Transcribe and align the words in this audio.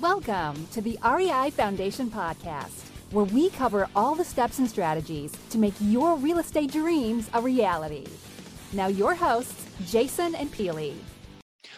Welcome 0.00 0.66
to 0.68 0.80
the 0.80 0.98
REI 1.04 1.50
Foundation 1.50 2.10
Podcast, 2.10 2.86
where 3.10 3.26
we 3.26 3.50
cover 3.50 3.86
all 3.94 4.14
the 4.14 4.24
steps 4.24 4.58
and 4.58 4.66
strategies 4.66 5.30
to 5.50 5.58
make 5.58 5.74
your 5.78 6.16
real 6.16 6.38
estate 6.38 6.72
dreams 6.72 7.28
a 7.34 7.42
reality. 7.42 8.06
Now, 8.72 8.86
your 8.86 9.14
hosts, 9.14 9.66
Jason 9.84 10.34
and 10.34 10.50
Peely. 10.50 10.94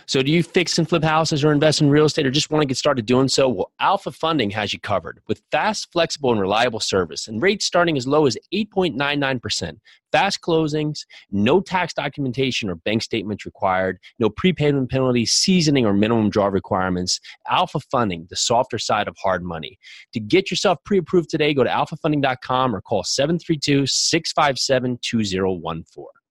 So, 0.06 0.22
do 0.22 0.30
you 0.30 0.42
fix 0.42 0.78
and 0.78 0.88
flip 0.88 1.02
houses 1.02 1.44
or 1.44 1.52
invest 1.52 1.80
in 1.80 1.90
real 1.90 2.04
estate 2.04 2.26
or 2.26 2.30
just 2.30 2.50
want 2.50 2.62
to 2.62 2.66
get 2.66 2.76
started 2.76 3.06
doing 3.06 3.28
so? 3.28 3.48
Well, 3.48 3.72
Alpha 3.80 4.12
Funding 4.12 4.50
has 4.50 4.72
you 4.72 4.80
covered 4.80 5.20
with 5.26 5.42
fast, 5.50 5.90
flexible, 5.92 6.30
and 6.30 6.40
reliable 6.40 6.80
service 6.80 7.28
and 7.28 7.42
rates 7.42 7.64
starting 7.64 7.96
as 7.96 8.06
low 8.06 8.26
as 8.26 8.36
8.99%. 8.52 9.78
Fast 10.12 10.40
closings, 10.42 11.06
no 11.30 11.60
tax 11.60 11.94
documentation 11.94 12.68
or 12.68 12.74
bank 12.74 13.02
statements 13.02 13.46
required, 13.46 13.98
no 14.18 14.28
prepayment 14.28 14.90
penalties, 14.90 15.32
seasoning, 15.32 15.86
or 15.86 15.94
minimum 15.94 16.28
draw 16.28 16.46
requirements. 16.48 17.18
Alpha 17.48 17.80
Funding, 17.90 18.26
the 18.28 18.36
softer 18.36 18.78
side 18.78 19.08
of 19.08 19.16
hard 19.22 19.42
money. 19.42 19.78
To 20.12 20.20
get 20.20 20.50
yourself 20.50 20.78
pre 20.84 20.98
approved 20.98 21.30
today, 21.30 21.54
go 21.54 21.64
to 21.64 21.70
alphafunding.com 21.70 22.76
or 22.76 22.80
call 22.82 23.04
732 23.04 23.86
657 23.86 24.98
2014. 25.02 26.21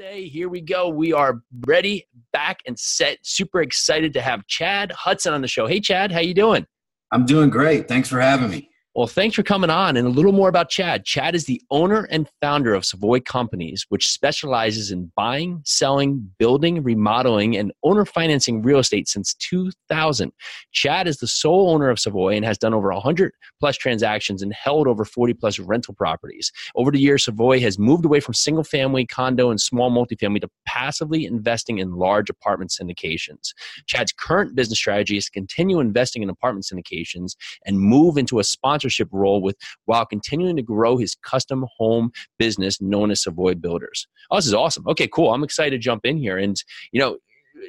Here 0.00 0.48
we 0.48 0.62
go. 0.62 0.88
We 0.88 1.12
are 1.12 1.42
ready, 1.66 2.06
back 2.32 2.60
and 2.66 2.78
set. 2.78 3.18
Super 3.22 3.60
excited 3.60 4.14
to 4.14 4.22
have 4.22 4.46
Chad 4.46 4.92
Hudson 4.92 5.34
on 5.34 5.42
the 5.42 5.48
show. 5.48 5.66
Hey, 5.66 5.80
Chad, 5.80 6.10
how 6.10 6.20
you 6.20 6.32
doing? 6.32 6.66
I'm 7.12 7.26
doing 7.26 7.50
great. 7.50 7.86
Thanks 7.86 8.08
for 8.08 8.18
having 8.20 8.50
me. 8.50 8.69
Well, 8.96 9.06
thanks 9.06 9.36
for 9.36 9.44
coming 9.44 9.70
on. 9.70 9.96
And 9.96 10.04
a 10.04 10.10
little 10.10 10.32
more 10.32 10.48
about 10.48 10.68
Chad. 10.68 11.04
Chad 11.04 11.36
is 11.36 11.44
the 11.44 11.62
owner 11.70 12.08
and 12.10 12.28
founder 12.40 12.74
of 12.74 12.84
Savoy 12.84 13.20
Companies, 13.20 13.86
which 13.88 14.10
specializes 14.10 14.90
in 14.90 15.12
buying, 15.14 15.62
selling, 15.64 16.28
building, 16.38 16.82
remodeling, 16.82 17.56
and 17.56 17.72
owner 17.84 18.04
financing 18.04 18.62
real 18.62 18.80
estate 18.80 19.06
since 19.06 19.34
2000. 19.34 20.32
Chad 20.72 21.06
is 21.06 21.18
the 21.18 21.28
sole 21.28 21.70
owner 21.70 21.88
of 21.88 22.00
Savoy 22.00 22.34
and 22.34 22.44
has 22.44 22.58
done 22.58 22.74
over 22.74 22.92
100 22.92 23.32
plus 23.60 23.76
transactions 23.76 24.42
and 24.42 24.52
held 24.52 24.88
over 24.88 25.04
40 25.04 25.34
plus 25.34 25.60
rental 25.60 25.94
properties. 25.94 26.50
Over 26.74 26.90
the 26.90 26.98
years, 26.98 27.26
Savoy 27.26 27.60
has 27.60 27.78
moved 27.78 28.04
away 28.04 28.18
from 28.18 28.34
single 28.34 28.64
family, 28.64 29.06
condo, 29.06 29.50
and 29.50 29.60
small 29.60 29.92
multifamily 29.92 30.40
to 30.40 30.50
passively 30.66 31.26
investing 31.26 31.78
in 31.78 31.92
large 31.92 32.28
apartment 32.28 32.72
syndications. 32.72 33.54
Chad's 33.86 34.12
current 34.12 34.56
business 34.56 34.80
strategy 34.80 35.16
is 35.16 35.26
to 35.26 35.30
continue 35.30 35.78
investing 35.78 36.24
in 36.24 36.28
apartment 36.28 36.66
syndications 36.66 37.36
and 37.64 37.78
move 37.78 38.18
into 38.18 38.40
a 38.40 38.44
sponsor 38.44 38.79
sponsorship 38.80 39.08
role 39.12 39.42
with 39.42 39.56
while 39.84 40.06
continuing 40.06 40.56
to 40.56 40.62
grow 40.62 40.96
his 40.96 41.16
custom 41.22 41.66
home 41.76 42.10
business 42.38 42.80
known 42.80 43.10
as 43.10 43.22
Savoy 43.22 43.54
Builders. 43.54 44.06
Oh, 44.30 44.36
this 44.36 44.46
is 44.46 44.54
awesome. 44.54 44.86
Okay, 44.88 45.08
cool. 45.08 45.32
I'm 45.32 45.44
excited 45.44 45.70
to 45.70 45.78
jump 45.78 46.04
in 46.04 46.16
here. 46.16 46.38
And 46.38 46.56
you 46.92 47.00
know, 47.00 47.18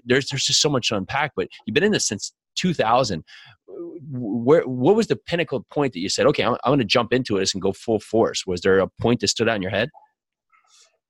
there's 0.05 0.29
there's 0.29 0.45
just 0.45 0.61
so 0.61 0.69
much 0.69 0.89
to 0.89 0.95
unpack, 0.95 1.31
but 1.35 1.47
you've 1.65 1.73
been 1.73 1.83
in 1.83 1.91
this 1.91 2.05
since 2.05 2.33
2000 2.55 3.23
where 4.09 4.63
what 4.63 4.95
was 4.97 5.07
the 5.07 5.15
pinnacle 5.15 5.65
point 5.71 5.93
that 5.93 5.99
you 5.99 6.09
said 6.09 6.25
okay 6.25 6.43
i'm, 6.43 6.51
I'm 6.65 6.71
going 6.71 6.79
to 6.79 6.85
jump 6.85 7.13
into 7.13 7.39
this 7.39 7.53
and 7.53 7.61
go 7.61 7.71
full 7.71 8.01
force 8.01 8.45
was 8.45 8.59
there 8.59 8.79
a 8.79 8.89
point 8.99 9.21
that 9.21 9.29
stood 9.29 9.47
out 9.47 9.55
in 9.55 9.61
your 9.61 9.71
head 9.71 9.87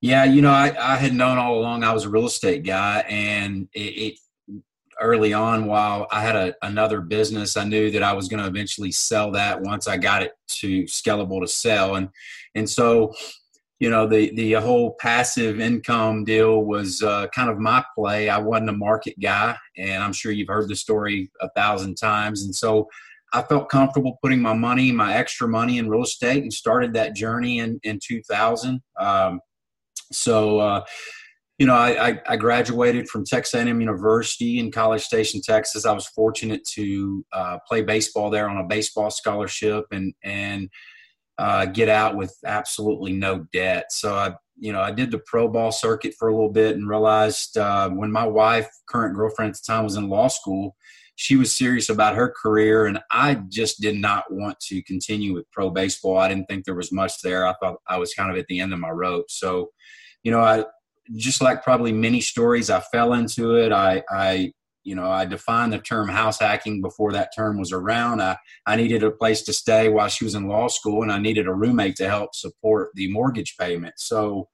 yeah 0.01 0.23
you 0.23 0.43
know 0.43 0.51
i, 0.51 0.71
I 0.79 0.97
had 0.97 1.15
known 1.15 1.39
all 1.39 1.57
along 1.57 1.83
i 1.83 1.91
was 1.91 2.05
a 2.05 2.09
real 2.09 2.27
estate 2.27 2.63
guy 2.63 2.99
and 3.09 3.67
it, 3.73 3.79
it 3.79 4.19
early 5.01 5.33
on 5.33 5.65
while 5.65 6.07
I 6.11 6.21
had 6.21 6.35
a, 6.35 6.55
another 6.61 7.01
business. 7.01 7.57
I 7.57 7.63
knew 7.63 7.91
that 7.91 8.03
I 8.03 8.13
was 8.13 8.27
going 8.27 8.41
to 8.41 8.47
eventually 8.47 8.91
sell 8.91 9.31
that 9.31 9.61
once 9.61 9.87
I 9.87 9.97
got 9.97 10.23
it 10.23 10.33
to 10.59 10.83
scalable 10.83 11.41
to 11.41 11.47
sell. 11.47 11.95
And, 11.95 12.09
and 12.55 12.69
so, 12.69 13.13
you 13.79 13.89
know, 13.89 14.07
the, 14.07 14.33
the 14.35 14.53
whole 14.53 14.95
passive 14.99 15.59
income 15.59 16.23
deal 16.23 16.63
was 16.63 17.01
uh, 17.01 17.27
kind 17.27 17.49
of 17.49 17.57
my 17.57 17.83
play. 17.95 18.29
I 18.29 18.37
wasn't 18.37 18.69
a 18.69 18.73
market 18.73 19.19
guy, 19.19 19.57
and 19.77 20.03
I'm 20.03 20.13
sure 20.13 20.31
you've 20.31 20.47
heard 20.47 20.69
the 20.69 20.75
story 20.75 21.31
a 21.41 21.49
thousand 21.55 21.95
times. 21.95 22.43
And 22.43 22.55
so 22.55 22.87
I 23.33 23.41
felt 23.41 23.69
comfortable 23.69 24.19
putting 24.21 24.41
my 24.41 24.53
money, 24.53 24.91
my 24.91 25.15
extra 25.15 25.47
money 25.47 25.77
in 25.77 25.89
real 25.89 26.03
estate 26.03 26.43
and 26.43 26.53
started 26.53 26.93
that 26.93 27.15
journey 27.15 27.59
in, 27.59 27.79
in 27.83 27.99
2000. 28.05 28.81
Um, 28.99 29.39
so, 30.11 30.59
uh, 30.59 30.83
you 31.61 31.67
know, 31.67 31.75
I, 31.75 32.19
I, 32.27 32.37
graduated 32.37 33.07
from 33.07 33.23
Texas 33.23 33.53
A&M 33.53 33.79
University 33.79 34.57
in 34.57 34.71
College 34.71 35.03
Station, 35.03 35.41
Texas. 35.43 35.85
I 35.85 35.91
was 35.91 36.07
fortunate 36.07 36.65
to 36.69 37.23
uh, 37.31 37.59
play 37.67 37.83
baseball 37.83 38.31
there 38.31 38.49
on 38.49 38.57
a 38.57 38.63
baseball 38.63 39.11
scholarship 39.11 39.85
and 39.91 40.11
and 40.23 40.71
uh, 41.37 41.67
get 41.67 41.87
out 41.87 42.15
with 42.15 42.35
absolutely 42.47 43.13
no 43.13 43.45
debt. 43.53 43.91
So 43.91 44.15
I, 44.15 44.33
you 44.57 44.73
know, 44.73 44.81
I 44.81 44.89
did 44.89 45.11
the 45.11 45.21
pro 45.27 45.47
ball 45.47 45.71
circuit 45.71 46.15
for 46.17 46.29
a 46.29 46.33
little 46.33 46.51
bit 46.51 46.77
and 46.77 46.89
realized 46.89 47.55
uh, 47.59 47.91
when 47.91 48.11
my 48.11 48.25
wife, 48.25 48.67
current 48.89 49.15
girlfriend 49.15 49.51
at 49.51 49.57
the 49.57 49.71
time, 49.71 49.83
was 49.83 49.97
in 49.97 50.09
law 50.09 50.29
school, 50.29 50.75
she 51.15 51.35
was 51.35 51.55
serious 51.55 51.89
about 51.89 52.15
her 52.15 52.33
career, 52.41 52.87
and 52.87 52.97
I 53.11 53.35
just 53.49 53.81
did 53.81 53.97
not 53.97 54.23
want 54.33 54.59
to 54.61 54.81
continue 54.81 55.35
with 55.35 55.51
pro 55.51 55.69
baseball. 55.69 56.17
I 56.17 56.27
didn't 56.29 56.47
think 56.47 56.65
there 56.65 56.73
was 56.73 56.91
much 56.91 57.21
there. 57.21 57.45
I 57.45 57.53
thought 57.61 57.75
I 57.87 57.99
was 57.99 58.15
kind 58.15 58.31
of 58.31 58.37
at 58.39 58.47
the 58.47 58.59
end 58.59 58.73
of 58.73 58.79
my 58.79 58.89
rope. 58.89 59.29
So, 59.29 59.69
you 60.23 60.31
know, 60.31 60.41
I 60.41 60.65
just 61.15 61.41
like 61.41 61.63
probably 61.63 61.91
many 61.91 62.21
stories, 62.21 62.69
I 62.69 62.79
fell 62.91 63.13
into 63.13 63.55
it. 63.57 63.71
I, 63.71 64.03
I, 64.09 64.53
you 64.83 64.95
know, 64.95 65.09
I 65.09 65.25
defined 65.25 65.73
the 65.73 65.79
term 65.79 66.09
house 66.09 66.39
hacking 66.39 66.81
before 66.81 67.11
that 67.11 67.31
term 67.35 67.59
was 67.59 67.71
around. 67.71 68.21
I, 68.21 68.37
I 68.65 68.75
needed 68.75 69.03
a 69.03 69.11
place 69.11 69.43
to 69.43 69.53
stay 69.53 69.89
while 69.89 70.07
she 70.07 70.23
was 70.25 70.35
in 70.35 70.47
law 70.47 70.67
school, 70.67 71.03
and 71.03 71.11
I 71.11 71.19
needed 71.19 71.47
a 71.47 71.53
roommate 71.53 71.95
to 71.97 72.09
help 72.09 72.33
support 72.33 72.89
the 72.95 73.11
mortgage 73.11 73.55
payment. 73.57 73.95
So 73.97 74.47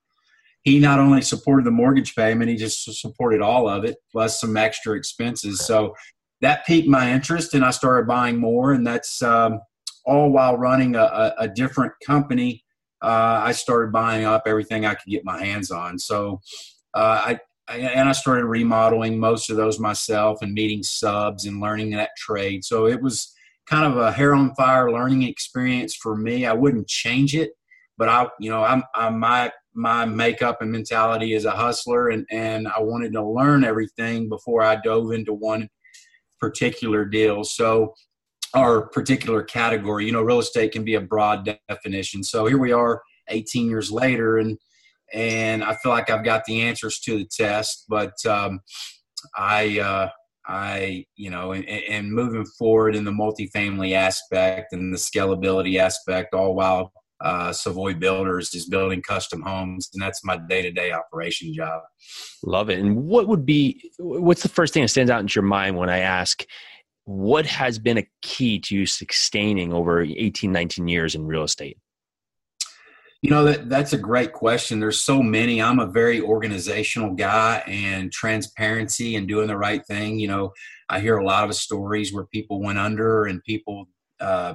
he 0.64 0.80
not 0.80 1.00
only 1.00 1.22
supported 1.22 1.66
the 1.66 1.72
mortgage 1.72 2.14
payment, 2.14 2.50
he 2.50 2.58
just 2.58 2.84
supported 3.00 3.42
all 3.42 3.70
of 3.70 3.86
it 3.86 3.96
plus 4.12 4.42
some 4.42 4.58
extra 4.58 4.98
expenses. 4.98 5.66
So 5.66 5.96
that 6.42 6.66
piqued 6.66 6.90
my 6.90 7.12
interest, 7.12 7.54
and 7.54 7.64
I 7.64 7.72
started 7.72 8.06
buying 8.06 8.38
more. 8.38 8.74
And 8.74 8.86
that's 8.86 9.22
um, 9.22 9.62
all 10.06 10.30
while 10.30 10.58
running 10.58 10.96
a, 10.96 11.04
a, 11.04 11.34
a 11.40 11.48
different 11.48 11.94
company 12.06 12.64
uh, 13.02 13.42
I 13.44 13.52
started 13.52 13.92
buying 13.92 14.26
up 14.26 14.44
everything 14.46 14.86
I 14.86 14.96
could 14.96 15.10
get 15.10 15.26
my 15.26 15.44
hands 15.44 15.72
on. 15.72 16.00
So 16.00 16.42
uh, 16.94 17.22
I, 17.26 17.40
I, 17.68 17.78
and 17.78 18.10
I 18.10 18.14
started 18.14 18.46
remodeling 18.46 19.20
most 19.20 19.50
of 19.50 19.58
those 19.58 19.80
myself 19.80 20.40
and 20.42 20.54
meeting 20.54 20.84
subs 20.84 21.46
and 21.46 21.60
learning 21.60 21.92
that 21.92 22.12
trade. 22.18 22.64
So 22.64 22.88
it 22.88 23.02
was 23.02 23.34
kind 23.68 23.86
of 23.86 23.98
a 23.98 24.12
hair 24.12 24.34
on 24.34 24.56
fire 24.56 24.92
learning 24.92 25.24
experience 25.24 25.96
for 25.96 26.16
me. 26.16 26.46
I 26.46 26.54
wouldn't 26.54 26.88
change 26.88 27.36
it, 27.36 27.52
but 27.98 28.10
I, 28.10 28.28
you 28.40 28.50
know, 28.50 28.64
I'm, 28.64 28.84
I'm 28.96 29.20
my 29.20 29.52
my 29.78 30.06
makeup 30.06 30.58
and 30.62 30.72
mentality 30.72 31.36
as 31.36 31.46
a 31.46 31.52
hustler, 31.52 32.10
and 32.10 32.26
and 32.32 32.68
I 32.68 32.82
wanted 32.82 33.14
to 33.14 33.24
learn 33.24 33.64
everything 33.64 34.28
before 34.28 34.64
I 34.64 34.78
dove 34.78 35.12
into 35.12 35.34
one 35.34 35.70
particular 36.40 37.06
deal. 37.06 37.44
So 37.44 37.94
our 38.54 38.88
particular 38.88 39.44
category. 39.44 40.06
You 40.06 40.12
know, 40.12 40.22
real 40.22 40.40
estate 40.40 40.72
can 40.72 40.84
be 40.84 40.96
a 40.96 41.02
broad 41.02 41.58
definition. 41.70 42.24
So 42.24 42.46
here 42.46 42.58
we 42.58 42.72
are 42.72 43.02
18 43.30 43.70
years 43.70 43.92
later 43.92 44.38
and 44.38 44.58
and 45.14 45.64
I 45.64 45.76
feel 45.76 45.92
like 45.92 46.10
I've 46.10 46.26
got 46.26 46.46
the 46.46 46.62
answers 46.62 47.00
to 47.00 47.18
the 47.18 47.26
test, 47.26 47.86
but 47.88 48.14
um, 48.26 48.60
I 49.38 49.80
uh, 49.80 50.10
I 50.48 51.06
you 51.16 51.30
know 51.30 51.54
and, 51.54 51.68
and 51.68 52.12
moving 52.12 52.46
forward 52.58 52.96
in 52.96 53.06
the 53.06 53.12
multifamily 53.12 53.94
aspect 53.94 54.74
and 54.74 54.94
the 54.94 54.98
scalability 54.98 55.80
aspect, 55.80 56.34
all 56.34 56.56
while 56.56 56.92
uh, 57.22 57.52
Savoy 57.52 57.94
Builders 57.96 58.54
is 58.54 58.68
building 58.68 59.02
custom 59.02 59.42
homes, 59.42 59.90
and 59.94 60.02
that's 60.02 60.24
my 60.24 60.38
day 60.50 60.62
to 60.62 60.72
day 60.72 60.92
operation 60.92 61.54
job. 61.54 61.82
Love 62.44 62.70
it. 62.70 62.80
And 62.80 63.08
what 63.08 63.28
would 63.28 63.46
be 63.46 63.92
what's 63.98 64.44
the 64.44 64.50
first 64.50 64.74
thing 64.74 64.84
that 64.84 64.90
stands 64.90 65.12
out 65.12 65.22
in 65.22 65.28
your 65.34 65.44
mind 65.44 65.78
when 65.78 65.90
I 65.90 66.00
ask? 66.00 66.46
What 67.08 67.46
has 67.46 67.80
been 67.80 67.98
a 67.98 68.08
key 68.22 68.60
to 68.60 68.76
you 68.76 68.86
sustaining 68.86 69.72
over 69.72 70.02
18 70.02 70.52
19 70.52 70.90
years 70.90 71.16
in 71.16 71.26
real 71.26 71.44
estate 71.44 71.78
you 73.22 73.30
know 73.30 73.46
that 73.46 73.70
that's 73.70 73.94
a 73.94 73.98
great 73.98 74.34
question 74.34 74.82
there's 74.82 75.00
so 75.00 75.24
many 75.24 75.62
i'm 75.62 75.80
a 75.80 75.88
very 75.88 76.20
organizational 76.20 77.14
guy 77.16 77.64
and 77.66 78.12
transparency 78.12 79.16
and 79.16 79.26
doing 79.26 79.48
the 79.48 79.58
right 79.58 79.86
thing 79.86 80.20
you 80.20 80.28
know 80.28 80.52
i 80.90 81.00
hear 81.00 81.18
a 81.18 81.26
lot 81.26 81.46
of 81.46 81.56
stories 81.56 82.14
where 82.14 82.26
people 82.26 82.62
went 82.62 82.78
under 82.78 83.24
and 83.24 83.42
people 83.46 83.88
uh, 84.20 84.54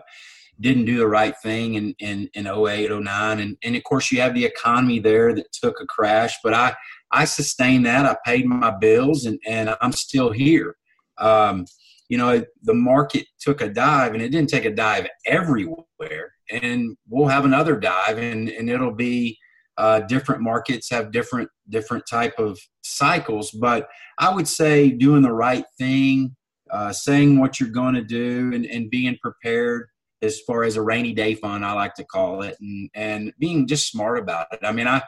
didn't 0.60 0.84
do 0.84 0.98
the 0.98 1.08
right 1.08 1.34
thing 1.42 1.74
in, 1.74 1.94
in, 1.98 2.28
in 2.34 2.46
08, 2.46 2.90
09. 2.90 3.40
And, 3.40 3.56
and 3.62 3.76
of 3.76 3.82
course, 3.84 4.12
you 4.12 4.20
have 4.20 4.34
the 4.34 4.44
economy 4.44 4.98
there 4.98 5.34
that 5.34 5.52
took 5.52 5.80
a 5.80 5.86
crash, 5.86 6.36
but 6.42 6.54
I, 6.54 6.74
I 7.10 7.24
sustained 7.24 7.86
that. 7.86 8.06
I 8.06 8.16
paid 8.24 8.46
my 8.46 8.70
bills 8.70 9.24
and, 9.24 9.38
and 9.46 9.76
I'm 9.80 9.92
still 9.92 10.30
here. 10.30 10.76
Um, 11.18 11.66
you 12.12 12.18
know, 12.18 12.44
the 12.64 12.74
market 12.74 13.24
took 13.40 13.62
a 13.62 13.68
dive 13.70 14.12
and 14.12 14.22
it 14.22 14.28
didn't 14.28 14.50
take 14.50 14.66
a 14.66 14.70
dive 14.70 15.08
everywhere. 15.24 16.34
And 16.50 16.94
we'll 17.08 17.28
have 17.28 17.46
another 17.46 17.80
dive 17.80 18.18
and, 18.18 18.50
and 18.50 18.68
it'll 18.68 18.94
be 18.94 19.38
uh, 19.78 20.00
different 20.00 20.42
markets 20.42 20.90
have 20.90 21.10
different 21.10 21.48
different 21.70 22.04
type 22.06 22.34
of 22.38 22.58
cycles. 22.82 23.50
But 23.52 23.88
I 24.18 24.28
would 24.28 24.46
say 24.46 24.90
doing 24.90 25.22
the 25.22 25.32
right 25.32 25.64
thing, 25.78 26.36
uh, 26.70 26.92
saying 26.92 27.40
what 27.40 27.58
you're 27.58 27.70
going 27.70 27.94
to 27.94 28.04
do 28.04 28.52
and, 28.52 28.66
and 28.66 28.90
being 28.90 29.16
prepared 29.22 29.88
as 30.20 30.38
far 30.40 30.64
as 30.64 30.76
a 30.76 30.82
rainy 30.82 31.14
day 31.14 31.34
fund, 31.34 31.64
I 31.64 31.72
like 31.72 31.94
to 31.94 32.04
call 32.04 32.42
it, 32.42 32.58
and, 32.60 32.90
and 32.94 33.32
being 33.38 33.66
just 33.66 33.90
smart 33.90 34.18
about 34.18 34.48
it. 34.52 34.60
I 34.62 34.72
mean, 34.72 34.86
I, 34.86 35.00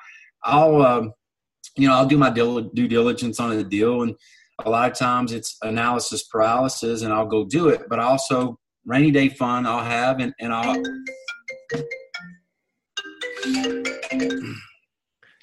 I'll, 0.43 0.81
um, 0.81 1.13
you 1.77 1.87
know, 1.87 1.97
I'll 1.97 2.07
do 2.07 2.17
my 2.17 2.31
due 2.31 2.89
diligence 2.89 3.41
on 3.41 3.53
a 3.53 3.63
deal 3.63 4.01
and 4.05 4.15
a 4.65 4.71
lot 4.71 4.91
of 4.91 4.97
times 4.97 5.33
it's 5.33 5.57
analysis 5.63 6.25
paralysis 6.25 7.03
and 7.03 7.13
I'll 7.13 7.27
go 7.27 7.45
do 7.45 7.69
it, 7.69 7.83
but 7.89 7.99
also 7.99 8.59
rainy 8.85 9.11
day 9.11 9.29
fun 9.29 9.67
I'll 9.67 9.85
have 9.85 10.21
and, 10.21 10.33
and 10.41 10.53
I'll. 10.53 10.83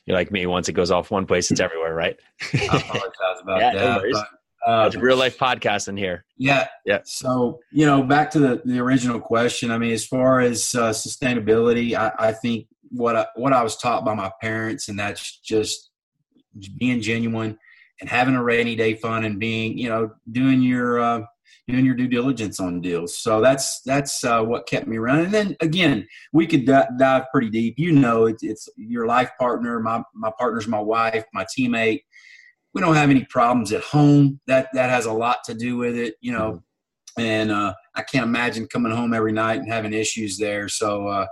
You're 0.08 0.18
like 0.18 0.32
me. 0.32 0.46
Once 0.48 0.68
it 0.68 0.74
goes 0.74 0.90
off 0.90 1.12
one 1.12 1.26
place, 1.26 1.52
it's 1.52 1.60
everywhere, 1.60 1.94
right? 1.94 2.18
I 2.54 2.58
apologize 2.66 3.42
about 3.42 3.60
yeah, 3.62 3.74
that. 3.74 4.04
No 4.04 4.24
uh, 4.66 4.86
it's 4.86 4.96
real 4.96 5.18
life 5.18 5.38
podcast 5.38 5.88
in 5.88 5.98
here. 5.98 6.24
Yeah. 6.38 6.68
Yeah. 6.86 7.00
So, 7.04 7.60
you 7.72 7.86
know, 7.86 8.04
back 8.04 8.30
to 8.32 8.40
the, 8.40 8.62
the 8.64 8.80
original 8.80 9.20
question. 9.20 9.72
I 9.72 9.78
mean, 9.78 9.92
as 9.92 10.06
far 10.06 10.40
as 10.40 10.76
uh, 10.76 10.90
sustainability, 10.92 11.96
I, 11.96 12.12
I 12.20 12.32
think 12.32 12.68
what 12.90 13.16
I, 13.16 13.26
what 13.36 13.54
I 13.54 13.64
was 13.64 13.76
taught 13.78 14.06
by 14.06 14.14
my 14.14 14.32
parents, 14.40 14.88
and 14.88 15.00
that's 15.00 15.40
just 15.40 15.90
being 16.78 17.02
genuine 17.02 17.58
and 18.02 18.10
having 18.10 18.36
a 18.36 18.44
rainy 18.44 18.76
day 18.76 18.96
fund 18.96 19.26
and 19.26 19.40
being, 19.40 19.78
you 19.78 19.88
know, 19.88 20.12
doing 20.32 20.62
your 20.62 21.00
uh, 21.00 21.22
doing 21.68 21.86
your 21.86 21.96
due 21.96 22.08
diligence 22.08 22.60
on 22.60 22.82
deals. 22.82 23.18
So 23.18 23.40
that's 23.40 23.82
that's 23.82 24.24
uh, 24.24 24.42
what 24.44 24.68
kept 24.68 24.88
me 24.88 24.98
running. 24.98 25.26
And 25.26 25.34
then 25.34 25.56
again, 25.62 26.08
we 26.34 26.46
could 26.46 26.66
d- 26.66 26.98
dive 27.00 27.24
pretty 27.32 27.50
deep. 27.50 27.76
You 27.78 27.94
know, 27.94 28.26
it's, 28.26 28.44
it's 28.44 28.68
your 28.76 29.06
life 29.08 29.32
partner. 29.40 29.80
My 29.80 30.04
my 30.14 30.32
partner's 30.38 30.68
my 30.68 30.82
wife, 30.82 31.24
my 31.34 31.46
teammate 31.46 32.02
we 32.74 32.82
don't 32.82 32.96
have 32.96 33.10
any 33.10 33.26
problems 33.26 33.72
at 33.72 33.84
home. 33.84 34.40
That 34.48 34.70
that 34.74 34.90
has 34.90 35.06
a 35.06 35.14
lot 35.14 35.44
to 35.46 35.54
do 35.54 35.78
with 35.78 35.96
it, 35.96 36.16
you 36.22 36.32
know. 36.32 36.64
And 37.18 37.52
uh, 37.52 37.74
I 37.94 38.04
can't 38.04 38.26
imagine 38.26 38.68
coming 38.68 38.92
home 38.92 39.14
every 39.14 39.34
night 39.34 39.60
and 39.60 39.72
having 39.72 39.94
issues 39.94 40.38
there. 40.38 40.70
So, 40.70 41.08
uh, 41.08 41.28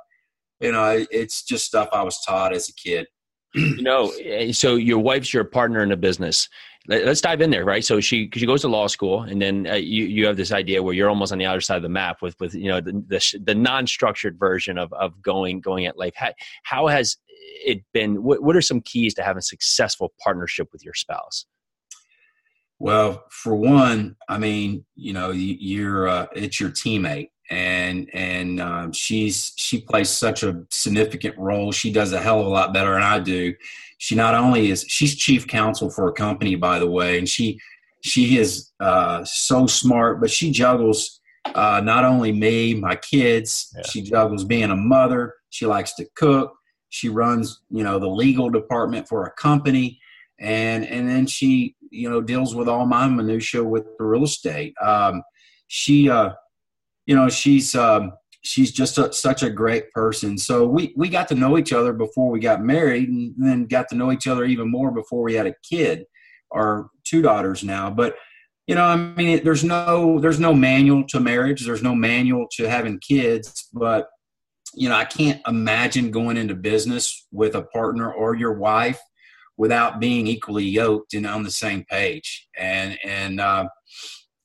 you 0.59 0.73
know, 0.73 1.05
it's 1.09 1.43
just 1.43 1.65
stuff 1.65 1.87
I 1.93 2.03
was 2.03 2.21
taught 2.25 2.53
as 2.53 2.67
a 2.67 2.73
kid. 2.73 3.07
You 3.53 3.81
know, 3.81 4.11
eh, 4.23 4.51
so 4.51 4.75
your 4.75 4.99
wife's 4.99 5.33
your 5.33 5.43
partner 5.43 5.81
in 5.83 5.91
a 5.91 5.97
business. 5.97 6.47
Let's 6.87 7.21
dive 7.21 7.41
in 7.41 7.51
there, 7.51 7.65
right? 7.65 7.85
So 7.85 7.99
she 7.99 8.29
she 8.33 8.47
goes 8.47 8.61
to 8.61 8.67
law 8.67 8.87
school, 8.87 9.21
and 9.21 9.39
then 9.41 9.67
uh, 9.67 9.75
you 9.75 10.05
you 10.05 10.25
have 10.25 10.37
this 10.37 10.51
idea 10.51 10.81
where 10.81 10.93
you're 10.93 11.09
almost 11.09 11.31
on 11.31 11.37
the 11.37 11.45
other 11.45 11.61
side 11.61 11.77
of 11.77 11.83
the 11.83 11.89
map 11.89 12.21
with 12.21 12.35
with 12.39 12.55
you 12.55 12.67
know 12.67 12.81
the 12.81 12.93
the, 13.07 13.39
the 13.45 13.53
non 13.53 13.85
structured 13.85 14.39
version 14.39 14.77
of 14.77 14.91
of 14.93 15.21
going 15.21 15.61
going 15.61 15.85
at 15.85 15.97
life. 15.97 16.13
How, 16.15 16.31
how 16.63 16.87
has 16.87 17.17
it 17.65 17.83
been 17.93 18.23
what, 18.23 18.43
what 18.43 18.55
are 18.55 18.61
some 18.61 18.81
keys 18.81 19.13
to 19.15 19.23
having 19.23 19.39
a 19.39 19.43
successful 19.43 20.13
partnership 20.21 20.69
with 20.71 20.83
your 20.83 20.93
spouse 20.93 21.45
well 22.79 23.25
for 23.29 23.55
one 23.55 24.15
i 24.27 24.37
mean 24.37 24.85
you 24.95 25.13
know 25.13 25.31
you're 25.31 26.07
uh, 26.07 26.25
it's 26.33 26.59
your 26.59 26.69
teammate 26.69 27.29
and 27.49 28.09
and 28.13 28.59
um, 28.59 28.91
she's 28.91 29.53
she 29.55 29.81
plays 29.81 30.09
such 30.09 30.43
a 30.43 30.63
significant 30.69 31.37
role 31.37 31.71
she 31.71 31.91
does 31.91 32.13
a 32.13 32.19
hell 32.19 32.39
of 32.39 32.45
a 32.45 32.49
lot 32.49 32.73
better 32.73 32.93
than 32.93 33.01
i 33.01 33.19
do 33.19 33.53
she 33.97 34.15
not 34.15 34.35
only 34.35 34.69
is 34.69 34.85
she's 34.87 35.15
chief 35.15 35.47
counsel 35.47 35.89
for 35.89 36.07
a 36.07 36.13
company 36.13 36.55
by 36.55 36.77
the 36.79 36.89
way 36.89 37.17
and 37.17 37.27
she 37.27 37.59
she 38.01 38.37
is 38.37 38.71
uh, 38.79 39.23
so 39.25 39.67
smart 39.67 40.21
but 40.21 40.29
she 40.29 40.51
juggles 40.51 41.19
uh, 41.55 41.81
not 41.83 42.05
only 42.05 42.31
me 42.31 42.73
my 42.73 42.95
kids 42.95 43.73
yeah. 43.75 43.81
she 43.89 44.01
juggles 44.01 44.43
being 44.43 44.69
a 44.71 44.75
mother 44.75 45.33
she 45.49 45.65
likes 45.65 45.95
to 45.95 46.05
cook 46.15 46.53
she 46.89 47.07
runs, 47.07 47.61
you 47.69 47.83
know, 47.83 47.99
the 47.99 48.09
legal 48.09 48.49
department 48.49 49.07
for 49.07 49.25
a 49.25 49.31
company, 49.31 49.99
and 50.39 50.85
and 50.85 51.07
then 51.07 51.27
she, 51.27 51.75
you 51.91 52.09
know, 52.09 52.21
deals 52.21 52.55
with 52.55 52.67
all 52.67 52.85
my 52.85 53.07
minutia 53.07 53.63
with 53.63 53.85
the 53.97 54.03
real 54.03 54.23
estate. 54.23 54.73
Um, 54.81 55.23
she, 55.67 56.09
uh, 56.09 56.31
you 57.09 57.15
know, 57.15 57.27
she's 57.27 57.73
um, 57.73 58.13
she's 58.43 58.71
just 58.71 58.99
a, 58.99 59.11
such 59.11 59.41
a 59.41 59.49
great 59.49 59.89
person. 59.89 60.37
So 60.37 60.67
we 60.67 60.93
we 60.95 61.09
got 61.09 61.27
to 61.29 61.35
know 61.35 61.57
each 61.57 61.73
other 61.73 61.91
before 61.91 62.29
we 62.29 62.39
got 62.39 62.61
married, 62.61 63.09
and 63.09 63.33
then 63.35 63.65
got 63.65 63.87
to 63.89 63.95
know 63.95 64.11
each 64.11 64.27
other 64.27 64.45
even 64.45 64.69
more 64.69 64.91
before 64.91 65.23
we 65.23 65.33
had 65.33 65.47
a 65.47 65.55
kid, 65.67 66.05
our 66.51 66.91
two 67.03 67.23
daughters 67.23 67.63
now. 67.63 67.89
But 67.89 68.15
you 68.67 68.75
know, 68.75 68.83
I 68.83 68.95
mean, 68.95 69.43
there's 69.43 69.63
no 69.63 70.19
there's 70.19 70.39
no 70.39 70.53
manual 70.53 71.03
to 71.07 71.19
marriage. 71.19 71.65
There's 71.65 71.81
no 71.81 71.95
manual 71.95 72.45
to 72.57 72.69
having 72.69 72.99
kids, 72.99 73.69
but 73.73 74.07
you 74.75 74.87
know, 74.87 74.95
I 74.95 75.05
can't 75.05 75.41
imagine 75.47 76.11
going 76.11 76.37
into 76.37 76.53
business 76.53 77.25
with 77.31 77.55
a 77.55 77.63
partner 77.63 78.13
or 78.13 78.35
your 78.35 78.53
wife 78.53 78.99
without 79.57 79.99
being 79.99 80.27
equally 80.27 80.65
yoked 80.65 81.15
and 81.15 81.25
on 81.25 81.41
the 81.41 81.49
same 81.49 81.85
page. 81.85 82.47
And 82.55 82.99
and 83.03 83.41
uh, 83.41 83.67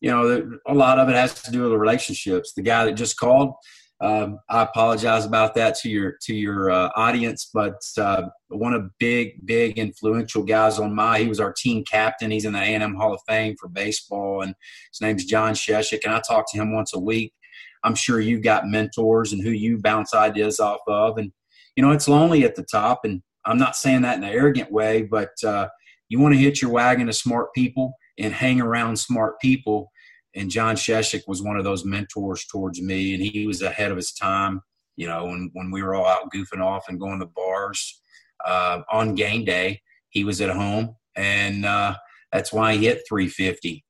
you 0.05 0.11
know, 0.11 0.59
a 0.67 0.75
lot 0.75 0.99
of 0.99 1.09
it 1.09 1.15
has 1.15 1.35
to 1.43 1.51
do 1.51 1.63
with 1.63 1.71
the 1.71 1.79
relationships. 1.79 2.53
The 2.53 2.63
guy 2.63 2.85
that 2.85 2.93
just 2.93 3.19
called, 3.19 3.55
um, 4.01 4.39
I 4.51 4.63
apologize 4.63 5.25
about 5.25 5.55
that 5.55 5.77
to 5.79 5.89
your 5.89 6.17
to 6.23 6.35
your 6.35 6.71
uh, 6.71 6.91
audience, 6.95 7.51
but 7.53 7.81
uh, 7.97 8.23
one 8.49 8.75
of 8.75 8.91
big 8.99 9.47
big 9.47 9.79
influential 9.79 10.43
guys 10.43 10.79
on 10.79 10.95
my 10.95 11.21
he 11.21 11.29
was 11.29 11.41
our 11.41 11.53
team 11.53 11.85
captain. 11.91 12.31
He's 12.31 12.45
in 12.45 12.53
the 12.53 12.59
A&M 12.59 12.95
Hall 12.95 13.15
of 13.15 13.21
Fame 13.27 13.57
for 13.59 13.69
baseball, 13.69 14.43
and 14.43 14.55
his 14.93 15.01
name's 15.01 15.25
John 15.25 15.55
Sheshik. 15.55 16.05
And 16.05 16.15
I 16.15 16.21
talk 16.21 16.51
to 16.51 16.59
him 16.59 16.75
once 16.75 16.95
a 16.95 17.01
week 17.01 17.33
I'm 17.85 17.95
sure 17.95 18.19
you've 18.19 18.43
got 18.43 18.67
mentors 18.67 19.33
and 19.33 19.43
who 19.43 19.51
you 19.51 19.79
bounce 19.79 20.15
ideas 20.15 20.59
off 20.59 20.81
of. 20.89 21.19
And, 21.19 21.31
you 21.77 21.83
know, 21.83 21.93
it's 21.93 22.09
lonely 22.09 22.45
at 22.45 22.57
the 22.57 22.65
top. 22.65 23.05
And 23.05 23.23
I'm 23.45 23.59
not 23.59 23.77
saying 23.77 24.03
that 24.03 24.17
in 24.17 24.25
an 24.25 24.31
arrogant 24.31 24.73
way, 24.73 25.03
but 25.03 25.33
uh, 25.47 25.69
you 26.09 26.19
want 26.19 26.35
to 26.35 26.41
hit 26.41 26.63
your 26.63 26.71
wagon 26.71 27.07
to 27.07 27.13
smart 27.13 27.53
people 27.55 27.93
and 28.19 28.33
hang 28.33 28.61
around 28.61 28.99
smart 28.99 29.39
people. 29.41 29.93
And 30.35 30.51
John 30.51 30.77
Sheshik 30.77 31.23
was 31.29 31.43
one 31.43 31.57
of 31.57 31.65
those 31.65 31.85
mentors 31.85 32.45
towards 32.47 32.83
me, 32.83 33.15
and 33.15 33.23
he 33.23 33.47
was 33.47 33.63
ahead 33.63 33.91
of 33.91 33.97
his 33.97 34.13
time. 34.13 34.61
You 34.97 35.07
know, 35.07 35.25
when, 35.27 35.51
when 35.53 35.71
we 35.71 35.83
were 35.83 35.95
all 35.95 36.07
out 36.07 36.31
goofing 36.35 36.63
off 36.63 36.89
and 36.89 37.01
going 37.01 37.21
to 37.21 37.27
bars 37.27 38.01
uh, 38.45 38.83
on 38.91 39.15
game 39.15 39.45
day, 39.45 39.81
he 40.11 40.25
was 40.25 40.41
at 40.41 40.51
home, 40.51 40.97
and 41.17 41.65
uh, 41.65 41.97
that's 42.33 42.53
why 42.53 42.75
he 42.75 42.87
hit 42.87 43.03
350. 43.09 43.85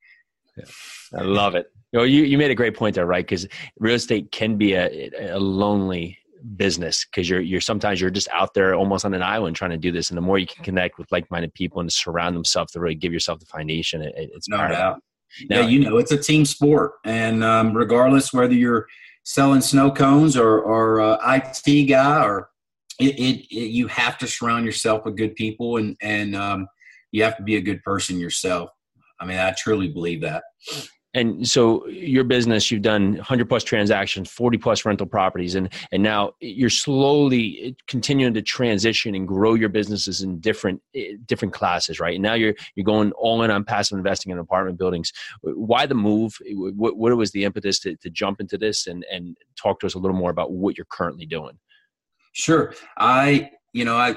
Yeah, 0.57 0.65
I 1.19 1.23
love 1.23 1.55
it. 1.55 1.67
You 1.93 2.01
know, 2.01 2.05
you, 2.05 2.25
you 2.25 2.39
made 2.39 2.51
a 2.51 2.55
great 2.55 2.77
point 2.77 2.95
there, 2.95 3.07
right? 3.07 3.25
Because 3.25 3.47
real 3.79 3.95
estate 3.95 4.33
can 4.33 4.57
be 4.57 4.75
a, 4.75 5.11
a 5.31 5.39
lonely 5.39 6.19
business 6.57 7.07
because 7.07 7.29
you're 7.29 7.41
you're 7.41 7.61
sometimes 7.61 8.01
you're 8.01 8.11
just 8.11 8.29
out 8.29 8.53
there 8.55 8.75
almost 8.75 9.05
on 9.05 9.15
an 9.15 9.23
island 9.23 9.57
trying 9.57 9.71
to 9.71 9.79
do 9.79 9.91
this 9.91 10.11
and 10.11 10.17
the 10.17 10.21
more 10.21 10.39
you 10.39 10.47
can 10.47 10.63
connect 10.63 10.99
with 10.99 11.11
like-minded 11.11 11.53
people 11.55 11.81
and 11.81 11.91
surround 11.91 12.37
themselves 12.37 12.73
to 12.73 12.81
really 12.81 12.95
give 12.95 13.13
yourself 13.13 13.41
the 13.41 13.47
foundation 13.47 14.03
it, 14.03 14.13
it's 14.15 14.49
no 14.49 14.59
doubt 14.59 15.01
now, 15.49 15.61
yeah. 15.61 15.67
you 15.67 15.81
know 15.81 15.99
it's 15.99 16.13
a 16.13 16.19
team 16.19 16.45
sport 16.45 16.93
and 17.05 17.43
um, 17.43 17.75
regardless 17.75 18.33
whether 18.33 18.55
you're 18.55 18.87
selling 19.25 19.61
snow 19.61 19.91
cones 19.91 20.37
or 20.37 20.61
or 20.61 21.01
uh, 21.01 21.19
IT 21.35 21.87
guy 21.87 22.25
or 22.25 22.51
it, 23.01 23.19
it, 23.19 23.47
it, 23.51 23.71
you 23.71 23.89
have 23.89 24.19
to 24.19 24.27
surround 24.27 24.65
yourself 24.65 25.05
with 25.05 25.17
good 25.17 25.35
people 25.35 25.79
and 25.79 25.97
and 26.01 26.37
um, 26.37 26.67
you 27.13 27.23
have 27.23 27.37
to 27.37 27.43
be 27.43 27.57
a 27.57 27.61
good 27.61 27.83
person 27.83 28.19
yourself. 28.19 28.71
I 29.21 29.27
mean 29.27 29.39
I 29.39 29.53
truly 29.53 29.89
believe 29.89 30.21
that 30.23 30.45
and 31.15 31.49
so 31.49 31.87
your 31.89 32.25
business 32.25 32.71
you've 32.71 32.83
done 32.83 33.15
100 33.15 33.49
plus 33.49 33.65
transactions 33.65 34.31
40 34.31 34.59
plus 34.59 34.85
rental 34.85 35.07
properties 35.07 35.55
and 35.55 35.73
and 35.91 36.03
now 36.03 36.33
you're 36.41 36.71
slowly 36.71 37.77
continuing 37.89 38.35
to 38.35 38.43
transition 38.43 39.15
and 39.15 39.27
grow 39.27 39.55
your 39.55 39.69
businesses 39.69 40.21
in 40.23 40.39
different 40.41 40.83
eh, 40.95 41.15
different 41.27 41.55
classes 41.55 41.95
right? 42.01 42.15
And 42.15 42.23
now 42.23 42.35
you're 42.35 42.55
you're 42.75 42.85
going 42.85 43.13
all 43.13 43.43
in 43.43 43.51
on 43.51 43.65
passive 43.65 43.99
investing 43.99 44.33
in 44.33 44.39
apartment 44.39 44.79
buildings. 44.79 45.13
Why 45.43 45.87
the 45.87 45.95
move? 45.95 46.37
What, 46.53 46.97
what 46.97 47.17
was 47.17 47.33
the 47.33 47.45
impetus 47.45 47.79
to, 47.81 47.97
to 47.97 48.11
jump 48.11 48.41
into 48.41 48.59
this? 48.59 48.87
And 48.87 49.05
and 49.11 49.37
talk 49.57 49.81
to 49.81 49.87
us 49.87 49.95
a 49.95 49.99
little 49.99 50.17
more 50.17 50.31
about 50.31 50.53
what 50.53 50.77
you're 50.77 50.87
currently 50.91 51.27
doing. 51.27 51.59
Sure. 52.33 52.75
I 52.99 53.51
you 53.73 53.85
know 53.85 53.97
i 53.97 54.17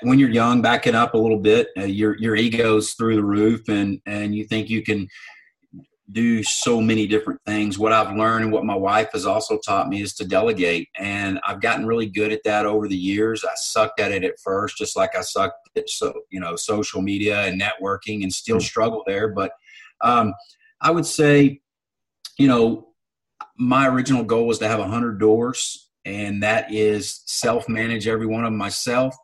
when 0.00 0.18
you're 0.18 0.30
young 0.30 0.62
backing 0.62 0.94
up 0.94 1.14
a 1.14 1.18
little 1.18 1.38
bit. 1.38 1.68
Uh, 1.76 1.84
your 1.84 2.16
your 2.18 2.36
ego's 2.36 2.94
through 2.94 3.16
the 3.16 3.24
roof 3.24 3.68
and 3.68 4.00
and 4.06 4.34
you 4.34 4.44
think 4.44 4.70
you 4.70 4.82
can 4.82 5.08
do 6.12 6.42
so 6.42 6.80
many 6.80 7.06
different 7.06 7.40
things. 7.46 7.78
What 7.78 7.92
I've 7.92 8.16
learned 8.16 8.44
and 8.44 8.52
what 8.52 8.64
my 8.64 8.76
wife 8.76 9.08
has 9.12 9.26
also 9.26 9.58
taught 9.58 9.88
me 9.88 10.02
is 10.02 10.14
to 10.14 10.24
delegate. 10.24 10.88
And 10.96 11.40
I've 11.44 11.60
gotten 11.60 11.86
really 11.86 12.06
good 12.06 12.32
at 12.32 12.44
that 12.44 12.64
over 12.64 12.86
the 12.86 12.96
years. 12.96 13.44
I 13.44 13.52
sucked 13.56 13.98
at 13.98 14.12
it 14.12 14.22
at 14.22 14.38
first, 14.42 14.76
just 14.76 14.96
like 14.96 15.16
I 15.16 15.22
sucked 15.22 15.68
at 15.76 15.88
so 15.88 16.14
you 16.30 16.40
know 16.40 16.54
social 16.56 17.02
media 17.02 17.44
and 17.46 17.60
networking, 17.60 18.22
and 18.22 18.32
still 18.32 18.56
mm-hmm. 18.56 18.64
struggle 18.64 19.02
there. 19.06 19.28
But 19.28 19.52
um, 20.00 20.32
I 20.80 20.90
would 20.90 21.06
say, 21.06 21.60
you 22.38 22.46
know, 22.46 22.88
my 23.58 23.88
original 23.88 24.22
goal 24.22 24.46
was 24.46 24.58
to 24.60 24.68
have 24.68 24.80
hundred 24.80 25.18
doors, 25.18 25.90
and 26.04 26.42
that 26.42 26.72
is 26.72 27.22
self 27.26 27.68
manage 27.68 28.06
every 28.06 28.26
one 28.26 28.44
of 28.44 28.48
them 28.48 28.58
myself. 28.58 29.14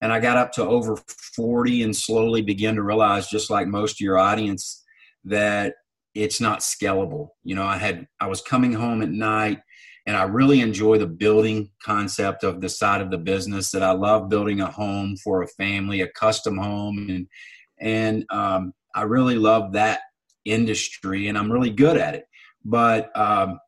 And 0.00 0.12
I 0.12 0.20
got 0.20 0.36
up 0.36 0.52
to 0.52 0.64
over 0.64 0.96
40 1.34 1.82
and 1.82 1.96
slowly 1.96 2.40
began 2.40 2.76
to 2.76 2.82
realize, 2.82 3.28
just 3.28 3.50
like 3.50 3.66
most 3.66 3.96
of 3.96 4.00
your 4.00 4.16
audience, 4.16 4.84
that 5.24 5.74
it's 6.14 6.40
not 6.40 6.60
scalable. 6.60 7.28
You 7.44 7.54
know, 7.54 7.64
I 7.64 7.76
had 7.76 8.06
I 8.20 8.26
was 8.26 8.40
coming 8.40 8.72
home 8.72 9.02
at 9.02 9.10
night 9.10 9.60
and 10.06 10.16
I 10.16 10.22
really 10.24 10.60
enjoy 10.60 10.98
the 10.98 11.06
building 11.06 11.70
concept 11.82 12.42
of 12.44 12.60
the 12.60 12.68
side 12.68 13.00
of 13.00 13.10
the 13.10 13.18
business 13.18 13.70
that 13.72 13.82
I 13.82 13.92
love 13.92 14.28
building 14.28 14.60
a 14.60 14.70
home 14.70 15.16
for 15.22 15.42
a 15.42 15.48
family, 15.48 16.00
a 16.00 16.08
custom 16.08 16.56
home 16.56 17.06
and 17.08 17.26
and 17.80 18.24
um, 18.30 18.72
I 18.94 19.02
really 19.02 19.36
love 19.36 19.72
that 19.74 20.00
industry 20.44 21.28
and 21.28 21.38
I'm 21.38 21.52
really 21.52 21.70
good 21.70 21.96
at 21.96 22.14
it. 22.14 22.24
But 22.64 23.16
um, 23.16 23.60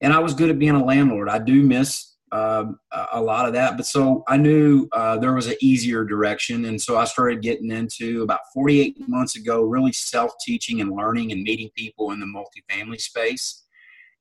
and 0.00 0.12
I 0.12 0.20
was 0.20 0.34
good 0.34 0.50
at 0.50 0.58
being 0.58 0.76
a 0.76 0.84
landlord. 0.84 1.28
I 1.28 1.38
do 1.38 1.62
miss 1.62 2.14
um, 2.32 2.78
a 3.12 3.20
lot 3.20 3.46
of 3.46 3.54
that. 3.54 3.76
But 3.76 3.86
so 3.86 4.24
I 4.28 4.36
knew 4.36 4.88
uh, 4.92 5.18
there 5.18 5.34
was 5.34 5.46
an 5.46 5.56
easier 5.60 6.04
direction. 6.04 6.64
And 6.66 6.80
so 6.80 6.96
I 6.96 7.04
started 7.04 7.42
getting 7.42 7.70
into 7.70 8.22
about 8.22 8.40
48 8.54 9.08
months 9.08 9.36
ago, 9.36 9.62
really 9.62 9.92
self 9.92 10.32
teaching 10.44 10.80
and 10.80 10.94
learning 10.94 11.32
and 11.32 11.42
meeting 11.42 11.70
people 11.76 12.10
in 12.12 12.20
the 12.20 12.26
multifamily 12.26 13.00
space. 13.00 13.64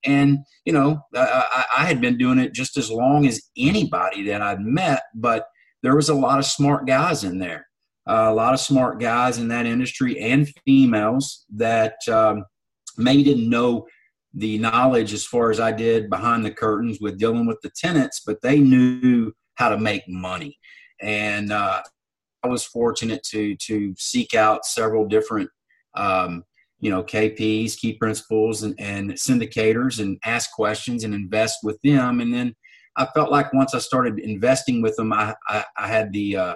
And, 0.06 0.40
you 0.66 0.74
know, 0.74 1.02
I, 1.16 1.66
I 1.80 1.86
had 1.86 2.00
been 2.00 2.18
doing 2.18 2.40
it 2.40 2.54
just 2.54 2.78
as 2.78 2.90
long 2.92 3.26
as 3.28 3.42
anybody 3.58 4.24
that 4.28 4.42
I'd 4.42 4.62
met, 4.62 5.04
but 5.16 5.48
there 5.84 5.96
was 5.96 6.10
a 6.10 6.14
lot 6.14 6.40
of 6.40 6.46
smart 6.46 6.86
guys 6.86 7.24
in 7.24 7.40
there, 7.40 7.68
uh, 8.10 8.28
a 8.30 8.34
lot 8.34 8.54
of 8.54 8.60
smart 8.60 9.00
guys 9.00 9.38
in 9.38 9.48
that 9.50 9.66
industry 9.66 10.20
and 10.20 10.48
females 10.66 11.46
that 11.56 11.96
um, 12.08 12.46
maybe 12.98 13.24
didn't 13.24 13.50
know 13.50 13.86
the 14.34 14.58
knowledge 14.58 15.14
as 15.14 15.26
far 15.26 15.50
as 15.50 15.60
I 15.60 15.72
did 15.72 16.10
behind 16.10 16.46
the 16.46 16.52
curtains 16.52 17.00
with 17.00 17.18
dealing 17.18 17.46
with 17.46 17.60
the 17.62 17.72
tenants, 17.76 18.22
but 18.26 18.42
they 18.42 18.60
knew 18.60 19.32
how 19.56 19.70
to 19.70 19.78
make 19.78 20.04
money. 20.08 20.58
And 21.02 21.52
uh, 21.52 21.82
I 22.44 22.48
was 22.48 22.64
fortunate 22.64 23.24
to 23.32 23.56
to 23.56 23.94
seek 23.98 24.34
out 24.34 24.66
several 24.66 25.08
different, 25.08 25.50
um, 25.96 26.44
you 26.80 26.90
know, 26.90 27.04
KPs, 27.04 27.78
key 27.78 27.94
principals, 27.94 28.64
and, 28.64 28.76
and 28.80 29.12
syndicators, 29.12 30.00
and 30.00 30.18
ask 30.26 30.52
questions 30.52 31.04
and 31.04 31.14
invest 31.14 31.60
with 31.64 31.80
them. 31.84 32.22
And 32.22 32.34
then 32.34 32.56
I 32.96 33.06
felt 33.08 33.32
like 33.32 33.54
once 33.54 33.74
I 33.74 33.80
started 33.80 34.20
investing 34.20 34.82
with 34.82 34.96
them, 34.96 35.14
I 35.14 35.36
I, 35.48 35.66
I 35.78 35.88
had 35.88 36.12
the 36.14 36.38
uh, 36.38 36.56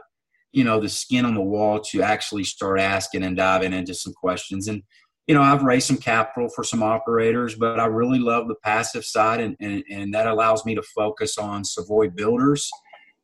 you 0.51 0.63
know 0.63 0.79
the 0.79 0.89
skin 0.89 1.25
on 1.25 1.35
the 1.35 1.41
wall 1.41 1.79
to 1.79 2.01
actually 2.01 2.43
start 2.43 2.79
asking 2.79 3.23
and 3.23 3.37
diving 3.37 3.73
into 3.73 3.93
some 3.93 4.13
questions 4.13 4.67
and 4.67 4.83
you 5.27 5.35
know, 5.35 5.41
I've 5.41 5.63
raised 5.63 5.87
some 5.87 5.97
capital 5.97 6.49
for 6.49 6.63
some 6.63 6.83
operators, 6.83 7.55
but 7.55 7.79
I 7.79 7.85
really 7.85 8.19
love 8.19 8.47
the 8.47 8.55
passive 8.55 9.05
side, 9.05 9.39
and, 9.39 9.55
and, 9.59 9.83
and 9.89 10.13
that 10.13 10.27
allows 10.27 10.65
me 10.65 10.75
to 10.75 10.81
focus 10.81 11.37
on 11.37 11.63
Savoy 11.63 12.09
builders. 12.09 12.69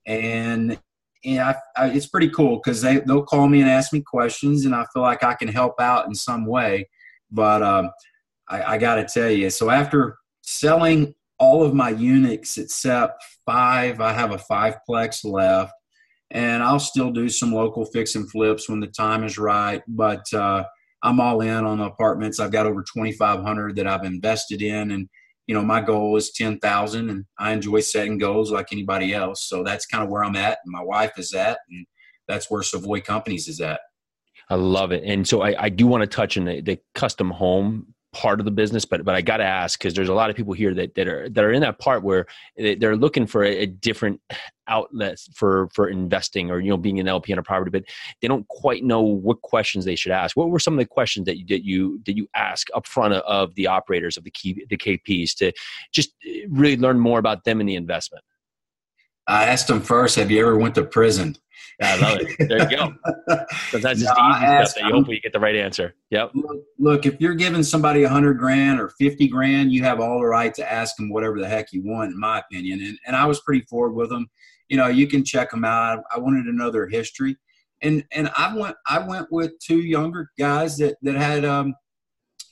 And, 0.05 0.79
and 1.25 1.39
I, 1.39 1.55
I, 1.75 1.89
it's 1.89 2.07
pretty 2.07 2.29
cool 2.29 2.61
because 2.63 2.81
they, 2.81 2.99
they'll 2.99 3.23
call 3.23 3.47
me 3.47 3.61
and 3.61 3.69
ask 3.69 3.91
me 3.91 4.01
questions, 4.01 4.65
and 4.65 4.75
I 4.75 4.85
feel 4.93 5.01
like 5.01 5.23
I 5.23 5.33
can 5.33 5.47
help 5.47 5.81
out 5.81 6.05
in 6.05 6.13
some 6.13 6.45
way. 6.45 6.87
But 7.31 7.61
um, 7.61 7.91
I, 8.47 8.63
I 8.63 8.77
got 8.77 8.95
to 8.95 9.05
tell 9.05 9.29
you, 9.29 9.49
so 9.49 9.69
after 9.69 10.17
selling 10.41 11.13
all 11.39 11.63
of 11.63 11.73
my 11.73 11.89
units 11.89 12.57
except 12.57 13.23
five, 13.45 13.99
I 13.99 14.13
have 14.13 14.31
a 14.31 14.37
fiveplex 14.37 15.25
left, 15.25 15.73
and 16.31 16.63
I'll 16.63 16.79
still 16.79 17.11
do 17.11 17.27
some 17.27 17.51
local 17.51 17.85
fix 17.85 18.15
and 18.15 18.29
flips 18.29 18.69
when 18.69 18.79
the 18.79 18.87
time 18.87 19.23
is 19.23 19.37
right. 19.37 19.81
But 19.87 20.31
uh, 20.33 20.63
I'm 21.07 21.21
all 21.21 21.39
in 21.39 21.63
on 21.63 21.77
the 21.77 21.85
apartments. 21.85 22.39
I've 22.39 22.51
got 22.51 22.65
over 22.65 22.81
2,500 22.81 23.77
that 23.77 23.87
I've 23.87 24.03
invested 24.03 24.61
in, 24.61 24.91
and 24.91 25.07
you 25.47 25.55
know 25.55 25.63
my 25.63 25.79
goal 25.79 26.17
is 26.17 26.31
10,000, 26.31 27.09
and 27.09 27.25
I 27.39 27.53
enjoy 27.53 27.79
setting 27.79 28.17
goals 28.17 28.51
like 28.51 28.67
anybody 28.73 29.13
else. 29.13 29.47
So 29.47 29.63
that's 29.63 29.85
kind 29.85 30.03
of 30.03 30.09
where 30.09 30.23
I'm 30.23 30.35
at, 30.35 30.59
and 30.65 30.71
my 30.71 30.83
wife 30.83 31.17
is 31.17 31.33
at, 31.33 31.59
and 31.69 31.85
that's 32.27 32.51
where 32.51 32.61
Savoy 32.61 32.99
Companies 32.99 33.47
is 33.47 33.61
at. 33.61 33.79
I 34.49 34.55
love 34.55 34.91
it, 34.91 35.03
and 35.05 35.25
so 35.25 35.41
I, 35.41 35.63
I 35.63 35.69
do 35.69 35.87
want 35.87 36.01
to 36.01 36.07
touch 36.07 36.37
on 36.37 36.45
the, 36.45 36.61
the 36.61 36.79
custom 36.93 37.31
home 37.31 37.93
part 38.13 38.39
of 38.39 38.45
the 38.45 38.51
business, 38.51 38.85
but 38.85 39.03
but 39.03 39.15
I 39.15 39.21
got 39.21 39.37
to 39.37 39.43
ask 39.43 39.79
because 39.79 39.93
there's 39.93 40.09
a 40.09 40.13
lot 40.13 40.29
of 40.29 40.35
people 40.35 40.53
here 40.53 40.73
that, 40.73 40.95
that 40.95 41.07
are 41.07 41.29
that 41.29 41.43
are 41.43 41.51
in 41.51 41.61
that 41.61 41.79
part 41.79 42.03
where 42.03 42.25
they're 42.55 42.95
looking 42.95 43.27
for 43.27 43.43
a, 43.43 43.63
a, 43.63 43.65
different 43.65 44.21
outlet 44.67 45.19
for 45.33 45.69
for 45.73 45.89
investing 45.89 46.49
or 46.49 46.59
you 46.59 46.69
know 46.69 46.77
being 46.77 46.99
an 46.99 47.07
LP 47.07 47.33
on 47.33 47.39
a 47.39 47.43
property, 47.43 47.71
but 47.71 47.83
they 48.21 48.27
don't 48.27 48.47
quite 48.47 48.83
know 48.83 49.01
what 49.01 49.41
questions 49.41 49.85
they 49.85 49.95
should 49.95 50.11
ask. 50.11 50.35
What 50.35 50.49
were 50.49 50.59
some 50.59 50.73
of 50.73 50.79
the 50.79 50.85
questions 50.85 51.25
that 51.25 51.37
you 51.37 51.45
that 51.47 51.65
you 51.65 52.01
that 52.05 52.15
you 52.15 52.27
ask 52.35 52.67
up 52.73 52.87
front 52.87 53.13
of, 53.13 53.23
of 53.23 53.55
the 53.55 53.67
operators 53.67 54.17
of 54.17 54.23
the 54.23 54.31
key 54.31 54.65
the 54.69 54.77
KPs 54.77 55.35
to 55.35 55.51
just 55.91 56.11
eh, 56.25 56.45
really 56.49 56.77
learn 56.77 56.99
more 56.99 57.19
about 57.19 57.43
them 57.43 57.59
and 57.59 57.69
the 57.69 57.75
investment? 57.75 58.23
I 59.27 59.45
asked 59.45 59.67
them 59.67 59.81
first, 59.81 60.15
"Have 60.15 60.31
you 60.31 60.41
ever 60.41 60.57
went 60.57 60.75
to 60.75 60.83
prison?" 60.83 61.37
Yeah, 61.79 61.93
I 61.93 61.97
love 61.97 62.19
it. 62.21 62.49
There 62.49 62.69
you 62.69 62.77
go. 62.77 62.93
Sometimes 63.69 64.01
it's 64.01 64.09
no, 64.09 64.15
the 64.15 64.35
easy 64.35 64.45
ask, 64.45 64.71
stuff 64.71 64.81
that 64.81 64.87
you 64.87 64.95
hopefully 64.95 65.15
you 65.17 65.21
get 65.21 65.33
the 65.33 65.39
right 65.39 65.55
answer. 65.55 65.95
Yep. 66.09 66.31
Look, 66.33 66.63
look, 66.79 67.05
if 67.05 67.19
you're 67.19 67.35
giving 67.35 67.63
somebody 67.63 68.03
a 68.03 68.09
hundred 68.09 68.35
grand 68.35 68.79
or 68.79 68.89
fifty 68.89 69.27
grand, 69.27 69.71
you 69.71 69.83
have 69.83 69.99
all 69.99 70.19
the 70.19 70.25
right 70.25 70.53
to 70.55 70.71
ask 70.71 70.95
them 70.95 71.09
whatever 71.09 71.39
the 71.39 71.47
heck 71.47 71.71
you 71.71 71.83
want, 71.83 72.11
in 72.11 72.19
my 72.19 72.39
opinion. 72.39 72.81
And 72.81 72.97
and 73.05 73.15
I 73.15 73.25
was 73.25 73.41
pretty 73.41 73.65
forward 73.65 73.93
with 73.93 74.09
them. 74.09 74.29
You 74.69 74.77
know, 74.77 74.87
you 74.87 75.07
can 75.07 75.23
check 75.23 75.51
them 75.51 75.65
out. 75.65 76.03
I 76.13 76.19
wanted 76.19 76.43
to 76.43 76.53
know 76.53 76.71
their 76.71 76.87
history, 76.87 77.37
and 77.81 78.03
and 78.11 78.29
I 78.35 78.55
went 78.55 78.75
I 78.87 78.99
went 78.99 79.31
with 79.31 79.51
two 79.59 79.79
younger 79.79 80.31
guys 80.37 80.77
that 80.77 80.95
that 81.03 81.15
had 81.15 81.45
um, 81.45 81.75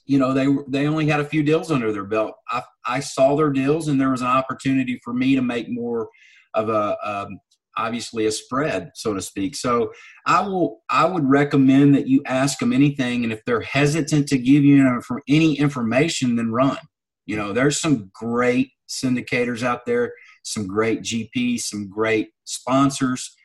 you 0.06 0.20
know, 0.20 0.34
they 0.34 0.48
they 0.68 0.88
only 0.88 1.08
had 1.08 1.20
a 1.20 1.26
few 1.26 1.44
deals 1.44 1.72
under 1.72 1.92
their 1.92 2.06
belt. 2.06 2.36
I 2.50 2.62
I 2.86 3.00
saw 3.00 3.36
their 3.36 3.50
deals, 3.50 3.88
and 3.88 4.00
there 4.00 4.12
was 4.12 4.22
an 4.22 4.28
opportunity 4.28 5.00
for 5.04 5.14
me 5.14 5.36
to 5.36 5.42
make 5.42 5.68
more 5.70 6.10
of 6.54 6.70
a 6.70 6.98
um, 7.04 7.40
obviously 7.77 8.25
a 8.25 8.32
spread, 8.32 8.91
so 8.96 9.13
to 9.13 9.22
speak. 9.22 9.55
So 9.55 9.91
I 10.25 10.41
will 10.41 10.82
I 10.89 11.05
would 11.05 11.27
recommend 11.27 11.96
that 11.96 12.08
you 12.08 12.22
ask 12.25 12.60
them 12.60 12.74
anything, 12.74 13.24
and 13.24 13.34
if 13.34 13.44
they're 13.46 13.62
hesitant 13.62 14.27
to 14.29 14.38
give 14.38 14.63
you 14.63 15.01
any 15.27 15.55
information, 15.58 16.36
then 16.36 16.51
run. 16.51 16.77
You 17.25 17.38
know, 17.38 17.53
there's 17.53 17.79
some 17.79 18.12
great 18.13 18.72
syndicators 18.88 19.63
out 19.63 19.86
there, 19.86 20.13
some 20.44 20.67
great 20.67 21.01
GPs, 21.01 21.62
some 21.62 21.89
great 21.89 22.29
sponsors, 22.44 23.36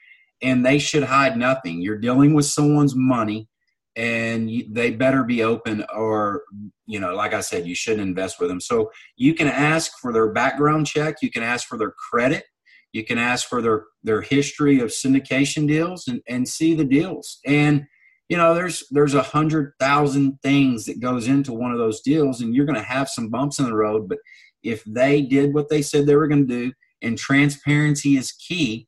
and 0.42 0.64
they 0.64 0.78
should 0.78 1.04
hide 1.04 1.36
nothing. 1.36 1.80
You're 1.80 1.98
dealing 1.98 2.34
with 2.34 2.46
someone's 2.46 2.94
money, 2.94 3.48
and 3.96 4.50
they 4.70 4.90
better 4.90 5.24
be 5.24 5.42
open, 5.42 5.84
or 5.94 6.42
you 6.86 7.00
know, 7.00 7.14
like 7.14 7.34
I 7.34 7.40
said, 7.40 7.66
you 7.66 7.74
shouldn't 7.74 8.06
invest 8.06 8.38
with 8.38 8.48
them. 8.48 8.60
So 8.60 8.90
you 9.16 9.34
can 9.34 9.48
ask 9.48 9.92
for 10.00 10.12
their 10.12 10.32
background 10.32 10.86
check, 10.86 11.16
you 11.22 11.30
can 11.30 11.42
ask 11.42 11.66
for 11.66 11.78
their 11.78 11.92
credit 12.10 12.44
you 12.92 13.04
can 13.04 13.18
ask 13.18 13.48
for 13.48 13.62
their 13.62 13.84
their 14.02 14.20
history 14.20 14.80
of 14.80 14.90
syndication 14.90 15.66
deals 15.66 16.08
and, 16.08 16.20
and 16.28 16.48
see 16.48 16.74
the 16.74 16.84
deals. 16.84 17.38
And 17.46 17.84
you 18.28 18.36
know 18.36 18.54
there's 18.54 18.84
there's 18.90 19.14
a 19.14 19.22
hundred 19.22 19.72
thousand 19.80 20.38
things 20.42 20.86
that 20.86 21.00
goes 21.00 21.28
into 21.28 21.52
one 21.52 21.72
of 21.72 21.78
those 21.78 22.00
deals 22.00 22.40
and 22.40 22.54
you're 22.54 22.66
going 22.66 22.76
to 22.76 22.82
have 22.82 23.08
some 23.08 23.28
bumps 23.28 23.58
in 23.58 23.66
the 23.66 23.74
road. 23.74 24.08
But 24.08 24.18
if 24.62 24.82
they 24.84 25.22
did 25.22 25.54
what 25.54 25.68
they 25.68 25.82
said 25.82 26.06
they 26.06 26.16
were 26.16 26.28
going 26.28 26.46
to 26.46 26.64
do 26.66 26.72
and 27.02 27.16
transparency 27.16 28.16
is 28.16 28.32
key 28.32 28.86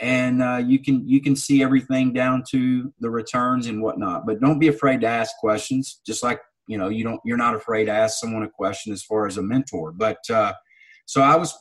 and 0.00 0.42
uh, 0.42 0.62
you 0.64 0.80
can 0.80 1.06
you 1.08 1.20
can 1.20 1.36
see 1.36 1.62
everything 1.62 2.12
down 2.12 2.42
to 2.50 2.92
the 3.00 3.10
returns 3.10 3.66
and 3.66 3.82
whatnot. 3.82 4.26
But 4.26 4.40
don't 4.40 4.58
be 4.58 4.68
afraid 4.68 5.00
to 5.02 5.06
ask 5.06 5.36
questions 5.36 6.00
just 6.04 6.22
like 6.22 6.40
you 6.66 6.78
know 6.78 6.88
you 6.88 7.04
don't 7.04 7.20
you're 7.24 7.36
not 7.36 7.54
afraid 7.54 7.84
to 7.84 7.92
ask 7.92 8.18
someone 8.18 8.42
a 8.42 8.50
question 8.50 8.92
as 8.92 9.04
far 9.04 9.26
as 9.26 9.36
a 9.36 9.42
mentor. 9.42 9.92
But 9.92 10.18
uh, 10.28 10.54
so 11.06 11.20
i 11.20 11.36
was 11.36 11.54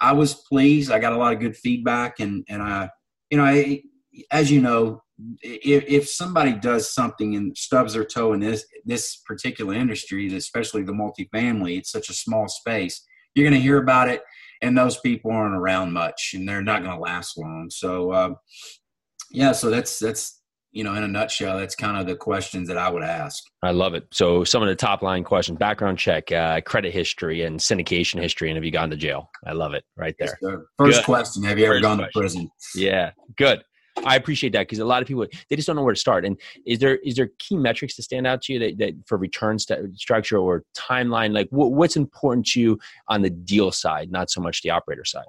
I 0.00 0.12
was 0.12 0.34
pleased. 0.34 0.90
I 0.90 0.98
got 0.98 1.12
a 1.12 1.18
lot 1.18 1.32
of 1.32 1.40
good 1.40 1.56
feedback, 1.56 2.20
and 2.20 2.44
and 2.48 2.62
I, 2.62 2.90
you 3.30 3.38
know, 3.38 3.44
I, 3.44 3.82
as 4.30 4.50
you 4.50 4.60
know, 4.60 5.02
if, 5.42 5.84
if 5.86 6.08
somebody 6.08 6.54
does 6.54 6.92
something 6.92 7.36
and 7.36 7.56
stubs 7.56 7.92
their 7.92 8.04
toe 8.04 8.32
in 8.32 8.40
this 8.40 8.64
this 8.84 9.16
particular 9.26 9.74
industry, 9.74 10.34
especially 10.34 10.82
the 10.82 10.92
multifamily, 10.92 11.78
it's 11.78 11.90
such 11.90 12.08
a 12.08 12.14
small 12.14 12.48
space. 12.48 13.04
You're 13.34 13.48
going 13.48 13.60
to 13.60 13.62
hear 13.62 13.78
about 13.78 14.08
it, 14.08 14.22
and 14.62 14.76
those 14.76 14.98
people 14.98 15.30
aren't 15.30 15.54
around 15.54 15.92
much, 15.92 16.32
and 16.34 16.48
they're 16.48 16.62
not 16.62 16.82
going 16.82 16.96
to 16.96 17.02
last 17.02 17.38
long. 17.38 17.68
So, 17.70 18.10
uh, 18.10 18.34
yeah, 19.30 19.52
so 19.52 19.70
that's 19.70 19.98
that's 19.98 20.39
you 20.72 20.84
know, 20.84 20.94
in 20.94 21.02
a 21.02 21.08
nutshell, 21.08 21.58
that's 21.58 21.74
kind 21.74 21.96
of 21.96 22.06
the 22.06 22.14
questions 22.14 22.68
that 22.68 22.78
I 22.78 22.88
would 22.88 23.02
ask. 23.02 23.42
I 23.62 23.72
love 23.72 23.94
it. 23.94 24.06
So, 24.12 24.44
some 24.44 24.62
of 24.62 24.68
the 24.68 24.74
top 24.74 25.02
line 25.02 25.24
questions: 25.24 25.58
background 25.58 25.98
check, 25.98 26.30
uh, 26.32 26.60
credit 26.60 26.92
history, 26.92 27.42
and 27.42 27.58
syndication 27.58 28.20
history, 28.20 28.50
and 28.50 28.56
have 28.56 28.64
you 28.64 28.70
gone 28.70 28.90
to 28.90 28.96
jail? 28.96 29.30
I 29.46 29.52
love 29.52 29.74
it 29.74 29.84
right 29.96 30.14
there. 30.18 30.38
Yes, 30.40 30.52
First 30.78 30.98
good. 30.98 31.04
question: 31.04 31.42
Have 31.44 31.58
you 31.58 31.66
ever 31.66 31.80
gone 31.80 31.98
question. 31.98 32.12
to 32.12 32.20
prison? 32.20 32.50
Yeah, 32.74 33.10
good. 33.36 33.62
I 34.04 34.16
appreciate 34.16 34.52
that 34.52 34.62
because 34.62 34.78
a 34.78 34.84
lot 34.84 35.02
of 35.02 35.08
people 35.08 35.26
they 35.48 35.56
just 35.56 35.66
don't 35.66 35.76
know 35.76 35.82
where 35.82 35.94
to 35.94 36.00
start. 36.00 36.24
And 36.24 36.40
is 36.66 36.78
there 36.78 36.96
is 36.98 37.16
there 37.16 37.30
key 37.38 37.56
metrics 37.56 37.96
to 37.96 38.02
stand 38.02 38.26
out 38.26 38.42
to 38.42 38.52
you 38.52 38.58
that, 38.60 38.78
that 38.78 38.94
for 39.06 39.18
return 39.18 39.58
st- 39.58 39.98
structure 39.98 40.38
or 40.38 40.64
timeline? 40.76 41.32
Like, 41.34 41.48
what, 41.50 41.72
what's 41.72 41.96
important 41.96 42.46
to 42.48 42.60
you 42.60 42.78
on 43.08 43.22
the 43.22 43.30
deal 43.30 43.72
side, 43.72 44.10
not 44.10 44.30
so 44.30 44.40
much 44.40 44.62
the 44.62 44.70
operator 44.70 45.04
side? 45.04 45.26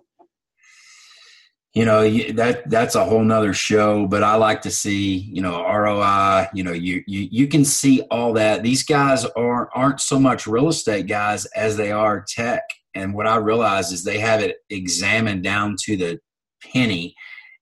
You 1.73 1.85
know 1.85 2.01
that 2.33 2.69
that's 2.69 2.95
a 2.95 3.05
whole 3.05 3.23
nother 3.23 3.53
show 3.53 4.05
but 4.05 4.23
i 4.23 4.35
like 4.35 4.61
to 4.61 4.69
see 4.69 5.19
you 5.31 5.41
know 5.41 5.63
roi 5.63 6.45
you 6.53 6.63
know 6.63 6.73
you 6.73 7.01
you, 7.07 7.27
you 7.31 7.47
can 7.47 7.63
see 7.63 8.01
all 8.11 8.33
that. 8.33 8.63
These 8.63 8.83
guys 8.83 9.25
are 9.25 9.69
aren't 9.73 10.01
so 10.01 10.19
much 10.19 10.47
real 10.47 10.67
estate 10.67 11.07
guys 11.07 11.45
as 11.47 11.77
they 11.77 11.91
are 11.91 12.25
tech. 12.27 12.63
And 12.93 13.13
what 13.13 13.27
i 13.27 13.37
realize 13.37 13.91
is 13.91 14.03
they 14.03 14.19
have 14.19 14.41
it 14.41 14.57
examined 14.69 15.43
down 15.43 15.75
to 15.83 15.95
the 15.95 16.19
penny. 16.73 17.15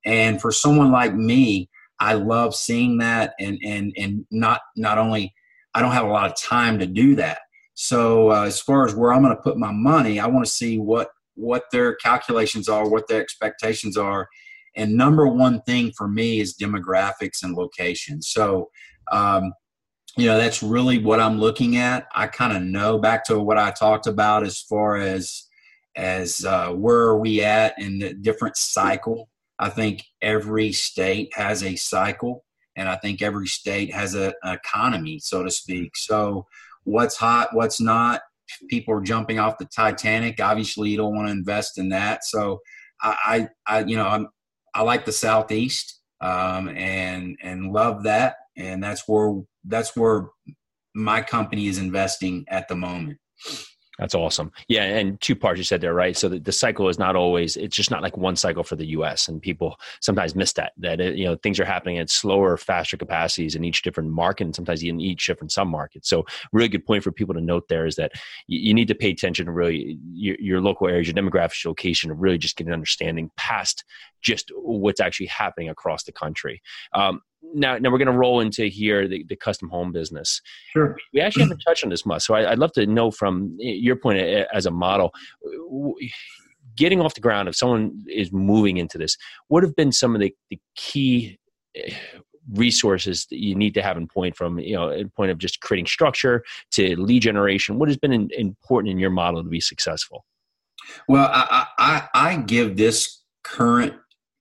And 0.05 0.41
for 0.41 0.51
someone 0.51 0.91
like 0.91 1.13
me 1.13 1.69
i 1.99 2.13
love 2.13 2.55
seeing 2.55 2.97
that 2.99 3.33
and 3.39 3.59
and 3.63 3.93
and 3.97 4.25
not 4.31 4.61
not 4.75 4.97
only 4.97 5.33
i 5.75 5.81
don't 5.81 5.91
have 5.91 6.05
a 6.05 6.11
lot 6.11 6.29
of 6.29 6.37
time 6.37 6.79
to 6.79 6.87
do 6.87 7.15
that. 7.15 7.39
So 7.75 8.31
uh, 8.31 8.43
as 8.43 8.59
far 8.59 8.85
as 8.87 8.95
where 8.95 9.13
i'm 9.13 9.21
going 9.21 9.35
to 9.35 9.41
put 9.41 9.57
my 9.57 9.71
money 9.71 10.19
i 10.19 10.27
want 10.27 10.45
to 10.45 10.51
see 10.51 10.79
what 10.79 11.11
what 11.39 11.63
their 11.72 11.96
calculations 11.96 12.67
are, 12.67 12.88
what 12.88 13.08
their 13.08 13.22
expectations 13.22 13.98
are. 13.98 14.27
And 14.75 14.96
number 14.96 15.27
one 15.27 15.62
thing 15.62 15.91
for 15.98 16.08
me 16.08 16.39
is 16.39 16.55
demographics 16.55 17.43
and 17.43 17.55
location. 17.55 18.22
So, 18.22 18.69
um, 19.12 19.53
you 20.17 20.25
know, 20.25 20.38
that's 20.38 20.62
really 20.62 20.98
what 20.98 21.19
I'm 21.19 21.39
looking 21.39 21.77
at. 21.77 22.08
I 22.13 22.27
kind 22.27 22.55
of 22.55 22.63
know 22.63 22.98
back 22.98 23.25
to 23.25 23.39
what 23.39 23.58
I 23.58 23.72
talked 23.72 24.08
about 24.08 24.43
as 24.43 24.60
far 24.62 24.98
as 24.98 25.46
as 25.96 26.46
uh, 26.46 26.69
where 26.69 27.00
are 27.00 27.17
we 27.17 27.43
at 27.43 27.77
in 27.79 28.00
the 28.00 28.13
different 28.13 28.58
cycle. 28.58 29.29
I 29.60 29.69
think 29.69 30.05
every 30.22 30.72
state 30.72 31.34
has 31.36 31.63
a 31.63 31.75
cycle, 31.75 32.46
and 32.75 32.88
I 32.88 32.96
think 32.96 33.22
every 33.22 33.48
state 33.48 33.93
has 33.93 34.15
a, 34.15 34.34
an 34.43 34.53
economy, 34.55 35.19
so 35.19 35.43
to 35.43 35.51
speak. 35.51 35.98
So, 35.98 36.48
what's 36.84 37.17
hot, 37.17 37.50
what's 37.53 37.81
not? 37.81 38.22
People 38.69 38.93
are 38.93 39.01
jumping 39.01 39.39
off 39.39 39.57
the 39.57 39.65
Titanic. 39.65 40.39
Obviously, 40.41 40.89
you 40.89 40.97
don't 40.97 41.15
want 41.15 41.27
to 41.27 41.31
invest 41.31 41.77
in 41.77 41.89
that. 41.89 42.23
So, 42.23 42.59
I, 43.01 43.47
I, 43.67 43.77
I 43.77 43.83
you 43.85 43.95
know, 43.95 44.07
I'm, 44.07 44.27
I 44.73 44.83
like 44.83 45.05
the 45.05 45.11
Southeast 45.11 45.99
um, 46.21 46.69
and 46.69 47.37
and 47.41 47.71
love 47.71 48.03
that, 48.03 48.35
and 48.57 48.83
that's 48.83 49.07
where 49.07 49.41
that's 49.65 49.95
where 49.95 50.27
my 50.93 51.21
company 51.21 51.67
is 51.67 51.77
investing 51.77 52.45
at 52.47 52.67
the 52.67 52.75
moment. 52.75 53.17
That's 53.99 54.15
awesome. 54.15 54.53
Yeah, 54.69 54.83
and 54.83 55.19
two 55.19 55.35
parts 55.35 55.57
you 55.57 55.65
said 55.65 55.81
there, 55.81 55.93
right? 55.93 56.15
So 56.15 56.29
the, 56.29 56.39
the, 56.39 56.53
cycle 56.53 56.87
is 56.87 56.97
not 56.97 57.17
always; 57.17 57.57
it's 57.57 57.75
just 57.75 57.91
not 57.91 58.01
like 58.01 58.15
one 58.15 58.37
cycle 58.37 58.63
for 58.63 58.77
the 58.77 58.85
U.S. 58.87 59.27
And 59.27 59.41
people 59.41 59.75
sometimes 59.99 60.35
miss 60.35 60.53
that. 60.53 60.71
That 60.77 61.01
it, 61.01 61.17
you 61.17 61.25
know 61.25 61.35
things 61.35 61.59
are 61.59 61.65
happening 61.65 61.97
at 61.97 62.09
slower, 62.09 62.55
faster 62.55 62.95
capacities 62.95 63.55
in 63.55 63.65
each 63.65 63.81
different 63.81 64.09
market, 64.09 64.45
and 64.45 64.55
sometimes 64.55 64.81
in 64.83 65.01
each 65.01 65.27
different 65.27 65.51
sub 65.51 65.67
market. 65.67 66.05
So, 66.05 66.25
really 66.53 66.69
good 66.69 66.85
point 66.85 67.03
for 67.03 67.11
people 67.11 67.35
to 67.35 67.41
note 67.41 67.67
there 67.67 67.85
is 67.85 67.97
that 67.97 68.13
you, 68.47 68.59
you 68.59 68.73
need 68.73 68.87
to 68.87 68.95
pay 68.95 69.09
attention 69.11 69.47
to 69.47 69.51
really 69.51 69.99
your, 70.13 70.37
your, 70.39 70.61
local 70.61 70.87
areas, 70.87 71.07
your 71.07 71.15
demographic 71.15 71.65
location, 71.65 72.07
to 72.07 72.15
really 72.15 72.37
just 72.37 72.55
get 72.55 72.67
an 72.67 72.73
understanding 72.73 73.29
past 73.35 73.83
just 74.21 74.49
what's 74.55 75.01
actually 75.01 75.27
happening 75.27 75.67
across 75.67 76.03
the 76.03 76.11
country. 76.13 76.61
Um, 76.93 77.21
now, 77.53 77.77
now 77.77 77.91
we're 77.91 77.97
going 77.97 78.11
to 78.11 78.17
roll 78.17 78.39
into 78.39 78.65
here 78.65 79.07
the, 79.07 79.23
the 79.27 79.35
custom 79.35 79.69
home 79.69 79.91
business. 79.91 80.41
Sure. 80.73 80.97
We 81.13 81.21
actually 81.21 81.43
haven't 81.43 81.63
touched 81.67 81.83
on 81.83 81.89
this 81.89 82.05
much, 82.05 82.23
so 82.23 82.33
I, 82.33 82.49
would 82.49 82.59
love 82.59 82.71
to 82.73 82.85
know 82.85 83.11
from 83.11 83.55
your 83.59 83.95
point 83.95 84.19
as 84.19 84.65
a 84.65 84.71
model, 84.71 85.13
getting 86.75 87.01
off 87.01 87.13
the 87.13 87.21
ground. 87.21 87.49
If 87.49 87.55
someone 87.55 88.03
is 88.07 88.31
moving 88.31 88.77
into 88.77 88.97
this, 88.97 89.17
what 89.47 89.63
have 89.63 89.75
been 89.75 89.91
some 89.91 90.15
of 90.15 90.21
the, 90.21 90.33
the 90.49 90.59
key 90.75 91.39
eh, 91.75 91.93
resources 92.53 93.27
that 93.29 93.37
you 93.37 93.53
need 93.53 93.75
to 93.75 93.81
have 93.81 93.95
in 93.95 94.07
point 94.07 94.35
from 94.35 94.57
you 94.57 94.73
know 94.73 94.89
in 94.89 95.09
point 95.09 95.29
of 95.29 95.37
just 95.37 95.61
creating 95.61 95.87
structure 95.87 96.43
to 96.71 96.95
lead 96.99 97.21
generation? 97.21 97.79
What 97.79 97.89
has 97.89 97.97
been 97.97 98.13
in, 98.13 98.29
important 98.37 98.91
in 98.91 98.99
your 98.99 99.11
model 99.11 99.43
to 99.43 99.49
be 99.49 99.59
successful? 99.59 100.25
Well, 101.07 101.29
I, 101.31 101.67
I, 101.77 102.07
I 102.13 102.35
give 102.37 102.77
this 102.77 103.21
current 103.43 103.93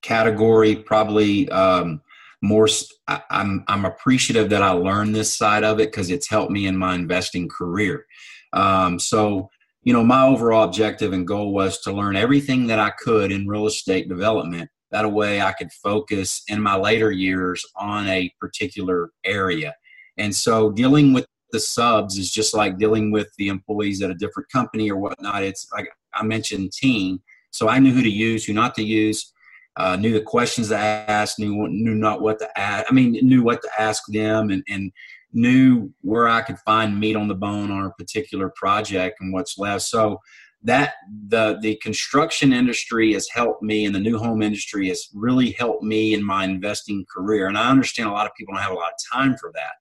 category 0.02 0.76
probably. 0.76 1.48
Um, 1.50 2.00
more 2.42 2.68
I, 3.06 3.22
am 3.30 3.64
I'm 3.68 3.84
appreciative 3.84 4.50
that 4.50 4.62
I 4.62 4.70
learned 4.70 5.14
this 5.14 5.36
side 5.36 5.64
of 5.64 5.80
it 5.80 5.90
because 5.90 6.10
it's 6.10 6.28
helped 6.28 6.52
me 6.52 6.66
in 6.66 6.76
my 6.76 6.94
investing 6.94 7.48
career. 7.48 8.06
Um, 8.52 8.98
so 8.98 9.50
you 9.82 9.92
know, 9.92 10.04
my 10.04 10.26
overall 10.26 10.64
objective 10.64 11.12
and 11.12 11.26
goal 11.26 11.52
was 11.52 11.80
to 11.80 11.92
learn 11.92 12.16
everything 12.16 12.66
that 12.66 12.78
I 12.78 12.90
could 12.90 13.32
in 13.32 13.46
real 13.48 13.66
estate 13.66 14.08
development. 14.08 14.68
That 14.90 15.10
way, 15.10 15.40
I 15.40 15.52
could 15.52 15.72
focus 15.72 16.42
in 16.48 16.60
my 16.60 16.76
later 16.76 17.10
years 17.10 17.64
on 17.76 18.06
a 18.08 18.30
particular 18.40 19.10
area. 19.24 19.74
And 20.16 20.34
so, 20.34 20.70
dealing 20.70 21.12
with 21.12 21.26
the 21.52 21.60
subs 21.60 22.18
is 22.18 22.30
just 22.30 22.54
like 22.54 22.78
dealing 22.78 23.10
with 23.10 23.28
the 23.38 23.48
employees 23.48 24.02
at 24.02 24.10
a 24.10 24.14
different 24.14 24.50
company 24.50 24.90
or 24.90 24.98
whatnot. 24.98 25.42
It's 25.42 25.66
like 25.72 25.88
I 26.14 26.22
mentioned, 26.22 26.72
team. 26.72 27.22
So 27.50 27.68
I 27.68 27.78
knew 27.78 27.92
who 27.92 28.02
to 28.02 28.10
use, 28.10 28.44
who 28.44 28.52
not 28.52 28.74
to 28.74 28.82
use 28.82 29.32
uh, 29.78 29.96
knew 29.96 30.12
the 30.12 30.20
questions 30.20 30.68
to 30.68 30.76
ask, 30.76 31.38
knew 31.38 31.68
knew 31.68 31.94
not 31.94 32.20
what 32.20 32.38
to 32.40 32.58
ask. 32.58 32.86
I 32.90 32.92
mean, 32.92 33.12
knew 33.22 33.42
what 33.42 33.62
to 33.62 33.70
ask 33.78 34.02
them, 34.08 34.50
and 34.50 34.62
and 34.68 34.92
knew 35.32 35.92
where 36.00 36.28
I 36.28 36.42
could 36.42 36.58
find 36.58 36.98
meat 36.98 37.16
on 37.16 37.28
the 37.28 37.34
bone 37.34 37.70
on 37.70 37.86
a 37.86 37.90
particular 37.92 38.52
project 38.56 39.18
and 39.20 39.32
what's 39.32 39.56
left. 39.56 39.82
So 39.82 40.18
that 40.64 40.94
the 41.28 41.58
the 41.62 41.76
construction 41.76 42.52
industry 42.52 43.12
has 43.12 43.28
helped 43.28 43.62
me, 43.62 43.84
and 43.84 43.94
the 43.94 44.00
new 44.00 44.18
home 44.18 44.42
industry 44.42 44.88
has 44.88 45.08
really 45.14 45.52
helped 45.52 45.84
me 45.84 46.12
in 46.12 46.24
my 46.24 46.44
investing 46.44 47.06
career. 47.14 47.46
And 47.46 47.56
I 47.56 47.70
understand 47.70 48.08
a 48.08 48.12
lot 48.12 48.26
of 48.26 48.34
people 48.36 48.54
don't 48.54 48.62
have 48.62 48.72
a 48.72 48.76
lot 48.76 48.92
of 48.92 49.16
time 49.16 49.36
for 49.38 49.52
that, 49.54 49.74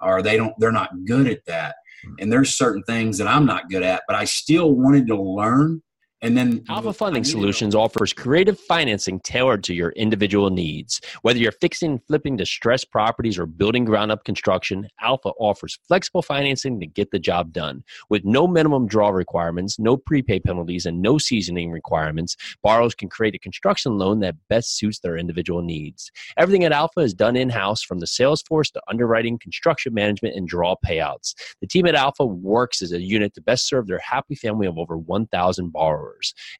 or 0.00 0.22
they 0.22 0.36
don't 0.36 0.54
they're 0.58 0.70
not 0.70 1.04
good 1.04 1.26
at 1.26 1.44
that. 1.46 1.74
Hmm. 2.04 2.14
And 2.20 2.32
there's 2.32 2.54
certain 2.54 2.84
things 2.84 3.18
that 3.18 3.26
I'm 3.26 3.46
not 3.46 3.68
good 3.68 3.82
at, 3.82 4.04
but 4.06 4.14
I 4.14 4.26
still 4.26 4.72
wanted 4.76 5.08
to 5.08 5.20
learn 5.20 5.82
and 6.22 6.36
then 6.36 6.62
Alpha 6.68 6.92
Funding 6.92 7.24
Solutions 7.24 7.74
offers 7.74 8.12
creative 8.12 8.60
financing 8.60 9.20
tailored 9.20 9.64
to 9.64 9.74
your 9.74 9.90
individual 9.92 10.50
needs. 10.50 11.00
Whether 11.22 11.38
you're 11.38 11.52
fixing 11.52 11.92
and 11.92 12.06
flipping 12.06 12.36
distressed 12.36 12.90
properties 12.90 13.38
or 13.38 13.46
building 13.46 13.86
ground 13.86 14.12
up 14.12 14.24
construction, 14.24 14.86
Alpha 15.00 15.30
offers 15.38 15.78
flexible 15.88 16.20
financing 16.20 16.78
to 16.80 16.86
get 16.86 17.10
the 17.10 17.18
job 17.18 17.52
done. 17.52 17.84
With 18.10 18.24
no 18.26 18.46
minimum 18.46 18.86
draw 18.86 19.08
requirements, 19.08 19.78
no 19.78 19.96
prepay 19.96 20.40
penalties, 20.40 20.84
and 20.84 21.00
no 21.00 21.16
seasoning 21.16 21.70
requirements, 21.70 22.36
borrowers 22.62 22.94
can 22.94 23.08
create 23.08 23.34
a 23.34 23.38
construction 23.38 23.96
loan 23.96 24.20
that 24.20 24.36
best 24.48 24.76
suits 24.76 24.98
their 24.98 25.16
individual 25.16 25.62
needs. 25.62 26.10
Everything 26.36 26.64
at 26.64 26.72
Alpha 26.72 27.00
is 27.00 27.14
done 27.14 27.34
in 27.36 27.48
house 27.48 27.82
from 27.82 27.98
the 27.98 28.06
sales 28.06 28.42
force 28.42 28.70
to 28.72 28.82
underwriting, 28.88 29.38
construction 29.38 29.94
management, 29.94 30.36
and 30.36 30.46
draw 30.46 30.74
payouts. 30.84 31.34
The 31.62 31.66
team 31.66 31.86
at 31.86 31.94
Alpha 31.94 32.26
works 32.26 32.82
as 32.82 32.92
a 32.92 33.00
unit 33.00 33.32
to 33.34 33.40
best 33.40 33.66
serve 33.66 33.86
their 33.86 34.00
happy 34.00 34.34
family 34.34 34.66
of 34.66 34.76
over 34.76 34.98
1,000 34.98 35.72
borrowers 35.72 36.09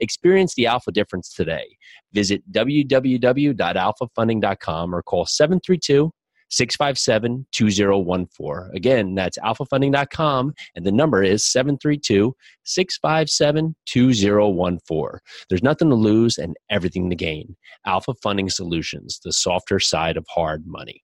Experience 0.01 0.55
the 0.55 0.67
alpha 0.67 0.93
difference 0.93 1.33
today. 1.33 1.65
Visit 2.13 2.43
www.alphafunding.com 2.53 4.95
or 4.95 5.03
call 5.03 5.27
732 5.27 6.13
657 6.51 7.47
2014. 7.53 8.71
Again, 8.75 9.15
that's 9.15 9.39
alphafunding.com 9.39 10.53
and 10.75 10.85
the 10.85 10.93
number 10.93 11.23
is 11.23 11.45
732 11.45 12.35
657 12.65 13.77
2014. 13.87 15.21
There's 15.49 15.63
nothing 15.63 15.89
to 15.89 15.95
lose 15.95 16.39
and 16.39 16.57
everything 16.71 17.09
to 17.11 17.17
gain. 17.17 17.57
Alpha 17.87 18.15
Funding 18.23 18.51
Solutions, 18.51 19.21
the 19.25 19.33
softer 19.33 19.79
side 19.79 20.17
of 20.17 20.27
hard 20.29 20.67
money. 20.67 21.03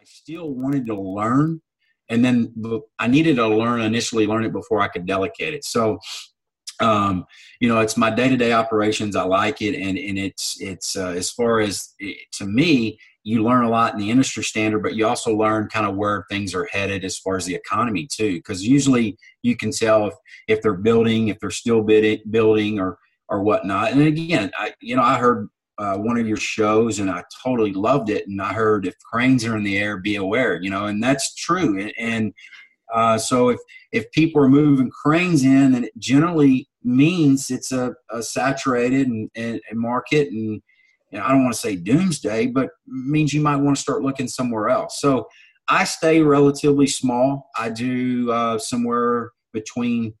I 0.00 0.04
still 0.04 0.50
wanted 0.50 0.86
to 0.86 1.00
learn 1.00 1.62
and 2.08 2.24
then 2.24 2.52
I 2.98 3.06
needed 3.06 3.36
to 3.36 3.48
learn 3.48 3.80
initially 3.80 4.26
learn 4.26 4.44
it 4.44 4.52
before 4.52 4.80
I 4.80 4.88
could 4.88 5.06
delegate 5.06 5.54
it. 5.54 5.64
So, 5.64 5.98
um, 6.80 7.24
you 7.60 7.68
know, 7.68 7.80
it's 7.80 7.96
my 7.96 8.10
day 8.10 8.28
to 8.28 8.36
day 8.36 8.52
operations. 8.52 9.16
I 9.16 9.24
like 9.24 9.62
it, 9.62 9.74
and 9.74 9.96
and 9.96 10.18
it's 10.18 10.60
it's 10.60 10.96
uh, 10.96 11.08
as 11.16 11.30
far 11.30 11.60
as 11.60 11.94
it, 11.98 12.18
to 12.38 12.46
me, 12.46 12.98
you 13.22 13.42
learn 13.42 13.64
a 13.64 13.70
lot 13.70 13.94
in 13.94 14.00
the 14.00 14.10
industry 14.10 14.44
standard, 14.44 14.82
but 14.82 14.94
you 14.94 15.06
also 15.06 15.34
learn 15.34 15.68
kind 15.68 15.86
of 15.86 15.96
where 15.96 16.26
things 16.30 16.54
are 16.54 16.68
headed 16.70 17.04
as 17.04 17.18
far 17.18 17.36
as 17.36 17.46
the 17.46 17.54
economy 17.54 18.06
too. 18.10 18.34
Because 18.34 18.62
usually 18.62 19.16
you 19.42 19.56
can 19.56 19.70
tell 19.70 20.06
if 20.06 20.14
if 20.46 20.62
they're 20.62 20.74
building, 20.74 21.28
if 21.28 21.38
they're 21.40 21.50
still 21.50 21.82
bidding, 21.82 22.20
building, 22.30 22.78
or 22.78 22.98
or 23.28 23.42
whatnot. 23.42 23.92
And 23.92 24.02
again, 24.02 24.50
I 24.56 24.74
you 24.80 24.94
know 24.94 25.02
I 25.02 25.18
heard 25.18 25.48
uh, 25.78 25.96
one 25.96 26.16
of 26.16 26.26
your 26.26 26.36
shows 26.36 26.98
and 26.98 27.10
I 27.10 27.24
totally 27.42 27.72
loved 27.72 28.10
it. 28.10 28.26
And 28.28 28.40
I 28.40 28.52
heard 28.52 28.86
if 28.86 28.98
cranes 29.00 29.44
are 29.44 29.56
in 29.56 29.64
the 29.64 29.78
air, 29.78 29.98
be 29.98 30.16
aware, 30.16 30.60
you 30.62 30.70
know, 30.70 30.86
and 30.86 31.02
that's 31.02 31.34
true. 31.34 31.80
And, 31.80 31.92
and 31.98 32.34
uh, 32.94 33.18
so 33.18 33.48
if, 33.48 33.58
if 33.92 34.10
people 34.12 34.42
are 34.42 34.48
moving 34.48 34.90
cranes 34.90 35.42
in, 35.42 35.72
then 35.72 35.84
it 35.84 35.98
generally 35.98 36.68
means 36.82 37.50
it's 37.50 37.72
a, 37.72 37.94
a 38.10 38.22
saturated 38.22 39.08
and, 39.08 39.30
and, 39.34 39.60
and 39.68 39.80
market. 39.80 40.28
And 40.28 40.62
know, 41.14 41.24
I 41.24 41.30
don't 41.30 41.42
want 41.42 41.54
to 41.54 41.60
say 41.60 41.76
doomsday, 41.76 42.48
but 42.48 42.70
means 42.86 43.32
you 43.32 43.40
might 43.40 43.56
want 43.56 43.76
to 43.76 43.82
start 43.82 44.02
looking 44.02 44.28
somewhere 44.28 44.68
else. 44.68 45.00
So 45.00 45.28
I 45.68 45.84
stay 45.84 46.20
relatively 46.20 46.86
small. 46.86 47.50
I 47.56 47.70
do 47.70 48.30
uh, 48.30 48.58
somewhere 48.58 49.30
between, 49.52 50.14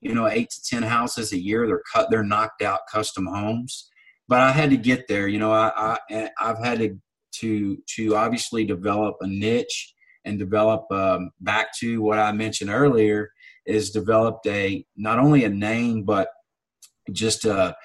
you 0.00 0.14
know, 0.14 0.26
eight 0.26 0.50
to 0.50 0.62
10 0.62 0.82
houses 0.82 1.32
a 1.32 1.38
year. 1.38 1.66
They're 1.66 1.82
cut, 1.92 2.10
they're 2.10 2.24
knocked 2.24 2.62
out 2.62 2.80
custom 2.90 3.26
homes 3.26 3.88
but 4.28 4.40
I 4.40 4.52
had 4.52 4.70
to 4.70 4.76
get 4.76 5.08
there. 5.08 5.26
You 5.26 5.38
know, 5.38 5.52
I, 5.52 5.98
I 6.10 6.30
I've 6.40 6.64
had 6.64 6.78
to 6.78 6.98
to 7.40 7.78
to 7.96 8.16
obviously 8.16 8.64
develop 8.64 9.16
a 9.20 9.26
niche 9.26 9.94
and 10.24 10.38
develop 10.38 10.90
um, 10.90 11.30
back 11.40 11.74
to 11.78 12.02
what 12.02 12.18
I 12.18 12.32
mentioned 12.32 12.70
earlier 12.70 13.30
is 13.66 13.90
developed 13.90 14.46
a 14.46 14.84
not 14.96 15.18
only 15.18 15.44
a 15.44 15.48
name 15.48 16.02
but 16.02 16.28
just 17.12 17.44
a 17.44 17.76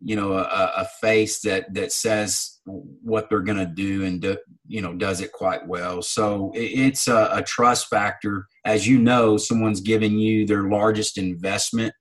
you 0.00 0.16
know 0.16 0.32
a, 0.32 0.72
a 0.76 0.84
face 1.00 1.40
that 1.40 1.72
that 1.74 1.92
says 1.92 2.60
what 2.64 3.28
they're 3.28 3.40
going 3.40 3.58
to 3.58 3.66
do 3.66 4.04
and 4.04 4.22
do, 4.22 4.36
you 4.66 4.80
know 4.80 4.94
does 4.94 5.20
it 5.20 5.32
quite 5.32 5.66
well 5.66 6.00
so 6.00 6.50
it, 6.54 6.58
it's 6.58 7.08
a, 7.08 7.30
a, 7.32 7.42
trust 7.42 7.88
factor 7.88 8.46
as 8.64 8.86
you 8.86 8.98
know 8.98 9.36
someone's 9.36 9.80
giving 9.80 10.18
you 10.18 10.46
their 10.46 10.64
largest 10.64 11.18
investment 11.18 11.92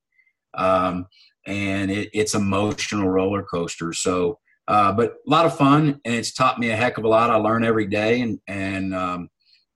um, 0.53 1.05
and 1.45 1.91
it, 1.91 2.10
it's 2.13 2.36
emotional 2.36 3.10
roller 3.10 3.43
coaster. 3.43 3.93
So, 3.93 4.39
uh, 4.67 4.91
but 4.91 5.15
a 5.25 5.30
lot 5.30 5.45
of 5.45 5.58
fun, 5.58 5.99
and 6.06 6.15
it's 6.15 6.34
taught 6.34 6.60
me 6.60 6.69
a 6.69 6.75
heck 6.75 6.97
of 6.97 7.04
a 7.04 7.08
lot. 7.08 7.30
I 7.30 7.36
learn 7.36 7.63
every 7.63 7.88
day, 7.88 8.21
and 8.21 8.39
and 8.47 8.93
um, 8.93 9.30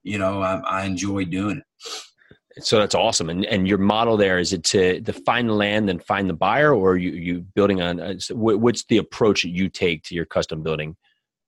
you 0.03 0.17
know 0.17 0.41
I, 0.41 0.57
I 0.59 0.85
enjoy 0.85 1.25
doing 1.25 1.57
it. 1.57 1.63
So 2.63 2.77
that's 2.77 2.93
awesome. 2.95 3.29
And 3.29 3.45
and 3.45 3.67
your 3.67 3.79
model 3.79 4.17
there 4.17 4.37
is 4.37 4.53
it 4.53 4.63
to, 4.65 5.01
to 5.01 5.13
find 5.13 5.49
the 5.49 5.53
land 5.53 5.89
and 5.89 6.03
find 6.03 6.29
the 6.29 6.35
buyer, 6.35 6.73
or 6.73 6.97
you 6.97 7.11
you 7.11 7.41
building 7.41 7.81
on? 7.81 7.99
Uh, 7.99 8.13
what's 8.31 8.85
the 8.85 8.97
approach 8.97 9.41
that 9.41 9.49
you 9.49 9.69
take 9.69 10.03
to 10.03 10.15
your 10.15 10.25
custom 10.25 10.61
building? 10.61 10.95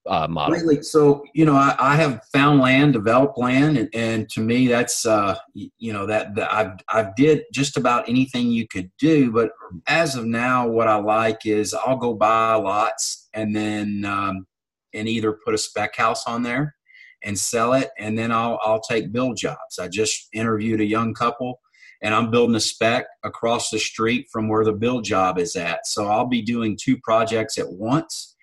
Uh, 0.08 0.28
model? 0.28 0.56
Really, 0.56 0.82
so 0.82 1.24
you 1.34 1.46
know, 1.46 1.56
I, 1.56 1.76
I, 1.80 1.96
have 1.96 2.22
found 2.32 2.60
land, 2.60 2.94
developed 2.94 3.38
land, 3.38 3.78
and, 3.78 3.90
and 3.94 4.30
to 4.30 4.42
me, 4.42 4.68
that's 4.68 5.06
uh, 5.06 5.38
you 5.54 5.94
know 5.94 6.06
that, 6.06 6.36
that 6.36 6.54
I've 6.54 6.80
I've 6.90 7.16
did 7.16 7.44
just 7.54 7.78
about 7.78 8.08
anything 8.08 8.52
you 8.52 8.68
could 8.68 8.92
do. 9.00 9.32
But 9.32 9.52
as 9.88 10.16
of 10.16 10.26
now, 10.26 10.68
what 10.68 10.88
I 10.88 10.98
like 10.98 11.46
is 11.46 11.74
I'll 11.74 11.98
go 11.98 12.14
buy 12.14 12.56
lots 12.56 13.30
and 13.34 13.56
then 13.56 14.06
um, 14.06 14.48
and 14.94 15.08
either 15.08 15.40
put 15.44 15.54
a 15.54 15.58
spec 15.58 15.96
house 15.96 16.26
on 16.28 16.44
there 16.44 16.76
and 17.24 17.38
sell 17.38 17.74
it, 17.74 17.90
and 17.98 18.18
then 18.18 18.32
I'll 18.32 18.60
I'll 18.64 18.82
take 18.82 19.12
build 19.12 19.38
jobs. 19.38 19.80
I 19.80 19.88
just 19.88 20.28
interviewed 20.34 20.82
a 20.82 20.86
young 20.86 21.14
couple 21.14 21.60
and 22.02 22.14
I'm 22.14 22.30
building 22.30 22.56
a 22.56 22.60
spec 22.60 23.08
across 23.24 23.70
the 23.70 23.80
street 23.80 24.28
from 24.32 24.48
where 24.48 24.64
the 24.64 24.74
build 24.74 25.06
job 25.06 25.40
is 25.40 25.56
at. 25.56 25.88
So 25.88 26.08
I'll 26.08 26.28
be 26.28 26.42
doing 26.42 26.78
two 26.80 26.98
projects 27.04 27.58
at 27.58 27.72
once. 27.72 28.35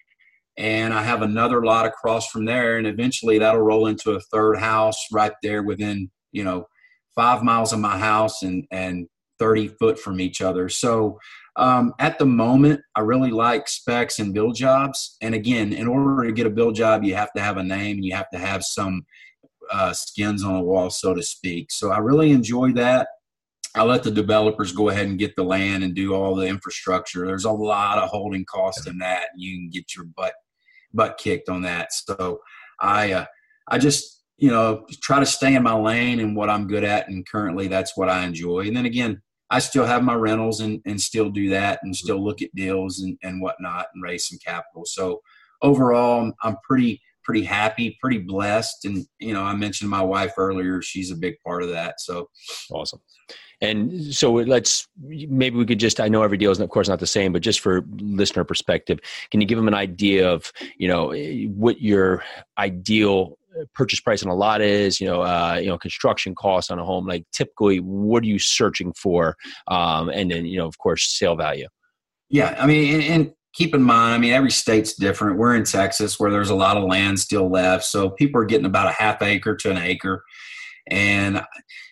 And 0.58 0.92
I 0.92 1.02
have 1.02 1.22
another 1.22 1.64
lot 1.64 1.86
across 1.86 2.28
from 2.28 2.44
there, 2.44 2.76
and 2.76 2.86
eventually 2.86 3.38
that'll 3.38 3.62
roll 3.62 3.86
into 3.86 4.12
a 4.12 4.20
third 4.20 4.58
house 4.58 4.98
right 5.10 5.32
there 5.42 5.62
within, 5.62 6.10
you 6.30 6.44
know, 6.44 6.66
five 7.14 7.42
miles 7.42 7.72
of 7.72 7.80
my 7.80 7.98
house 7.98 8.42
and 8.42 8.66
and 8.70 9.08
30 9.38 9.68
foot 9.68 9.98
from 9.98 10.20
each 10.20 10.40
other. 10.40 10.68
So 10.68 11.18
um, 11.56 11.94
at 11.98 12.18
the 12.18 12.26
moment, 12.26 12.80
I 12.94 13.00
really 13.00 13.30
like 13.30 13.68
specs 13.68 14.18
and 14.18 14.32
build 14.32 14.54
jobs. 14.54 15.16
And 15.20 15.34
again, 15.34 15.72
in 15.72 15.88
order 15.88 16.24
to 16.24 16.32
get 16.32 16.46
a 16.46 16.50
build 16.50 16.76
job, 16.76 17.02
you 17.02 17.14
have 17.16 17.32
to 17.34 17.42
have 17.42 17.56
a 17.56 17.62
name 17.62 17.96
and 17.96 18.04
you 18.04 18.14
have 18.14 18.30
to 18.30 18.38
have 18.38 18.62
some 18.62 19.04
uh, 19.70 19.92
skins 19.92 20.44
on 20.44 20.54
the 20.54 20.62
wall, 20.62 20.90
so 20.90 21.12
to 21.14 21.22
speak. 21.22 21.72
So 21.72 21.90
I 21.90 21.98
really 21.98 22.30
enjoy 22.30 22.72
that. 22.72 23.08
I 23.74 23.84
let 23.84 24.02
the 24.02 24.10
developers 24.10 24.72
go 24.72 24.90
ahead 24.90 25.06
and 25.06 25.18
get 25.18 25.34
the 25.34 25.44
land 25.44 25.82
and 25.82 25.94
do 25.94 26.14
all 26.14 26.34
the 26.34 26.46
infrastructure. 26.46 27.26
There's 27.26 27.46
a 27.46 27.50
lot 27.50 27.98
of 27.98 28.10
holding 28.10 28.44
costs 28.44 28.86
in 28.86 28.98
that. 28.98 29.28
and 29.32 29.40
You 29.40 29.56
can 29.56 29.70
get 29.70 29.94
your 29.96 30.04
butt 30.04 30.34
butt 30.92 31.16
kicked 31.18 31.48
on 31.48 31.62
that. 31.62 31.92
So 31.92 32.40
I 32.80 33.12
uh, 33.12 33.24
I 33.68 33.78
just 33.78 34.22
you 34.36 34.50
know 34.50 34.86
try 35.02 35.20
to 35.20 35.26
stay 35.26 35.54
in 35.54 35.62
my 35.62 35.74
lane 35.74 36.20
and 36.20 36.36
what 36.36 36.50
I'm 36.50 36.66
good 36.66 36.84
at, 36.84 37.08
and 37.08 37.26
currently 37.26 37.68
that's 37.68 37.96
what 37.96 38.10
I 38.10 38.24
enjoy. 38.24 38.66
And 38.66 38.76
then 38.76 38.86
again, 38.86 39.22
I 39.50 39.58
still 39.58 39.86
have 39.86 40.02
my 40.04 40.14
rentals 40.14 40.60
and 40.60 40.80
and 40.84 41.00
still 41.00 41.30
do 41.30 41.48
that 41.50 41.80
and 41.82 41.96
still 41.96 42.22
look 42.22 42.42
at 42.42 42.54
deals 42.54 43.00
and 43.00 43.16
and 43.22 43.40
whatnot 43.40 43.86
and 43.94 44.02
raise 44.02 44.28
some 44.28 44.38
capital. 44.44 44.84
So 44.84 45.22
overall, 45.62 46.30
I'm 46.42 46.56
pretty 46.62 47.00
pretty 47.24 47.44
happy, 47.44 47.96
pretty 48.00 48.18
blessed. 48.18 48.84
And, 48.84 49.06
you 49.18 49.32
know, 49.32 49.42
I 49.42 49.54
mentioned 49.54 49.90
my 49.90 50.02
wife 50.02 50.32
earlier. 50.36 50.82
She's 50.82 51.10
a 51.10 51.16
big 51.16 51.34
part 51.44 51.62
of 51.62 51.70
that. 51.70 52.00
So 52.00 52.28
awesome. 52.70 53.00
And 53.62 54.12
so 54.12 54.32
let's 54.32 54.88
maybe 55.00 55.56
we 55.56 55.64
could 55.64 55.78
just 55.78 56.00
I 56.00 56.08
know 56.08 56.22
every 56.22 56.36
deal 56.36 56.50
is 56.50 56.58
of 56.58 56.68
course 56.68 56.88
not 56.88 56.98
the 56.98 57.06
same, 57.06 57.32
but 57.32 57.42
just 57.42 57.60
for 57.60 57.84
listener 57.98 58.44
perspective, 58.44 58.98
can 59.30 59.40
you 59.40 59.46
give 59.46 59.56
them 59.56 59.68
an 59.68 59.74
idea 59.74 60.28
of 60.28 60.52
you 60.76 60.88
know 60.88 61.14
what 61.54 61.80
your 61.80 62.24
ideal 62.58 63.38
purchase 63.72 64.00
price 64.00 64.24
on 64.24 64.30
a 64.30 64.34
lot 64.34 64.60
is? 64.60 65.00
You 65.00 65.06
know, 65.06 65.22
uh, 65.22 65.58
you 65.60 65.68
know, 65.68 65.78
construction 65.78 66.34
costs 66.34 66.72
on 66.72 66.80
a 66.80 66.84
home. 66.84 67.06
Like 67.06 67.24
typically, 67.32 67.78
what 67.78 68.24
are 68.24 68.26
you 68.26 68.40
searching 68.40 68.92
for? 68.94 69.36
Um, 69.68 70.08
and 70.08 70.28
then 70.30 70.44
you 70.44 70.58
know, 70.58 70.66
of 70.66 70.76
course, 70.78 71.16
sale 71.16 71.36
value. 71.36 71.68
Yeah, 72.30 72.56
I 72.58 72.66
mean, 72.66 72.94
and, 72.94 73.04
and 73.04 73.32
keep 73.54 73.76
in 73.76 73.82
mind, 73.82 74.14
I 74.14 74.18
mean, 74.18 74.32
every 74.32 74.50
state's 74.50 74.94
different. 74.94 75.38
We're 75.38 75.54
in 75.54 75.64
Texas 75.64 76.18
where 76.18 76.32
there's 76.32 76.50
a 76.50 76.56
lot 76.56 76.76
of 76.76 76.82
land 76.82 77.20
still 77.20 77.48
left, 77.48 77.84
so 77.84 78.10
people 78.10 78.40
are 78.40 78.46
getting 78.46 78.66
about 78.66 78.88
a 78.88 78.92
half 78.92 79.22
acre 79.22 79.54
to 79.54 79.70
an 79.70 79.78
acre 79.78 80.24
and 80.88 81.42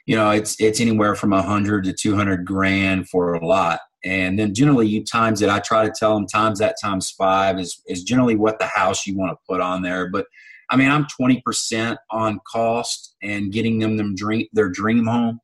you 0.07 0.17
know 0.17 0.31
it's 0.31 0.61
it's 0.61 0.81
anywhere 0.81 1.15
from 1.15 1.33
a 1.33 1.43
hundred 1.43 1.85
to 1.85 1.93
two 1.93 2.15
hundred 2.15 2.45
grand 2.45 3.09
for 3.09 3.35
a 3.35 3.47
lot. 3.47 3.81
And 4.03 4.39
then 4.39 4.55
generally 4.55 4.89
you 4.89 5.05
times 5.05 5.43
it. 5.43 5.51
I 5.51 5.61
try 5.61 5.85
to 5.85 5.93
tell 5.95 6.15
them 6.15 6.27
times 6.27 6.59
that 6.59 6.77
times 6.83 7.11
five 7.11 7.59
is 7.59 7.83
is 7.87 8.03
generally 8.03 8.37
what 8.37 8.59
the 8.59 8.67
house 8.67 9.07
you 9.07 9.17
want 9.17 9.33
to 9.33 9.39
put 9.47 9.61
on 9.61 9.83
there. 9.83 10.09
But 10.09 10.27
I 10.71 10.77
mean, 10.77 10.89
I'm 10.89 11.07
20% 11.21 11.97
on 12.11 12.41
cost 12.51 13.17
and 13.23 13.53
getting 13.53 13.81
them 13.81 13.97
them 13.97 14.15
dream 14.15 14.47
their 14.53 14.69
dream 14.69 15.07
home. 15.07 15.41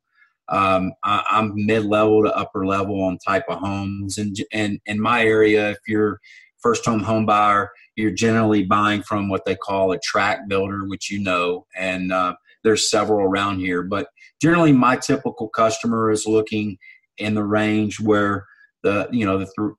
Um, 0.49 0.93
I, 1.03 1.23
am 1.31 1.53
mid 1.55 1.85
level 1.85 2.23
to 2.23 2.35
upper 2.35 2.65
level 2.65 3.03
on 3.03 3.17
type 3.17 3.43
of 3.49 3.59
homes, 3.59 4.17
and 4.17 4.35
and 4.53 4.79
in 4.85 4.99
my 4.99 5.25
area, 5.25 5.71
if 5.71 5.79
you're 5.87 6.21
first 6.59 6.85
home 6.85 7.01
home 7.01 7.25
buyer, 7.25 7.69
you're 7.97 8.11
generally 8.11 8.63
buying 8.63 9.03
from 9.03 9.27
what 9.27 9.43
they 9.45 9.55
call 9.55 9.91
a 9.91 9.99
tract 9.99 10.47
builder, 10.47 10.85
which 10.87 11.11
you 11.11 11.19
know, 11.19 11.65
and 11.75 12.13
uh, 12.13 12.33
there's 12.67 12.89
several 12.89 13.21
around 13.21 13.59
here, 13.59 13.81
but 13.81 14.09
generally 14.41 14.73
my 14.73 14.97
typical 14.97 15.47
customer 15.47 16.11
is 16.11 16.27
looking 16.27 16.77
in 17.17 17.33
the 17.33 17.43
range 17.43 17.99
where 17.99 18.45
the 18.83 19.07
you 19.11 19.25
know 19.25 19.37
the 19.37 19.45
th- 19.57 19.75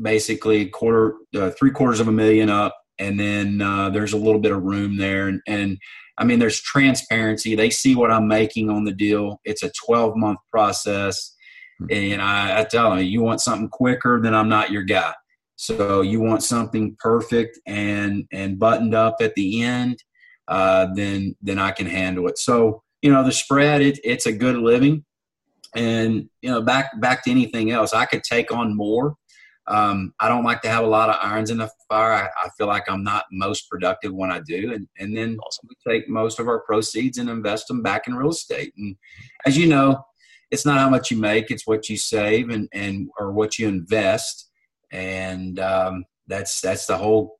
basically 0.00 0.66
quarter 0.66 1.14
uh, 1.36 1.50
three 1.50 1.70
quarters 1.70 2.00
of 2.00 2.08
a 2.08 2.12
million 2.12 2.48
up, 2.48 2.74
and 2.98 3.20
then 3.20 3.60
uh, 3.60 3.90
there's 3.90 4.14
a 4.14 4.16
little 4.16 4.40
bit 4.40 4.52
of 4.52 4.62
room 4.62 4.96
there, 4.96 5.28
and, 5.28 5.42
and 5.46 5.78
I 6.16 6.24
mean 6.24 6.38
there's 6.38 6.60
transparency. 6.60 7.54
They 7.54 7.68
see 7.68 7.94
what 7.94 8.10
I'm 8.10 8.26
making 8.26 8.70
on 8.70 8.84
the 8.84 8.92
deal. 8.92 9.38
It's 9.44 9.62
a 9.62 9.70
12 9.86 10.16
month 10.16 10.38
process, 10.50 11.34
hmm. 11.78 11.86
and 11.90 12.22
I, 12.22 12.60
I 12.60 12.64
tell 12.64 12.90
them 12.90 13.04
you 13.04 13.20
want 13.20 13.42
something 13.42 13.68
quicker, 13.68 14.18
then 14.22 14.34
I'm 14.34 14.48
not 14.48 14.70
your 14.70 14.82
guy. 14.82 15.12
So 15.56 16.00
you 16.00 16.20
want 16.20 16.42
something 16.42 16.96
perfect 16.98 17.60
and 17.66 18.24
and 18.32 18.58
buttoned 18.58 18.94
up 18.94 19.16
at 19.20 19.34
the 19.34 19.62
end 19.62 20.02
uh, 20.50 20.88
then 20.94 21.34
then 21.40 21.58
I 21.58 21.70
can 21.70 21.86
handle 21.86 22.28
it. 22.28 22.36
So 22.36 22.82
you 23.00 23.10
know 23.10 23.24
the 23.24 23.32
spread, 23.32 23.80
it, 23.80 23.98
it's 24.04 24.26
a 24.26 24.32
good 24.32 24.56
living, 24.56 25.04
and 25.74 26.28
you 26.42 26.50
know 26.50 26.60
back 26.60 27.00
back 27.00 27.24
to 27.24 27.30
anything 27.30 27.70
else, 27.70 27.94
I 27.94 28.04
could 28.04 28.24
take 28.24 28.52
on 28.52 28.76
more. 28.76 29.14
Um, 29.68 30.12
I 30.18 30.28
don't 30.28 30.42
like 30.42 30.62
to 30.62 30.68
have 30.68 30.82
a 30.82 30.88
lot 30.88 31.08
of 31.08 31.16
irons 31.20 31.50
in 31.50 31.58
the 31.58 31.70
fire. 31.88 32.12
I, 32.12 32.28
I, 32.44 32.48
feel 32.58 32.66
like 32.66 32.90
I'm 32.90 33.04
not 33.04 33.26
most 33.30 33.70
productive 33.70 34.12
when 34.12 34.32
I 34.32 34.40
do, 34.40 34.72
and 34.72 34.88
and 34.98 35.16
then 35.16 35.38
awesome. 35.46 35.68
we 35.68 35.92
take 35.92 36.08
most 36.08 36.40
of 36.40 36.48
our 36.48 36.60
proceeds 36.60 37.18
and 37.18 37.30
invest 37.30 37.68
them 37.68 37.80
back 37.80 38.08
in 38.08 38.16
real 38.16 38.30
estate. 38.30 38.72
And 38.76 38.96
as 39.46 39.56
you 39.56 39.68
know, 39.68 40.04
it's 40.50 40.66
not 40.66 40.78
how 40.78 40.90
much 40.90 41.12
you 41.12 41.16
make; 41.16 41.52
it's 41.52 41.66
what 41.66 41.88
you 41.88 41.96
save 41.96 42.50
and 42.50 42.68
and 42.72 43.08
or 43.20 43.30
what 43.30 43.56
you 43.56 43.68
invest. 43.68 44.50
And 44.90 45.60
um, 45.60 46.04
that's 46.26 46.60
that's 46.60 46.86
the 46.86 46.98
whole. 46.98 47.38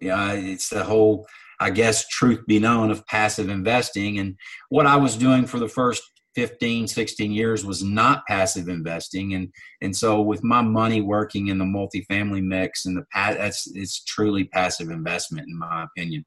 Yeah, 0.00 0.32
you 0.32 0.42
know, 0.42 0.52
it's 0.52 0.70
the 0.70 0.84
whole 0.84 1.26
I 1.60 1.70
guess, 1.70 2.06
truth 2.08 2.46
be 2.46 2.58
known 2.58 2.90
of 2.90 3.06
passive 3.06 3.48
investing. 3.48 4.18
And 4.18 4.36
what 4.68 4.86
I 4.86 4.96
was 4.96 5.16
doing 5.16 5.46
for 5.46 5.58
the 5.58 5.68
first 5.68 6.02
15, 6.38 6.86
16 6.86 7.32
years 7.32 7.64
was 7.64 7.82
not 7.82 8.24
passive 8.28 8.68
investing. 8.68 9.34
And, 9.34 9.52
and 9.80 9.96
so 9.96 10.22
with 10.22 10.44
my 10.44 10.62
money 10.62 11.00
working 11.00 11.48
in 11.48 11.58
the 11.58 11.64
multifamily 11.64 12.44
mix 12.44 12.86
and 12.86 12.96
the 12.96 13.04
pat, 13.12 13.38
that's, 13.38 13.68
it's 13.74 14.04
truly 14.04 14.44
passive 14.44 14.90
investment 14.90 15.48
in 15.48 15.58
my 15.58 15.84
opinion. 15.84 16.24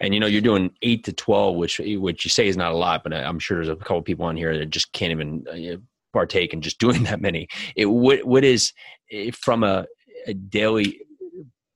And, 0.00 0.14
you 0.14 0.18
know, 0.18 0.26
you're 0.26 0.40
doing 0.40 0.72
eight 0.82 1.04
to 1.04 1.12
12, 1.12 1.54
which, 1.54 1.78
which 1.78 2.24
you 2.24 2.28
say 2.28 2.48
is 2.48 2.56
not 2.56 2.72
a 2.72 2.76
lot, 2.76 3.04
but 3.04 3.14
I'm 3.14 3.38
sure 3.38 3.58
there's 3.58 3.68
a 3.68 3.76
couple 3.76 4.02
people 4.02 4.26
on 4.26 4.36
here 4.36 4.58
that 4.58 4.70
just 4.70 4.92
can't 4.92 5.12
even 5.12 5.44
uh, 5.48 5.76
partake 6.12 6.52
in 6.52 6.60
just 6.60 6.78
doing 6.80 7.04
that 7.04 7.20
many. 7.20 7.46
It, 7.76 7.86
what, 7.86 8.24
what 8.24 8.42
is 8.42 8.72
eh, 9.12 9.30
from 9.32 9.62
a, 9.62 9.86
a 10.26 10.34
daily 10.34 11.00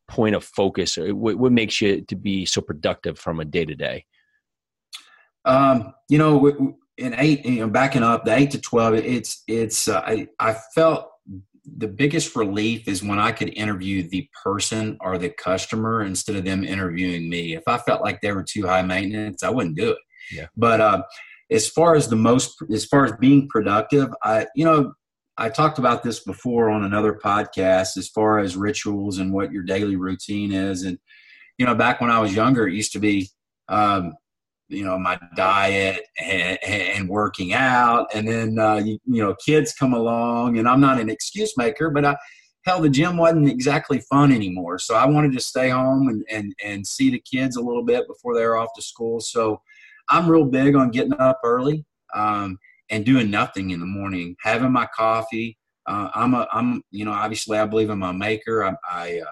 point 0.09 0.35
of 0.35 0.45
focus 0.45 0.97
or 0.99 1.15
what, 1.15 1.37
what 1.37 1.53
makes 1.53 1.81
you 1.81 2.01
to 2.03 2.17
be 2.17 2.45
so 2.45 2.61
productive 2.61 3.19
from 3.19 3.41
a 3.41 3.45
day 3.45 3.65
to 3.65 3.75
day 3.75 4.05
um 5.45 5.93
you 6.09 6.19
know 6.19 6.77
in 6.99 7.15
eight 7.19 7.45
you 7.45 7.61
know 7.61 7.69
backing 7.69 8.03
up 8.03 8.25
the 8.25 8.35
eight 8.35 8.51
to 8.51 8.61
12 8.61 8.95
it's 8.95 9.43
it's 9.47 9.89
uh, 9.89 10.01
I, 10.01 10.29
I 10.39 10.57
felt 10.75 11.11
the 11.79 11.89
biggest 11.89 12.37
relief 12.37 12.87
is 12.87 13.03
when 13.03 13.19
I 13.19 13.33
could 13.33 13.53
interview 13.57 14.09
the 14.09 14.29
person 14.45 14.97
or 15.01 15.19
the 15.19 15.31
customer 15.31 16.03
instead 16.03 16.37
of 16.37 16.45
them 16.45 16.65
interviewing 16.65 17.29
me. 17.29 17.55
If 17.55 17.65
I 17.67 17.79
felt 17.79 18.03
like 18.03 18.21
they 18.21 18.33
were 18.33 18.45
too 18.45 18.67
high 18.67 18.83
maintenance, 18.83 19.43
I 19.43 19.51
wouldn't 19.51 19.77
do 19.77 19.91
it. 19.91 19.99
Yeah. 20.31 20.47
But 20.57 20.81
uh, 20.81 21.03
as 21.51 21.69
far 21.69 21.97
as 21.97 22.09
the 22.09 22.17
most, 22.17 22.57
as 22.73 22.85
far 22.85 23.05
as 23.05 23.13
being 23.19 23.49
productive, 23.49 24.09
I, 24.23 24.47
you 24.55 24.65
know, 24.65 24.93
I 25.39 25.51
talked 25.51 25.79
about 25.79 26.03
this 26.03 26.21
before 26.21 26.71
on 26.71 26.85
another 26.85 27.13
podcast 27.13 27.97
as 27.97 28.09
far 28.09 28.39
as 28.39 28.57
rituals 28.57 29.19
and 29.19 29.33
what 29.33 29.53
your 29.53 29.63
daily 29.63 29.97
routine 29.97 30.53
is. 30.53 30.83
And, 30.83 30.99
you 31.59 31.67
know, 31.67 31.75
back 31.75 32.01
when 32.01 32.11
I 32.11 32.21
was 32.21 32.35
younger, 32.35 32.67
it 32.67 32.75
used 32.75 32.93
to 32.93 32.99
be, 32.99 33.29
um, 33.69 34.15
you 34.69 34.85
know, 34.85 34.99
my 34.99 35.19
diet 35.37 36.07
and, 36.19 36.59
and 36.65 37.09
working 37.09 37.53
out. 37.53 38.07
And 38.15 38.27
then, 38.27 38.59
uh, 38.59 38.77
you, 38.77 38.99
you, 39.05 39.23
know, 39.23 39.37
kids 39.45 39.75
come 39.75 39.93
along 39.93 40.59
and 40.59 40.67
I'm 40.67 40.81
not 40.81 41.01
an 41.01 41.11
excuse 41.11 41.57
maker, 41.57 41.91
but 41.91 42.05
I, 42.05 42.17
hell, 42.65 42.81
the 42.81 42.89
gym 42.89 43.17
wasn't 43.17 43.49
exactly 43.49 44.01
fun 44.01 44.33
anymore. 44.33 44.79
So 44.79 44.95
I 44.95 45.07
wanted 45.07 45.33
to 45.33 45.41
stay 45.41 45.69
home 45.69 46.09
and, 46.09 46.25
and, 46.31 46.55
and 46.65 46.87
see 46.87 47.11
the 47.11 47.23
kids 47.31 47.57
a 47.57 47.63
little 47.63 47.85
bit 47.85 48.09
before 48.09 48.35
they're 48.35 48.57
off 48.57 48.71
to 48.75 48.83
school. 48.83 49.21
So 49.21 49.61
I'm 50.09 50.29
real 50.29 50.45
big 50.45 50.75
on 50.75 50.91
getting 50.91 51.15
up 51.21 51.41
early. 51.45 51.85
Um, 52.15 52.59
and 52.91 53.05
doing 53.05 53.31
nothing 53.31 53.71
in 53.71 53.81
the 53.81 53.87
morning, 53.87 54.37
having 54.43 54.73
my 54.73 54.87
coffee. 54.95 55.59
Uh, 55.87 56.11
I'm 56.15 56.35
a, 56.35 56.49
I'm, 56.53 56.83
you 56.91 57.05
know, 57.05 57.13
obviously 57.13 57.59
I 57.59 57.67
believe 57.67 57.91
in 57.91 57.99
my 57.99 58.13
maker. 58.13 58.65
I, 58.65 58.75
I 58.91 59.21
uh, 59.21 59.31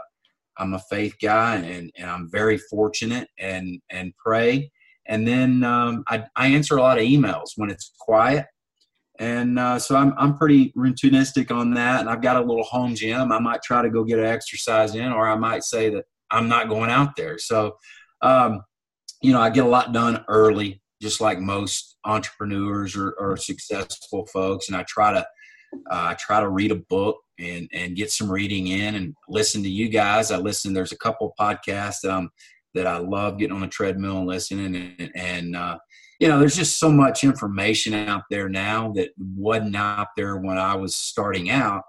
I'm 0.57 0.75
a 0.75 0.79
faith 0.91 1.17
guy 1.21 1.57
and, 1.57 1.91
and 1.97 2.09
I'm 2.11 2.31
very 2.31 2.59
fortunate 2.59 3.29
and, 3.39 3.81
and 3.91 4.13
pray. 4.17 4.71
And 5.07 5.27
then 5.27 5.65
um, 5.65 6.05
I, 6.09 6.25
I 6.37 6.49
answer 6.49 6.77
a 6.77 6.83
lot 6.83 6.99
of 6.99 7.05
emails 7.05 7.51
when 7.57 7.71
it's 7.71 7.93
quiet. 7.99 8.47
And 9.19 9.59
uh, 9.59 9.79
so 9.79 9.97
I'm, 9.97 10.15
I'm 10.17 10.37
pretty 10.37 10.73
routinistic 10.77 11.51
on 11.51 11.75
that. 11.75 12.01
And 12.01 12.09
I've 12.09 12.23
got 12.23 12.37
a 12.37 12.45
little 12.47 12.65
home 12.65 12.95
gym. 12.95 13.33
I 13.33 13.39
might 13.39 13.63
try 13.63 13.83
to 13.83 13.91
go 13.91 14.05
get 14.05 14.19
an 14.19 14.27
exercise 14.27 14.95
in, 14.95 15.13
or 15.13 15.29
I 15.29 15.37
might 15.37 15.65
say 15.65 15.91
that 15.91 16.05
I'm 16.31 16.49
not 16.49 16.69
going 16.69 16.91
out 16.91 17.17
there. 17.17 17.39
So 17.39 17.77
um, 18.23 18.63
you 19.23 19.33
know, 19.33 19.41
I 19.41 19.51
get 19.51 19.65
a 19.65 19.69
lot 19.69 19.93
done 19.93 20.25
early, 20.29 20.83
just 21.05 21.21
like 21.21 21.39
most 21.39 21.99
entrepreneurs 22.07 22.97
or, 22.97 23.11
or 23.19 23.37
successful 23.37 24.25
folks. 24.33 24.69
And 24.69 24.77
I 24.77 24.85
try 24.89 25.13
to, 25.13 25.21
uh, 25.91 26.07
I 26.11 26.17
try 26.19 26.41
to 26.41 26.49
read 26.49 26.73
a 26.73 26.77
book 26.77 27.19
and, 27.39 27.69
and 27.75 27.95
get 27.95 28.11
some 28.11 28.33
reading 28.33 28.69
in 28.69 28.95
and 28.95 29.15
listen 29.29 29.63
to 29.63 29.69
you 29.69 29.91
guys. 29.91 30.31
I 30.31 30.39
listen, 30.39 30.73
there's 30.73 30.93
a 30.93 30.99
couple 30.99 31.35
podcasts 31.39 32.01
that 32.03 32.11
I'm, 32.11 32.31
that 32.73 32.87
I 32.87 32.97
love 32.97 33.39
getting 33.39 33.55
on 33.55 33.61
the 33.61 33.69
treadmill 33.69 34.17
and 34.17 34.27
listening 34.27 34.95
and, 34.99 35.13
and 35.15 35.55
uh, 35.55 35.79
you 36.21 36.29
know, 36.29 36.39
there's 36.39 36.57
just 36.57 36.79
so 36.79 36.91
much 36.91 37.23
information 37.23 37.93
out 37.93 38.23
there 38.31 38.49
now 38.49 38.91
that 38.93 39.11
wasn't 39.19 39.77
out 39.77 40.09
there 40.17 40.39
when 40.39 40.57
I 40.57 40.75
was 40.75 40.97
starting 40.97 41.51
out, 41.51 41.83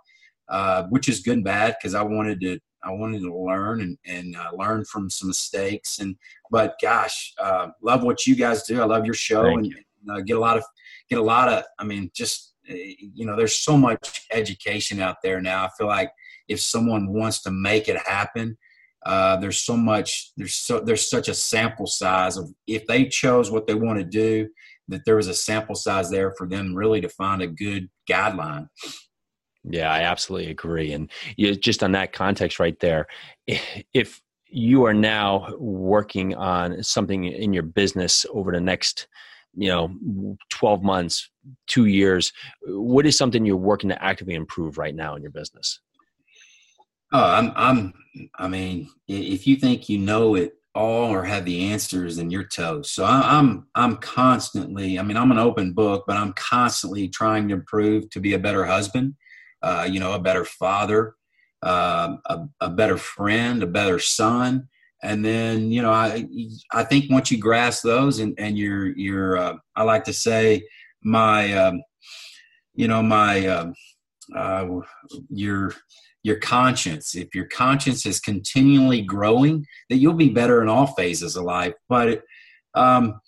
uh, 0.49 0.83
which 0.89 1.07
is 1.07 1.21
good 1.21 1.35
and 1.35 1.43
bad 1.45 1.75
because 1.79 1.95
I 1.95 2.01
wanted 2.01 2.41
to 2.41 2.59
I 2.85 2.91
wanted 2.91 3.21
to 3.21 3.35
learn 3.35 3.81
and, 3.81 3.97
and 4.05 4.35
uh, 4.35 4.51
learn 4.53 4.85
from 4.85 5.09
some 5.09 5.29
mistakes. 5.29 5.99
And 5.99 6.15
but 6.51 6.75
gosh, 6.81 7.33
uh, 7.39 7.67
love 7.81 8.03
what 8.03 8.25
you 8.25 8.35
guys 8.35 8.63
do. 8.63 8.81
I 8.81 8.85
love 8.85 9.05
your 9.05 9.13
show 9.13 9.43
Thank 9.43 9.57
and 9.57 9.65
you. 9.67 10.13
uh, 10.13 10.21
get 10.21 10.37
a 10.37 10.39
lot 10.39 10.57
of 10.57 10.63
get 11.09 11.19
a 11.19 11.23
lot 11.23 11.49
of. 11.49 11.63
I 11.79 11.83
mean, 11.83 12.11
just 12.13 12.53
eh, 12.69 12.93
you 12.99 13.25
know, 13.25 13.35
there's 13.35 13.57
so 13.57 13.77
much 13.77 14.21
education 14.31 14.99
out 14.99 15.17
there 15.23 15.41
now. 15.41 15.65
I 15.65 15.69
feel 15.77 15.87
like 15.87 16.11
if 16.47 16.59
someone 16.59 17.11
wants 17.11 17.41
to 17.43 17.51
make 17.51 17.87
it 17.89 17.97
happen, 17.97 18.57
uh, 19.05 19.37
there's 19.37 19.61
so 19.61 19.75
much. 19.77 20.31
There's 20.37 20.55
so 20.55 20.79
there's 20.79 21.09
such 21.09 21.27
a 21.27 21.33
sample 21.33 21.87
size 21.87 22.37
of 22.37 22.49
if 22.67 22.85
they 22.87 23.05
chose 23.05 23.51
what 23.51 23.67
they 23.67 23.75
want 23.75 23.99
to 23.99 24.05
do, 24.05 24.47
that 24.87 25.01
there 25.05 25.15
was 25.15 25.27
a 25.27 25.33
sample 25.33 25.75
size 25.75 26.09
there 26.09 26.33
for 26.37 26.47
them 26.47 26.75
really 26.75 27.01
to 27.01 27.09
find 27.09 27.41
a 27.41 27.47
good 27.47 27.89
guideline. 28.09 28.67
Yeah, 29.67 29.91
I 29.91 30.01
absolutely 30.01 30.51
agree. 30.51 30.93
And 30.93 31.09
you, 31.37 31.55
just 31.55 31.83
on 31.83 31.91
that 31.93 32.13
context 32.13 32.59
right 32.59 32.79
there, 32.79 33.07
if 33.93 34.21
you 34.47 34.85
are 34.85 34.93
now 34.93 35.53
working 35.57 36.35
on 36.35 36.83
something 36.83 37.25
in 37.25 37.53
your 37.53 37.63
business 37.63 38.25
over 38.31 38.51
the 38.51 38.61
next, 38.61 39.07
you 39.55 39.69
know, 39.69 40.37
12 40.49 40.83
months, 40.83 41.29
two 41.67 41.85
years, 41.85 42.31
what 42.67 43.05
is 43.05 43.17
something 43.17 43.45
you're 43.45 43.57
working 43.57 43.89
to 43.89 44.03
actively 44.03 44.35
improve 44.35 44.77
right 44.77 44.95
now 44.95 45.15
in 45.15 45.21
your 45.21 45.31
business? 45.31 45.79
Oh, 47.11 47.23
I'm, 47.23 47.51
I'm, 47.55 47.93
I 48.35 48.47
mean, 48.47 48.89
if 49.07 49.47
you 49.47 49.55
think 49.55 49.89
you 49.89 49.97
know 49.97 50.35
it 50.35 50.53
all 50.75 51.11
or 51.11 51.23
have 51.23 51.45
the 51.45 51.71
answers, 51.71 52.17
then 52.17 52.29
you're 52.29 52.43
toast. 52.43 52.93
So 52.93 53.05
I, 53.05 53.37
I'm, 53.37 53.67
I'm 53.75 53.97
constantly, 53.97 54.99
I 54.99 55.03
mean, 55.03 55.15
I'm 55.15 55.31
an 55.31 55.39
open 55.39 55.71
book, 55.71 56.03
but 56.05 56.17
I'm 56.17 56.33
constantly 56.33 57.07
trying 57.07 57.47
to 57.47 57.53
improve 57.53 58.09
to 58.11 58.19
be 58.19 58.33
a 58.33 58.39
better 58.39 58.65
husband 58.65 59.15
uh, 59.61 59.87
you 59.89 59.99
know, 59.99 60.13
a 60.13 60.19
better 60.19 60.45
father, 60.45 61.15
uh, 61.63 62.15
a, 62.25 62.39
a, 62.61 62.69
better 62.69 62.97
friend, 62.97 63.63
a 63.63 63.67
better 63.67 63.99
son. 63.99 64.67
And 65.03 65.23
then, 65.23 65.71
you 65.71 65.81
know, 65.81 65.91
I, 65.91 66.25
I 66.71 66.83
think 66.83 67.11
once 67.11 67.31
you 67.31 67.37
grasp 67.37 67.83
those 67.83 68.19
and, 68.19 68.33
and 68.37 68.57
you're, 68.57 68.87
you're, 68.97 69.37
uh, 69.37 69.55
I 69.75 69.83
like 69.83 70.03
to 70.05 70.13
say 70.13 70.67
my, 71.03 71.53
um, 71.53 71.81
you 72.73 72.87
know, 72.87 73.01
my, 73.01 73.45
um, 73.47 73.73
uh, 74.35 74.65
your, 75.29 75.73
your 76.23 76.37
conscience, 76.37 77.15
if 77.15 77.35
your 77.35 77.45
conscience 77.45 78.05
is 78.05 78.19
continually 78.19 79.01
growing, 79.01 79.65
that 79.89 79.97
you'll 79.97 80.13
be 80.13 80.29
better 80.29 80.61
in 80.61 80.69
all 80.69 80.87
phases 80.87 81.35
of 81.35 81.43
life. 81.43 81.73
But, 81.87 82.23
um, 82.73 83.19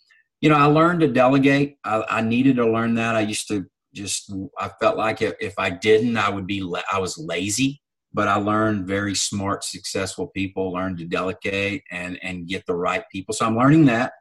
you 0.41 0.49
know, 0.49 0.55
I 0.55 0.65
learned 0.65 1.01
to 1.01 1.07
delegate. 1.07 1.77
I, 1.83 2.03
I 2.09 2.21
needed 2.21 2.55
to 2.57 2.71
learn 2.71 2.95
that. 2.95 3.15
I 3.15 3.21
used 3.21 3.47
to 3.49 3.65
just 3.97 4.31
I 4.59 4.69
felt 4.79 4.97
like 4.97 5.21
if 5.21 5.55
I 5.57 5.71
didn't, 5.71 6.17
I 6.17 6.29
would 6.29 6.47
be 6.47 6.61
I 6.91 6.99
was 6.99 7.17
lazy. 7.17 7.81
But 8.13 8.27
I 8.29 8.35
learned 8.35 8.87
very 8.87 9.13
smart, 9.13 9.63
successful 9.63 10.27
people 10.27 10.71
learn 10.71 10.95
to 10.97 11.05
delegate 11.05 11.83
and 11.91 12.17
and 12.23 12.47
get 12.47 12.65
the 12.65 12.75
right 12.75 13.03
people. 13.11 13.33
So 13.33 13.45
I'm 13.45 13.57
learning 13.57 13.85
that, 13.85 14.13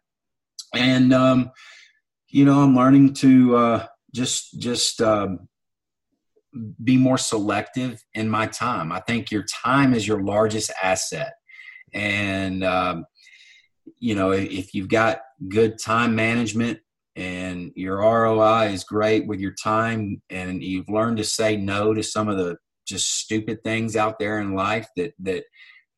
and 0.75 1.13
um, 1.13 1.51
you 2.29 2.45
know 2.45 2.61
I'm 2.61 2.75
learning 2.75 3.15
to 3.15 3.57
uh, 3.57 3.87
just 4.13 4.59
just 4.59 5.01
um, 5.01 5.49
be 6.83 6.97
more 6.97 7.19
selective 7.19 8.03
in 8.15 8.29
my 8.29 8.47
time. 8.47 8.91
I 8.91 9.01
think 9.01 9.31
your 9.31 9.45
time 9.45 9.95
is 9.95 10.07
your 10.07 10.23
largest 10.23 10.73
asset, 10.83 11.35
and 11.95 12.65
um, 12.65 13.07
you 13.99 14.15
know 14.15 14.33
if 14.33 14.75
you've 14.75 14.89
got 14.89 15.21
good 15.49 15.79
time 15.79 16.15
management 16.15 16.81
and 17.17 17.73
your 17.75 17.99
ROI 17.99 18.69
is 18.73 18.85
great 18.85 19.27
with 19.27 19.41
your 19.41 19.55
time 19.55 20.21
and 20.29 20.63
you've 20.63 20.89
learned 20.89 21.17
to 21.17 21.25
say 21.25 21.57
no 21.57 21.95
to 21.95 22.03
some 22.03 22.29
of 22.29 22.37
the 22.37 22.59
just 22.87 23.19
stupid 23.19 23.65
things 23.65 23.97
out 23.97 24.19
there 24.19 24.39
in 24.41 24.55
life 24.55 24.87
that 24.97 25.15
that 25.21 25.45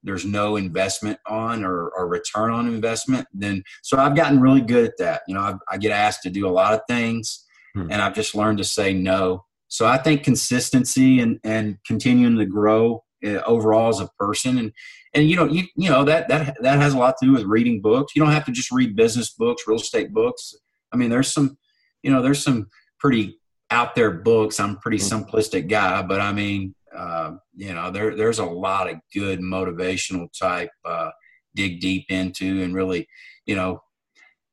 there's 0.05 0.25
no 0.25 0.57
investment 0.57 1.19
on 1.27 1.65
or, 1.65 1.89
or 1.89 2.07
return 2.07 2.53
on 2.53 2.69
investment 2.69 3.27
then 3.35 3.63
so 3.83 3.99
i've 3.99 4.17
gotten 4.17 4.41
really 4.41 4.61
good 4.61 4.85
at 4.87 4.97
that. 4.99 5.23
You 5.27 5.35
know 5.35 5.41
i, 5.41 5.55
I 5.71 5.77
get 5.77 5.91
asked 5.91 6.23
to 6.23 6.31
do 6.31 6.47
a 6.47 6.51
lot 6.51 6.73
of 6.73 6.81
things 6.89 7.45
hmm. 7.75 7.91
and 7.91 8.01
i've 8.01 8.15
just 8.15 8.35
learned 8.35 8.59
to 8.59 8.65
say 8.65 8.95
no. 8.95 9.45
So 9.67 9.87
i 9.87 9.99
think 9.99 10.23
consistency 10.23 11.21
and 11.21 11.41
and 11.45 11.79
continuing 11.85 12.39
to 12.39 12.47
grow 12.47 13.03
uh, 13.27 13.41
overall 13.45 13.89
as 13.89 14.01
a 14.01 14.09
person 14.21 14.59
and 14.59 14.73
and 15.15 15.29
you 15.29 15.35
know 15.35 15.47
you 15.47 15.65
you 15.75 15.91
know 15.91 16.05
that 16.05 16.29
that 16.29 16.57
that 16.63 16.81
has 16.81 16.95
a 16.95 16.99
lot 16.99 17.17
to 17.19 17.27
do 17.27 17.33
with 17.33 17.45
reading 17.45 17.81
books. 17.81 18.13
You 18.15 18.23
don't 18.23 18.33
have 18.33 18.45
to 18.45 18.53
just 18.53 18.71
read 18.71 18.95
business 18.95 19.31
books 19.31 19.65
real 19.67 19.79
estate 19.81 20.13
books 20.13 20.55
I 20.93 20.97
mean, 20.97 21.11
there's 21.11 21.33
some, 21.33 21.59
you 22.03 22.11
know, 22.11 22.23
there's 22.23 22.43
some 22.43 22.69
pretty 22.99 23.39
out 23.71 23.95
there 23.95 24.11
books. 24.11 24.61
I'm 24.61 24.77
a 24.77 24.77
pretty 24.77 24.99
mm-hmm. 24.99 25.25
simplistic 25.25 25.69
guy, 25.69 26.03
but 26.03 26.21
I 26.21 26.33
mean, 26.33 26.75
uh, 26.97 27.33
you 27.55 27.75
know, 27.75 27.91
there 27.91 28.17
there's 28.17 28.39
a 28.39 28.45
lot 28.45 28.91
of 28.91 28.97
good 29.13 29.41
motivational 29.41 30.29
type 30.39 30.71
uh, 30.85 31.11
dig 31.55 31.81
deep 31.81 32.07
into 32.09 32.63
and 32.63 32.75
really, 32.75 33.09
you 33.47 33.57
know, 33.57 33.83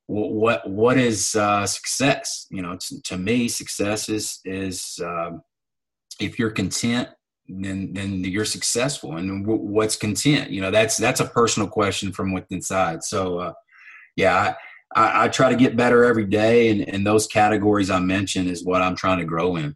what 0.07 0.69
what 0.69 0.97
is 0.97 1.35
uh, 1.35 1.65
success? 1.65 2.45
You 2.51 2.61
know, 2.61 2.77
to, 2.77 3.01
to 3.03 3.17
me, 3.17 3.47
success 3.47 4.09
is 4.09 4.39
is 4.45 4.99
um, 5.03 5.41
if 6.19 6.37
you're 6.37 6.51
content 6.51 7.09
then 7.47 7.93
then 7.93 8.23
you're 8.23 8.45
successful 8.45 9.17
and 9.17 9.45
what's 9.45 9.95
content 9.95 10.49
you 10.49 10.61
know 10.61 10.71
that's 10.71 10.97
that's 10.97 11.19
a 11.19 11.25
personal 11.27 11.67
question 11.69 12.11
from 12.11 12.33
within 12.33 12.57
inside 12.57 13.03
so 13.03 13.39
uh, 13.39 13.53
yeah 14.15 14.55
I, 14.95 15.25
I, 15.25 15.27
try 15.27 15.49
to 15.49 15.55
get 15.57 15.75
better 15.75 16.05
every 16.05 16.25
day, 16.25 16.69
and, 16.69 16.87
and 16.87 17.05
those 17.05 17.27
categories 17.27 17.89
I 17.89 17.99
mentioned 17.99 18.49
is 18.49 18.63
what 18.63 18.81
I'm 18.81 18.95
trying 18.95 19.19
to 19.19 19.25
grow 19.25 19.57
in. 19.57 19.75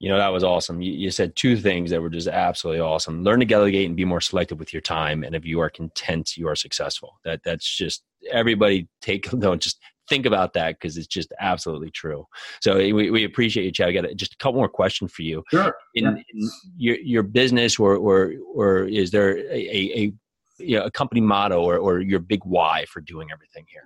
You 0.00 0.08
know, 0.08 0.16
that 0.16 0.32
was 0.32 0.42
awesome. 0.42 0.80
You, 0.80 0.92
you 0.92 1.10
said 1.10 1.36
two 1.36 1.56
things 1.56 1.90
that 1.90 2.00
were 2.00 2.10
just 2.10 2.26
absolutely 2.26 2.80
awesome. 2.80 3.22
Learn 3.22 3.40
to 3.40 3.46
delegate 3.46 3.86
and 3.86 3.96
be 3.96 4.04
more 4.04 4.20
selective 4.20 4.58
with 4.58 4.72
your 4.72 4.80
time. 4.80 5.22
And 5.22 5.36
if 5.36 5.44
you 5.44 5.60
are 5.60 5.70
content, 5.70 6.36
you 6.36 6.48
are 6.48 6.56
successful. 6.56 7.20
That 7.24 7.42
that's 7.44 7.68
just 7.68 8.02
everybody 8.30 8.88
take 9.02 9.30
don't 9.38 9.62
just 9.62 9.78
think 10.08 10.26
about 10.26 10.54
that 10.54 10.74
because 10.74 10.96
it's 10.96 11.06
just 11.06 11.32
absolutely 11.38 11.90
true. 11.90 12.26
So 12.60 12.76
eh, 12.76 12.92
we, 12.92 13.10
we 13.10 13.24
appreciate 13.24 13.64
you, 13.64 13.72
Chad. 13.72 13.90
I 13.90 13.92
got 13.92 14.16
just 14.16 14.34
a 14.34 14.36
couple 14.38 14.58
more 14.58 14.68
questions 14.68 15.12
for 15.12 15.22
you. 15.22 15.44
Sure. 15.50 15.74
In, 15.94 16.04
yeah. 16.04 16.10
in 16.10 16.50
your 16.76 16.96
your 16.96 17.22
business, 17.22 17.78
or 17.78 17.96
or 17.96 18.32
or 18.54 18.84
is 18.84 19.10
there 19.10 19.36
a 19.36 19.52
a, 19.52 19.80
a, 20.00 20.12
you 20.58 20.78
know, 20.78 20.84
a 20.84 20.90
company 20.90 21.20
motto 21.20 21.62
or 21.62 21.76
or 21.76 22.00
your 22.00 22.20
big 22.20 22.40
why 22.44 22.86
for 22.86 23.00
doing 23.00 23.28
everything 23.30 23.64
here? 23.68 23.84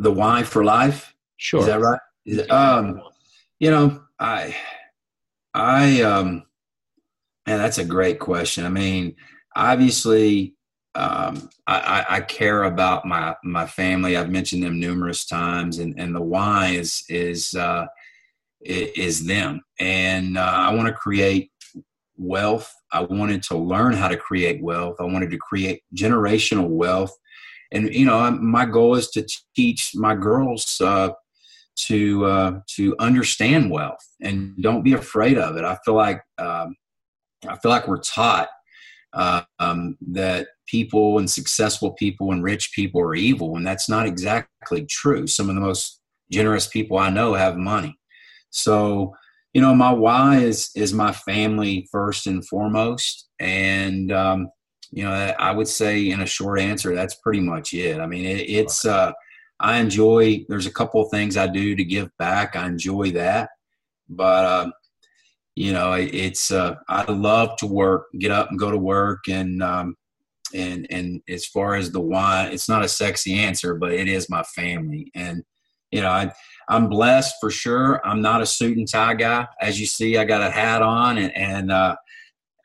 The 0.00 0.10
why 0.10 0.42
for 0.42 0.64
life. 0.64 1.14
Sure. 1.36 1.60
Is 1.60 1.66
that 1.66 1.80
right? 1.80 2.00
Is 2.24 2.50
um, 2.50 3.02
you 3.58 3.70
know, 3.70 4.02
I, 4.18 4.56
I, 5.54 6.00
um, 6.02 6.44
man, 7.46 7.58
that's 7.58 7.78
a 7.78 7.84
great 7.84 8.18
question. 8.18 8.64
I 8.64 8.70
mean, 8.70 9.14
obviously, 9.54 10.54
um, 10.94 11.50
I, 11.66 12.04
I, 12.08 12.20
care 12.22 12.64
about 12.64 13.04
my 13.04 13.36
my 13.44 13.64
family. 13.64 14.16
I've 14.16 14.30
mentioned 14.30 14.64
them 14.64 14.80
numerous 14.80 15.24
times, 15.24 15.78
and, 15.78 15.94
and 15.98 16.14
the 16.14 16.20
why 16.20 16.68
is 16.70 17.04
is 17.08 17.54
uh, 17.54 17.86
is 18.60 19.24
them. 19.24 19.60
And 19.78 20.36
uh, 20.36 20.40
I 20.40 20.74
want 20.74 20.88
to 20.88 20.94
create 20.94 21.52
wealth. 22.16 22.74
I 22.92 23.02
wanted 23.02 23.42
to 23.44 23.56
learn 23.56 23.92
how 23.92 24.08
to 24.08 24.16
create 24.16 24.62
wealth. 24.62 24.96
I 24.98 25.04
wanted 25.04 25.30
to 25.30 25.38
create 25.38 25.82
generational 25.94 26.68
wealth 26.68 27.16
and 27.72 27.94
you 27.94 28.06
know 28.06 28.30
my 28.32 28.64
goal 28.64 28.94
is 28.94 29.08
to 29.10 29.26
teach 29.54 29.92
my 29.94 30.14
girls 30.14 30.80
uh, 30.80 31.10
to 31.76 32.24
uh, 32.26 32.60
to 32.76 32.96
understand 32.98 33.70
wealth 33.70 34.06
and 34.20 34.56
don't 34.62 34.82
be 34.82 34.92
afraid 34.92 35.38
of 35.38 35.56
it. 35.56 35.64
I 35.64 35.78
feel 35.84 35.94
like 35.94 36.22
um, 36.38 36.76
I 37.48 37.56
feel 37.56 37.70
like 37.70 37.88
we're 37.88 37.98
taught 37.98 38.48
uh, 39.12 39.42
um, 39.58 39.96
that 40.12 40.48
people 40.66 41.18
and 41.18 41.30
successful 41.30 41.92
people 41.92 42.32
and 42.32 42.42
rich 42.42 42.72
people 42.74 43.00
are 43.00 43.14
evil, 43.14 43.56
and 43.56 43.66
that's 43.66 43.88
not 43.88 44.06
exactly 44.06 44.84
true. 44.86 45.26
Some 45.26 45.48
of 45.48 45.54
the 45.54 45.60
most 45.60 46.00
generous 46.30 46.66
people 46.66 46.98
I 46.98 47.10
know 47.10 47.34
have 47.34 47.56
money. 47.56 47.98
So 48.50 49.14
you 49.54 49.60
know 49.60 49.74
my 49.74 49.92
why 49.92 50.38
is 50.38 50.70
is 50.76 50.92
my 50.92 51.12
family 51.12 51.88
first 51.90 52.26
and 52.26 52.46
foremost, 52.46 53.28
and 53.38 54.12
um, 54.12 54.50
you 54.90 55.04
know, 55.04 55.10
I 55.10 55.52
would 55.52 55.68
say 55.68 56.10
in 56.10 56.20
a 56.20 56.26
short 56.26 56.60
answer, 56.60 56.94
that's 56.94 57.14
pretty 57.14 57.40
much 57.40 57.72
it. 57.74 58.00
I 58.00 58.06
mean, 58.06 58.24
it, 58.24 58.48
it's, 58.48 58.84
uh, 58.84 59.12
I 59.60 59.78
enjoy, 59.78 60.44
there's 60.48 60.66
a 60.66 60.72
couple 60.72 61.02
of 61.02 61.10
things 61.10 61.36
I 61.36 61.46
do 61.46 61.76
to 61.76 61.84
give 61.84 62.10
back. 62.18 62.56
I 62.56 62.66
enjoy 62.66 63.12
that. 63.12 63.50
But, 64.08 64.44
uh, 64.44 64.70
you 65.54 65.72
know, 65.72 65.92
it's, 65.92 66.50
uh, 66.50 66.76
I 66.88 67.10
love 67.10 67.56
to 67.58 67.66
work, 67.66 68.06
get 68.18 68.30
up 68.30 68.50
and 68.50 68.58
go 68.58 68.70
to 68.70 68.78
work 68.78 69.28
and, 69.28 69.62
um, 69.62 69.96
and 70.54 70.86
and 70.90 71.22
as 71.28 71.46
far 71.46 71.74
as 71.74 71.90
the 71.90 72.00
why, 72.00 72.48
it's 72.52 72.68
not 72.68 72.84
a 72.84 72.88
sexy 72.88 73.34
answer, 73.34 73.74
but 73.74 73.92
it 73.92 74.08
is 74.08 74.30
my 74.30 74.42
family. 74.42 75.10
And 75.14 75.44
you 75.90 76.02
know, 76.02 76.10
I 76.10 76.32
I'm 76.68 76.88
blessed 76.88 77.36
for 77.40 77.50
sure. 77.50 78.00
I'm 78.04 78.20
not 78.20 78.42
a 78.42 78.46
suit 78.46 78.76
and 78.76 78.88
tie 78.88 79.14
guy, 79.14 79.46
as 79.60 79.80
you 79.80 79.86
see. 79.86 80.16
I 80.16 80.24
got 80.24 80.42
a 80.42 80.50
hat 80.50 80.82
on, 80.82 81.18
and 81.18 81.36
and 81.36 81.72
uh, 81.72 81.96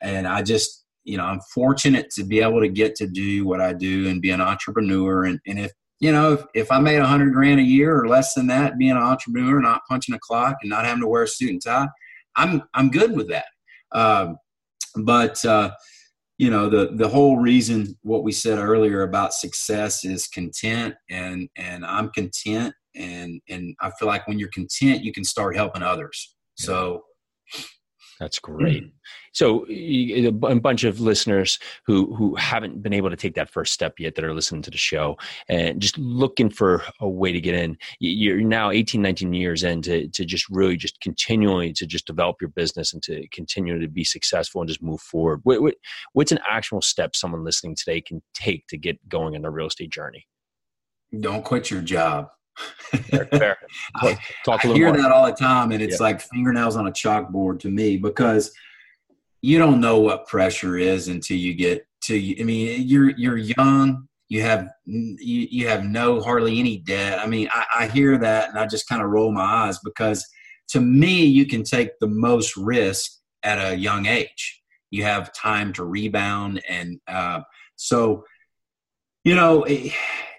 and 0.00 0.26
I 0.26 0.42
just 0.42 0.84
you 1.06 1.16
know 1.16 1.24
I'm 1.24 1.40
fortunate 1.54 2.10
to 2.10 2.24
be 2.24 2.40
able 2.40 2.60
to 2.60 2.68
get 2.68 2.94
to 2.96 3.06
do 3.06 3.46
what 3.46 3.60
I 3.60 3.72
do 3.72 4.08
and 4.08 4.20
be 4.20 4.30
an 4.30 4.40
entrepreneur. 4.40 5.24
And 5.24 5.40
and 5.46 5.60
if 5.60 5.72
you 6.00 6.12
know 6.12 6.34
if, 6.34 6.44
if 6.54 6.72
I 6.72 6.80
made 6.80 6.98
a 6.98 7.06
hundred 7.06 7.32
grand 7.32 7.60
a 7.60 7.62
year 7.62 7.98
or 7.98 8.08
less 8.08 8.34
than 8.34 8.48
that, 8.48 8.76
being 8.76 8.90
an 8.90 8.98
entrepreneur, 8.98 9.60
not 9.60 9.82
punching 9.88 10.14
a 10.14 10.18
clock, 10.18 10.56
and 10.60 10.70
not 10.70 10.84
having 10.84 11.00
to 11.02 11.08
wear 11.08 11.22
a 11.22 11.28
suit 11.28 11.50
and 11.50 11.62
tie, 11.62 11.88
I'm 12.34 12.62
I'm 12.74 12.90
good 12.90 13.16
with 13.16 13.28
that. 13.28 13.46
Um, 13.92 14.36
but 14.96 15.42
uh, 15.44 15.70
you 16.38 16.50
know 16.50 16.68
the 16.68 16.90
the 16.96 17.08
whole 17.08 17.38
reason 17.38 17.96
what 18.02 18.24
we 18.24 18.32
said 18.32 18.58
earlier 18.58 19.02
about 19.02 19.32
success 19.32 20.04
is 20.04 20.26
content 20.26 20.94
and 21.08 21.48
and 21.56 21.86
I'm 21.86 22.10
content 22.10 22.74
and 22.96 23.40
and 23.48 23.76
I 23.80 23.90
feel 23.98 24.08
like 24.08 24.26
when 24.26 24.38
you're 24.38 24.50
content 24.50 25.04
you 25.04 25.12
can 25.12 25.24
start 25.24 25.56
helping 25.56 25.82
others 25.82 26.34
so 26.56 27.04
that's 28.18 28.38
great. 28.38 28.92
So, 29.36 29.66
a 29.68 30.30
bunch 30.30 30.84
of 30.84 30.98
listeners 30.98 31.58
who 31.84 32.14
who 32.14 32.34
haven't 32.36 32.82
been 32.82 32.94
able 32.94 33.10
to 33.10 33.16
take 33.16 33.34
that 33.34 33.50
first 33.50 33.74
step 33.74 33.96
yet 33.98 34.14
that 34.14 34.24
are 34.24 34.32
listening 34.32 34.62
to 34.62 34.70
the 34.70 34.78
show 34.78 35.18
and 35.46 35.78
just 35.78 35.98
looking 35.98 36.48
for 36.48 36.82
a 37.00 37.08
way 37.08 37.32
to 37.32 37.40
get 37.40 37.54
in. 37.54 37.76
You're 38.00 38.40
now 38.40 38.70
18, 38.70 39.02
19 39.02 39.34
years 39.34 39.62
in 39.62 39.82
to, 39.82 40.08
to 40.08 40.24
just 40.24 40.48
really 40.48 40.78
just 40.78 40.98
continually 41.02 41.74
to 41.74 41.86
just 41.86 42.06
develop 42.06 42.36
your 42.40 42.48
business 42.48 42.94
and 42.94 43.02
to 43.02 43.28
continue 43.28 43.78
to 43.78 43.88
be 43.88 44.04
successful 44.04 44.62
and 44.62 44.68
just 44.68 44.82
move 44.82 45.02
forward. 45.02 45.40
What, 45.42 45.60
what, 45.60 45.74
what's 46.14 46.32
an 46.32 46.38
actual 46.48 46.80
step 46.80 47.14
someone 47.14 47.44
listening 47.44 47.76
today 47.76 48.00
can 48.00 48.22
take 48.32 48.66
to 48.68 48.78
get 48.78 49.06
going 49.06 49.36
on 49.36 49.42
their 49.42 49.50
real 49.50 49.66
estate 49.66 49.90
journey? 49.90 50.26
Don't 51.20 51.44
quit 51.44 51.70
your 51.70 51.82
job. 51.82 52.28
Fair, 52.56 53.26
fair. 53.26 53.58
Talk, 54.46 54.64
I 54.64 54.68
hear 54.68 54.88
more. 54.88 54.96
that 54.96 55.12
all 55.12 55.26
the 55.26 55.32
time, 55.32 55.72
and 55.72 55.82
it's 55.82 56.00
yeah. 56.00 56.06
like 56.06 56.22
fingernails 56.22 56.76
on 56.76 56.86
a 56.86 56.90
chalkboard 56.90 57.60
to 57.60 57.68
me 57.68 57.98
because 57.98 58.50
you 59.46 59.60
don't 59.60 59.80
know 59.80 60.00
what 60.00 60.26
pressure 60.26 60.76
is 60.76 61.06
until 61.06 61.36
you 61.36 61.54
get 61.54 61.86
to. 62.02 62.40
I 62.40 62.42
mean, 62.42 62.82
you're 62.84 63.10
you're 63.10 63.36
young. 63.36 64.08
You 64.28 64.42
have 64.42 64.68
you, 64.86 65.46
you 65.48 65.68
have 65.68 65.84
no 65.84 66.20
hardly 66.20 66.58
any 66.58 66.78
debt. 66.78 67.20
I 67.20 67.28
mean, 67.28 67.48
I, 67.52 67.64
I 67.78 67.86
hear 67.86 68.18
that 68.18 68.48
and 68.48 68.58
I 68.58 68.66
just 68.66 68.88
kind 68.88 69.00
of 69.00 69.08
roll 69.08 69.30
my 69.30 69.44
eyes 69.44 69.78
because 69.84 70.26
to 70.70 70.80
me, 70.80 71.24
you 71.24 71.46
can 71.46 71.62
take 71.62 71.90
the 72.00 72.08
most 72.08 72.56
risk 72.56 73.12
at 73.44 73.64
a 73.64 73.76
young 73.76 74.06
age. 74.06 74.62
You 74.90 75.04
have 75.04 75.32
time 75.32 75.72
to 75.74 75.84
rebound, 75.84 76.60
and 76.68 76.98
uh, 77.06 77.42
so 77.76 78.24
you 79.22 79.36
know. 79.36 79.62
It, 79.62 79.92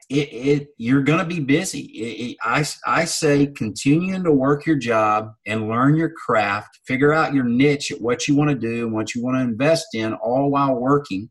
it, 0.09 0.29
it 0.31 0.67
you're 0.77 1.01
going 1.01 1.19
to 1.19 1.25
be 1.25 1.39
busy. 1.39 1.81
It, 1.81 2.31
it, 2.31 2.37
I, 2.41 2.65
I 2.85 3.05
say 3.05 3.47
continuing 3.47 4.23
to 4.23 4.31
work 4.31 4.65
your 4.65 4.77
job 4.77 5.33
and 5.45 5.67
learn 5.67 5.95
your 5.95 6.11
craft, 6.11 6.79
figure 6.85 7.13
out 7.13 7.33
your 7.33 7.43
niche 7.43 7.91
at 7.91 8.01
what 8.01 8.27
you 8.27 8.35
want 8.35 8.49
to 8.49 8.55
do 8.55 8.85
and 8.85 8.93
what 8.93 9.13
you 9.13 9.23
want 9.23 9.37
to 9.37 9.41
invest 9.41 9.87
in, 9.93 10.13
all 10.13 10.49
while 10.49 10.75
working. 10.75 11.29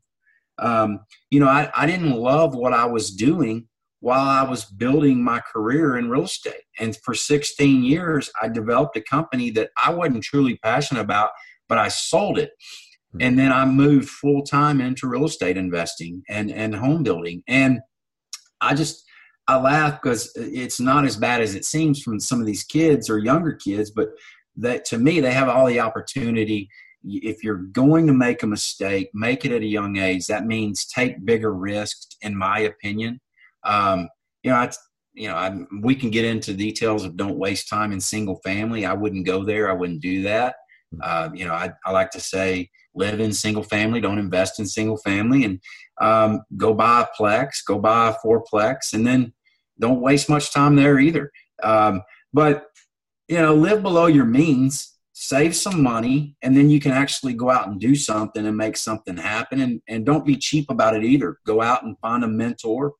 Um, 0.59 0.99
you 1.31 1.39
know, 1.39 1.47
I, 1.47 1.71
I 1.75 1.85
didn't 1.85 2.11
love 2.11 2.55
what 2.55 2.73
I 2.73 2.85
was 2.85 3.11
doing 3.11 3.67
while 3.99 4.27
I 4.27 4.47
was 4.47 4.65
building 4.65 5.23
my 5.23 5.39
career 5.39 5.97
in 5.97 6.09
real 6.09 6.23
estate. 6.23 6.61
And 6.79 6.95
for 7.03 7.15
16 7.15 7.83
years, 7.83 8.29
I 8.41 8.47
developed 8.47 8.95
a 8.95 9.01
company 9.01 9.49
that 9.51 9.69
I 9.83 9.91
wasn't 9.91 10.23
truly 10.23 10.57
passionate 10.63 11.01
about, 11.01 11.31
but 11.67 11.79
I 11.79 11.87
sold 11.87 12.37
it. 12.37 12.51
Hmm. 13.13 13.21
And 13.21 13.39
then 13.39 13.51
I 13.51 13.65
moved 13.65 14.09
full 14.09 14.43
time 14.43 14.81
into 14.81 15.07
real 15.07 15.25
estate 15.25 15.57
investing 15.57 16.21
and, 16.29 16.51
and 16.51 16.75
home 16.75 17.01
building. 17.01 17.41
And 17.47 17.79
I 18.61 18.73
just 18.73 19.05
I 19.47 19.57
laugh 19.57 20.01
because 20.01 20.31
it's 20.35 20.79
not 20.79 21.05
as 21.05 21.15
bad 21.15 21.41
as 21.41 21.55
it 21.55 21.65
seems 21.65 22.01
from 22.01 22.19
some 22.19 22.39
of 22.39 22.45
these 22.45 22.63
kids 22.63 23.09
or 23.09 23.17
younger 23.17 23.53
kids, 23.53 23.91
but 23.91 24.09
that 24.57 24.85
to 24.85 24.97
me 24.97 25.19
they 25.19 25.31
have 25.31 25.49
all 25.49 25.67
the 25.67 25.79
opportunity. 25.79 26.69
If 27.03 27.43
you're 27.43 27.55
going 27.55 28.07
to 28.07 28.13
make 28.13 28.43
a 28.43 28.47
mistake, 28.47 29.09
make 29.13 29.45
it 29.45 29.51
at 29.51 29.61
a 29.61 29.65
young 29.65 29.97
age. 29.97 30.25
That 30.25 30.45
means 30.45 30.85
take 30.87 31.25
bigger 31.25 31.53
risks, 31.53 32.07
in 32.21 32.35
my 32.35 32.59
opinion. 32.59 33.21
Um, 33.63 34.09
you 34.43 34.51
know, 34.51 34.57
I, 34.57 34.71
you 35.13 35.27
know, 35.29 35.35
I, 35.35 35.55
we 35.81 35.95
can 35.95 36.09
get 36.09 36.25
into 36.25 36.53
details 36.53 37.05
of 37.05 37.15
don't 37.15 37.37
waste 37.37 37.69
time 37.69 37.91
in 37.91 38.01
single 38.01 38.41
family. 38.43 38.85
I 38.85 38.93
wouldn't 38.93 39.25
go 39.25 39.43
there. 39.45 39.69
I 39.69 39.73
wouldn't 39.73 40.01
do 40.01 40.23
that. 40.23 40.55
Uh, 41.01 41.29
you 41.33 41.45
know, 41.45 41.53
I, 41.53 41.71
I 41.85 41.91
like 41.91 42.11
to 42.11 42.19
say 42.19 42.69
live 42.97 43.19
in 43.19 43.31
single 43.31 43.63
family, 43.63 44.01
don't 44.01 44.19
invest 44.19 44.59
in 44.59 44.65
single 44.65 44.97
family, 44.97 45.43
and 45.45 45.59
um, 46.01 46.41
go 46.55 46.73
buy 46.73 47.01
a 47.01 47.21
plex, 47.21 47.63
go 47.65 47.79
buy 47.79 48.09
a 48.09 48.15
fourplex, 48.25 48.93
and 48.93 49.05
then 49.05 49.33
don't 49.79 50.01
waste 50.01 50.29
much 50.29 50.53
time 50.53 50.75
there 50.75 50.99
either. 50.99 51.31
Um, 51.63 52.01
but 52.33 52.67
you 53.27 53.37
know, 53.37 53.53
live 53.53 53.81
below 53.81 54.05
your 54.05 54.25
means, 54.25 54.97
save 55.13 55.55
some 55.55 55.81
money, 55.81 56.35
and 56.41 56.55
then 56.55 56.69
you 56.69 56.79
can 56.79 56.91
actually 56.91 57.33
go 57.33 57.49
out 57.49 57.67
and 57.67 57.79
do 57.79 57.95
something 57.95 58.45
and 58.45 58.55
make 58.55 58.77
something 58.77 59.17
happen. 59.17 59.61
And 59.61 59.81
and 59.87 60.05
don't 60.05 60.25
be 60.25 60.37
cheap 60.37 60.69
about 60.69 60.95
it 60.95 61.03
either. 61.03 61.37
Go 61.45 61.61
out 61.61 61.83
and 61.83 61.99
find 61.99 62.23
a 62.23 62.27
mentor, 62.27 62.93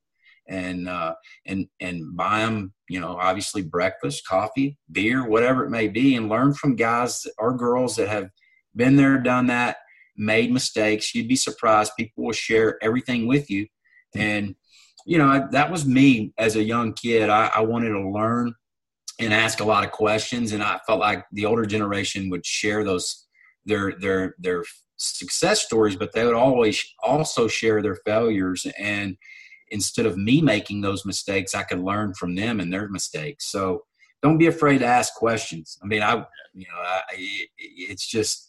and 0.48 0.88
uh, 0.90 1.16
and 1.46 1.68
and 1.80 2.16
buy 2.16 2.42
them. 2.42 2.74
You 2.90 3.00
know, 3.00 3.18
obviously 3.18 3.62
breakfast, 3.62 4.26
coffee, 4.28 4.78
beer, 4.92 5.28
whatever 5.28 5.66
it 5.66 5.70
may 5.70 5.88
be, 5.88 6.16
and 6.16 6.30
learn 6.30 6.54
from 6.54 6.76
guys 6.76 7.26
or 7.38 7.56
girls 7.56 7.96
that 7.96 8.08
have 8.08 8.30
been 8.76 8.96
there, 8.96 9.18
done 9.18 9.48
that, 9.48 9.78
made 10.18 10.52
mistakes. 10.52 11.14
You'd 11.14 11.28
be 11.28 11.36
surprised. 11.36 11.94
People 11.98 12.26
will 12.26 12.34
share 12.34 12.78
everything 12.82 13.28
with 13.28 13.50
you. 13.50 13.68
And, 14.16 14.56
you 15.06 15.18
know, 15.18 15.48
that 15.52 15.72
was 15.72 15.86
me 15.86 16.34
as 16.38 16.56
a 16.56 16.64
young 16.64 16.94
kid. 16.94 17.30
I, 17.30 17.52
I 17.56 17.62
wanted 17.62 17.90
to 17.90 18.10
learn 18.10 18.54
and 19.20 19.34
ask 19.34 19.60
a 19.60 19.66
lot 19.66 19.84
of 19.84 19.92
questions. 19.92 20.52
And 20.52 20.64
I 20.64 20.80
felt 20.88 21.00
like 21.00 21.26
the 21.32 21.46
older 21.46 21.66
generation 21.66 22.30
would 22.30 22.46
share 22.46 22.84
those, 22.84 23.28
their, 23.66 23.94
their, 24.00 24.36
their 24.40 24.64
success 24.98 25.62
stories, 25.62 25.96
but 25.96 26.14
they 26.14 26.26
would 26.26 26.34
always 26.34 26.84
also 27.04 27.48
share 27.48 27.82
their 27.82 27.98
failures. 28.06 28.66
And 28.80 29.18
instead 29.70 30.06
of 30.06 30.18
me 30.18 30.42
making 30.42 30.82
those 30.82 31.06
mistakes, 31.06 31.54
I 31.54 31.64
could 31.64 31.80
learn 31.80 32.14
from 32.14 32.36
them 32.36 32.60
and 32.60 32.74
their 32.74 32.90
mistakes. 32.90 33.52
So 33.52 33.84
don't 34.24 34.38
be 34.38 34.48
afraid 34.48 34.80
to 34.80 34.86
ask 34.86 35.14
questions. 35.14 35.78
I 35.84 35.86
mean, 35.86 36.02
I, 36.02 36.26
you 36.54 36.66
know, 36.72 36.80
I, 36.80 37.02
it's 37.58 38.08
just, 38.08 38.47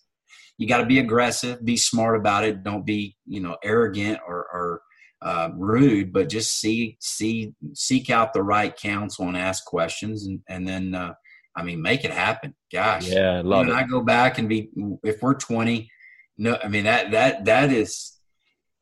you 0.59 0.67
got 0.67 0.79
to 0.79 0.87
be 0.87 0.99
aggressive, 0.99 1.65
be 1.65 1.77
smart 1.77 2.17
about 2.17 2.45
it. 2.45 2.63
Don't 2.63 2.85
be, 2.85 3.17
you 3.27 3.41
know, 3.41 3.57
arrogant 3.63 4.19
or, 4.27 4.47
or 4.53 4.83
uh, 5.23 5.51
rude, 5.55 6.13
but 6.13 6.29
just 6.29 6.61
see, 6.61 6.97
see, 7.01 7.55
seek 7.73 8.11
out 8.11 8.35
the 8.35 8.43
right 8.43 8.77
counsel 8.77 9.27
and 9.27 9.37
ask 9.37 9.65
questions, 9.65 10.27
and 10.27 10.41
and 10.49 10.69
then, 10.69 10.95
uh, 10.95 11.15
I 11.57 11.63
mean, 11.63 11.81
make 11.81 12.05
it 12.05 12.11
happen. 12.11 12.55
Gosh, 12.73 13.09
yeah, 13.09 13.39
I 13.39 13.41
love 13.41 13.69
it. 13.69 13.73
I 13.73 13.85
go 13.85 14.01
back 14.01 14.39
and 14.39 14.49
be, 14.49 14.69
if 15.03 15.23
we're 15.23 15.35
twenty, 15.35 15.91
no, 16.37 16.59
I 16.63 16.69
mean 16.69 16.85
that 16.85 17.13
that 17.13 17.47
that 17.47 17.73
is. 17.73 18.15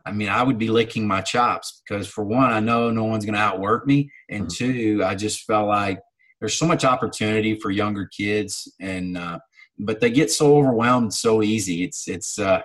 I 0.05 0.13
mean, 0.13 0.29
I 0.29 0.45
would 0.45 0.57
be 0.57 0.69
licking 0.69 1.05
my 1.09 1.21
chops 1.21 1.83
because, 1.83 2.07
for 2.07 2.25
one, 2.25 2.53
I 2.53 2.61
know 2.61 2.93
no 2.93 3.03
one's 3.03 3.25
going 3.25 3.35
to 3.35 3.41
outwork 3.41 3.89
me, 3.89 4.11
and 4.29 4.47
mm-hmm. 4.47 4.65
two, 4.65 5.05
I 5.05 5.17
just 5.17 5.45
felt 5.47 5.67
like 5.67 5.99
there's 6.39 6.57
so 6.57 6.67
much 6.67 6.85
opportunity 6.85 7.59
for 7.59 7.73
younger 7.73 8.07
kids, 8.17 8.73
and 8.79 9.19
uh, 9.19 9.41
but 9.79 10.01
they 10.01 10.11
get 10.11 10.31
so 10.31 10.57
overwhelmed 10.57 11.13
so 11.13 11.43
easy. 11.43 11.85
It's 11.85 12.09
it's 12.09 12.39
uh, 12.39 12.63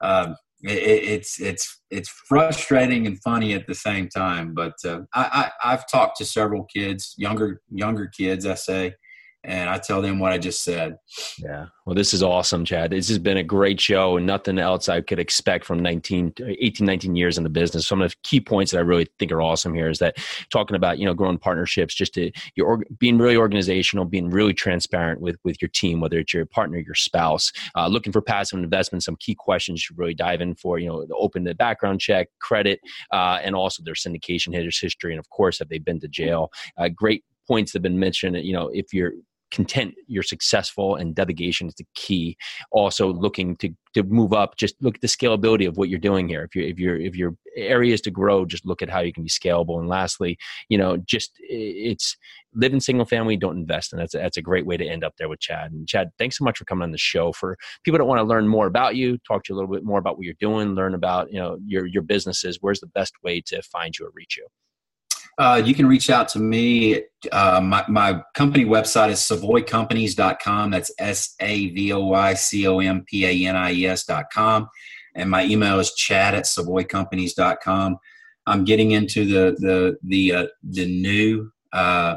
uh, 0.00 0.34
it, 0.62 0.70
it's 0.70 1.40
it's 1.40 1.80
it's 1.90 2.08
frustrating 2.08 3.06
and 3.06 3.20
funny 3.22 3.54
at 3.54 3.66
the 3.66 3.74
same 3.74 4.08
time. 4.08 4.54
But 4.54 4.74
uh, 4.84 5.00
I, 5.14 5.50
I 5.62 5.72
I've 5.72 5.88
talked 5.88 6.18
to 6.18 6.24
several 6.24 6.64
kids, 6.64 7.14
younger 7.16 7.60
younger 7.70 8.06
kids, 8.06 8.46
I 8.46 8.54
say, 8.54 8.94
and 9.42 9.70
I 9.70 9.78
tell 9.78 10.02
them 10.02 10.18
what 10.18 10.32
I 10.32 10.38
just 10.38 10.62
said. 10.62 10.98
Yeah. 11.38 11.66
Well, 11.86 11.94
this 11.94 12.12
is 12.12 12.22
awesome, 12.22 12.64
Chad. 12.64 12.90
This 12.90 13.08
has 13.08 13.18
been 13.18 13.38
a 13.38 13.42
great 13.42 13.80
show 13.80 14.18
and 14.18 14.26
nothing 14.26 14.58
else 14.58 14.88
I 14.88 15.00
could 15.00 15.18
expect 15.18 15.64
from 15.64 15.80
19, 15.80 16.34
18, 16.40 16.86
19 16.86 17.16
years 17.16 17.38
in 17.38 17.44
the 17.44 17.50
business. 17.50 17.86
Some 17.86 18.02
of 18.02 18.10
the 18.10 18.16
key 18.22 18.40
points 18.40 18.72
that 18.72 18.78
I 18.78 18.82
really 18.82 19.06
think 19.18 19.32
are 19.32 19.40
awesome 19.40 19.72
here 19.72 19.88
is 19.88 19.98
that 20.00 20.18
talking 20.50 20.76
about, 20.76 20.98
you 20.98 21.06
know, 21.06 21.14
growing 21.14 21.38
partnerships, 21.38 21.94
just 21.94 22.14
to 22.14 22.30
you're 22.54 22.84
being 22.98 23.16
really 23.16 23.36
organizational, 23.36 24.04
being 24.04 24.28
really 24.28 24.52
transparent 24.52 25.22
with, 25.22 25.36
with 25.42 25.60
your 25.62 25.70
team, 25.70 26.00
whether 26.00 26.18
it's 26.18 26.34
your 26.34 26.44
partner, 26.44 26.78
your 26.78 26.94
spouse, 26.94 27.50
uh, 27.76 27.86
looking 27.86 28.12
for 28.12 28.20
passive 28.20 28.58
investment, 28.58 29.02
some 29.02 29.16
key 29.16 29.34
questions 29.34 29.78
you 29.78 29.82
should 29.86 29.98
really 29.98 30.14
dive 30.14 30.42
in 30.42 30.54
for, 30.54 30.78
you 30.78 30.86
know, 30.86 31.06
open 31.16 31.44
the 31.44 31.54
background 31.54 32.00
check, 32.00 32.28
credit, 32.40 32.78
uh, 33.10 33.38
and 33.42 33.54
also 33.56 33.82
their 33.82 33.94
syndication 33.94 34.52
hitters 34.52 34.78
history. 34.78 35.12
And 35.12 35.18
of 35.18 35.30
course, 35.30 35.58
have 35.60 35.70
they 35.70 35.78
been 35.78 35.98
to 36.00 36.08
jail? 36.08 36.52
Uh, 36.76 36.88
great 36.88 37.24
points 37.50 37.72
have 37.72 37.82
been 37.82 37.98
mentioned. 37.98 38.36
You 38.36 38.52
know, 38.52 38.68
if 38.72 38.92
you're 38.92 39.12
content 39.50 39.94
you're 40.06 40.22
successful 40.22 40.96
and 40.96 41.14
delegation 41.14 41.68
is 41.68 41.74
the 41.74 41.86
key. 41.94 42.36
Also 42.70 43.12
looking 43.12 43.56
to 43.56 43.70
to 43.94 44.04
move 44.04 44.32
up 44.32 44.56
just 44.56 44.76
look 44.80 44.94
at 44.94 45.00
the 45.00 45.08
scalability 45.08 45.66
of 45.66 45.76
what 45.76 45.88
you're 45.88 45.98
doing 45.98 46.28
here. 46.28 46.44
If 46.44 46.54
you 46.54 46.64
if 46.64 46.78
you're 46.78 46.96
if 46.96 47.16
your 47.16 47.34
area 47.56 47.92
is 47.92 48.00
to 48.02 48.10
grow 48.10 48.44
just 48.44 48.64
look 48.64 48.82
at 48.82 48.88
how 48.88 49.00
you 49.00 49.12
can 49.12 49.24
be 49.24 49.30
scalable. 49.30 49.78
And 49.78 49.88
lastly 49.88 50.38
you 50.68 50.78
know 50.78 50.96
just 50.98 51.32
it's 51.40 52.16
live 52.54 52.72
in 52.72 52.80
single 52.80 53.06
family 53.06 53.36
don't 53.36 53.58
invest. 53.58 53.92
And 53.92 54.00
that's 54.00 54.14
a, 54.14 54.18
that's 54.18 54.36
a 54.36 54.42
great 54.42 54.66
way 54.66 54.76
to 54.76 54.84
end 54.84 55.04
up 55.04 55.14
there 55.18 55.28
with 55.28 55.40
chad. 55.40 55.72
And 55.72 55.88
chad 55.88 56.10
thanks 56.18 56.38
so 56.38 56.44
much 56.44 56.58
for 56.58 56.64
coming 56.64 56.82
on 56.82 56.92
the 56.92 56.98
show. 56.98 57.32
For 57.32 57.56
people 57.84 57.98
that 57.98 58.04
want 58.04 58.18
to 58.18 58.24
learn 58.24 58.48
more 58.48 58.66
about 58.66 58.96
you 58.96 59.18
talk 59.18 59.44
to 59.44 59.52
you 59.52 59.54
a 59.54 59.58
little 59.58 59.72
bit 59.72 59.84
more 59.84 59.98
about 59.98 60.16
what 60.16 60.24
you're 60.24 60.34
doing 60.40 60.74
learn 60.74 60.94
about 60.94 61.32
you 61.32 61.38
know 61.38 61.58
your 61.66 61.86
your 61.86 62.02
businesses 62.02 62.58
where's 62.60 62.80
the 62.80 62.86
best 62.88 63.14
way 63.22 63.40
to 63.40 63.62
find 63.62 63.98
you 63.98 64.06
or 64.06 64.10
reach 64.14 64.36
you 64.36 64.46
uh, 65.38 65.62
you 65.64 65.74
can 65.74 65.86
reach 65.86 66.10
out 66.10 66.28
to 66.28 66.38
me. 66.38 67.02
Uh, 67.32 67.60
my, 67.60 67.84
my 67.88 68.22
company 68.34 68.64
website 68.64 69.10
is 69.10 69.18
savoycompanies.com. 69.20 70.70
That's 70.70 70.90
S 70.98 71.34
A 71.40 71.68
V 71.70 71.92
O 71.92 72.06
Y 72.06 72.34
C 72.34 72.66
O 72.66 72.78
M 72.80 73.04
P 73.06 73.24
A 73.24 73.48
N 73.48 73.56
I 73.56 73.72
E 73.72 73.86
S.com. 73.86 74.68
And 75.14 75.30
my 75.30 75.44
email 75.44 75.80
is 75.80 75.94
chad 75.94 76.34
at 76.34 76.44
savoycompanies.com. 76.44 77.98
I'm 78.46 78.64
getting 78.64 78.92
into 78.92 79.24
the 79.24 79.56
the 79.58 79.96
the 80.02 80.32
uh, 80.32 80.46
the 80.62 80.86
new 80.86 81.50
uh, 81.72 82.16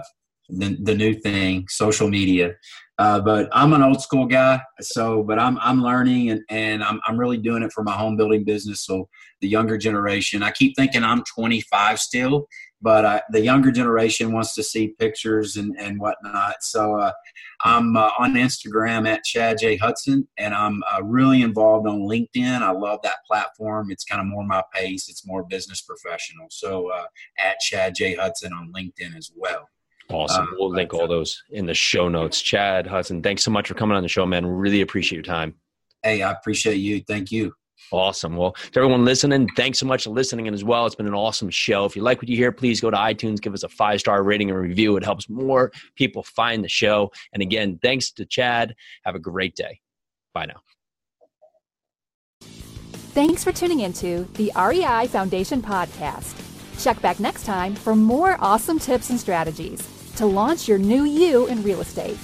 the, 0.49 0.77
the 0.81 0.95
new 0.95 1.13
thing, 1.13 1.67
social 1.69 2.09
media. 2.09 2.55
Uh, 2.99 3.19
but 3.19 3.49
I'm 3.51 3.73
an 3.73 3.81
old 3.81 4.01
school 4.01 4.25
guy, 4.25 4.61
so 4.79 5.23
but 5.23 5.39
I'm 5.39 5.57
I'm 5.59 5.81
learning 5.81 6.29
and, 6.29 6.41
and 6.49 6.83
I'm 6.83 7.01
I'm 7.07 7.17
really 7.17 7.37
doing 7.37 7.63
it 7.63 7.73
for 7.73 7.83
my 7.83 7.93
home 7.93 8.15
building 8.15 8.43
business. 8.43 8.85
So 8.85 9.09
the 9.41 9.47
younger 9.47 9.77
generation, 9.77 10.43
I 10.43 10.51
keep 10.51 10.75
thinking 10.75 11.03
I'm 11.03 11.23
25 11.23 11.99
still, 11.99 12.47
but 12.83 13.05
uh, 13.05 13.21
the 13.31 13.39
younger 13.39 13.71
generation 13.71 14.33
wants 14.33 14.53
to 14.55 14.61
see 14.61 14.89
pictures 14.99 15.55
and, 15.55 15.73
and 15.79 15.99
whatnot. 15.99 16.61
So 16.61 16.99
uh, 16.99 17.13
I'm 17.61 17.95
uh, 17.95 18.09
on 18.19 18.33
Instagram 18.33 19.07
at 19.07 19.23
Chad 19.23 19.57
J 19.59 19.77
Hudson, 19.77 20.27
and 20.37 20.53
I'm 20.53 20.83
uh, 20.93 21.01
really 21.01 21.41
involved 21.41 21.87
on 21.87 22.01
LinkedIn. 22.01 22.61
I 22.61 22.71
love 22.71 22.99
that 23.03 23.25
platform. 23.25 23.89
It's 23.89 24.03
kind 24.03 24.19
of 24.19 24.27
more 24.27 24.43
my 24.43 24.61
pace. 24.73 25.07
It's 25.07 25.25
more 25.25 25.43
business 25.43 25.81
professional. 25.81 26.47
So 26.49 26.91
uh, 26.91 27.05
at 27.39 27.57
Chad 27.59 27.95
J 27.95 28.15
Hudson 28.15 28.51
on 28.51 28.73
LinkedIn 28.75 29.15
as 29.17 29.31
well. 29.33 29.69
Awesome. 30.09 30.43
Uh, 30.43 30.51
we'll 30.59 30.69
link 30.69 30.93
all 30.93 31.07
those 31.07 31.41
in 31.51 31.65
the 31.65 31.73
show 31.73 32.09
notes. 32.09 32.41
Chad 32.41 32.85
Hudson, 32.85 33.23
thanks 33.23 33.43
so 33.43 33.51
much 33.51 33.69
for 33.69 33.75
coming 33.75 33.95
on 33.95 34.03
the 34.03 34.09
show, 34.09 34.25
man. 34.25 34.45
Really 34.45 34.81
appreciate 34.81 35.15
your 35.15 35.23
time. 35.23 35.55
Hey, 36.03 36.21
I 36.21 36.33
appreciate 36.33 36.75
you. 36.75 37.01
Thank 37.07 37.31
you. 37.31 37.53
Awesome. 37.93 38.35
Well, 38.35 38.53
to 38.53 38.79
everyone 38.79 39.05
listening, 39.05 39.47
thanks 39.55 39.77
so 39.77 39.85
much 39.85 40.05
for 40.05 40.09
listening 40.09 40.47
and 40.47 40.55
as 40.55 40.63
well. 40.63 40.87
It's 40.87 40.95
been 40.95 41.05
an 41.05 41.13
awesome 41.13 41.51
show. 41.51 41.85
If 41.85 41.95
you 41.95 42.01
like 42.01 42.17
what 42.17 42.27
you 42.27 42.35
hear, 42.35 42.51
please 42.51 42.81
go 42.81 42.89
to 42.89 42.97
iTunes, 42.97 43.39
give 43.39 43.53
us 43.53 43.61
a 43.61 43.69
five 43.69 43.99
star 43.99 44.23
rating 44.23 44.49
and 44.49 44.59
review. 44.59 44.97
It 44.97 45.03
helps 45.03 45.29
more 45.29 45.71
people 45.95 46.23
find 46.23 46.63
the 46.63 46.69
show. 46.69 47.11
And 47.33 47.43
again, 47.43 47.77
thanks 47.83 48.11
to 48.13 48.25
Chad. 48.25 48.73
Have 49.05 49.13
a 49.13 49.19
great 49.19 49.55
day. 49.55 49.79
Bye 50.33 50.47
now. 50.47 50.61
Thanks 53.13 53.43
for 53.43 53.51
tuning 53.51 53.81
into 53.81 54.27
the 54.33 54.51
REI 54.57 55.05
Foundation 55.05 55.61
podcast. 55.61 56.33
Check 56.83 56.99
back 56.99 57.19
next 57.19 57.45
time 57.45 57.75
for 57.75 57.95
more 57.95 58.37
awesome 58.39 58.79
tips 58.79 59.11
and 59.11 59.19
strategies 59.19 59.87
to 60.15 60.25
launch 60.25 60.67
your 60.67 60.79
new 60.79 61.03
you 61.03 61.45
in 61.45 61.61
real 61.61 61.81
estate. 61.81 62.17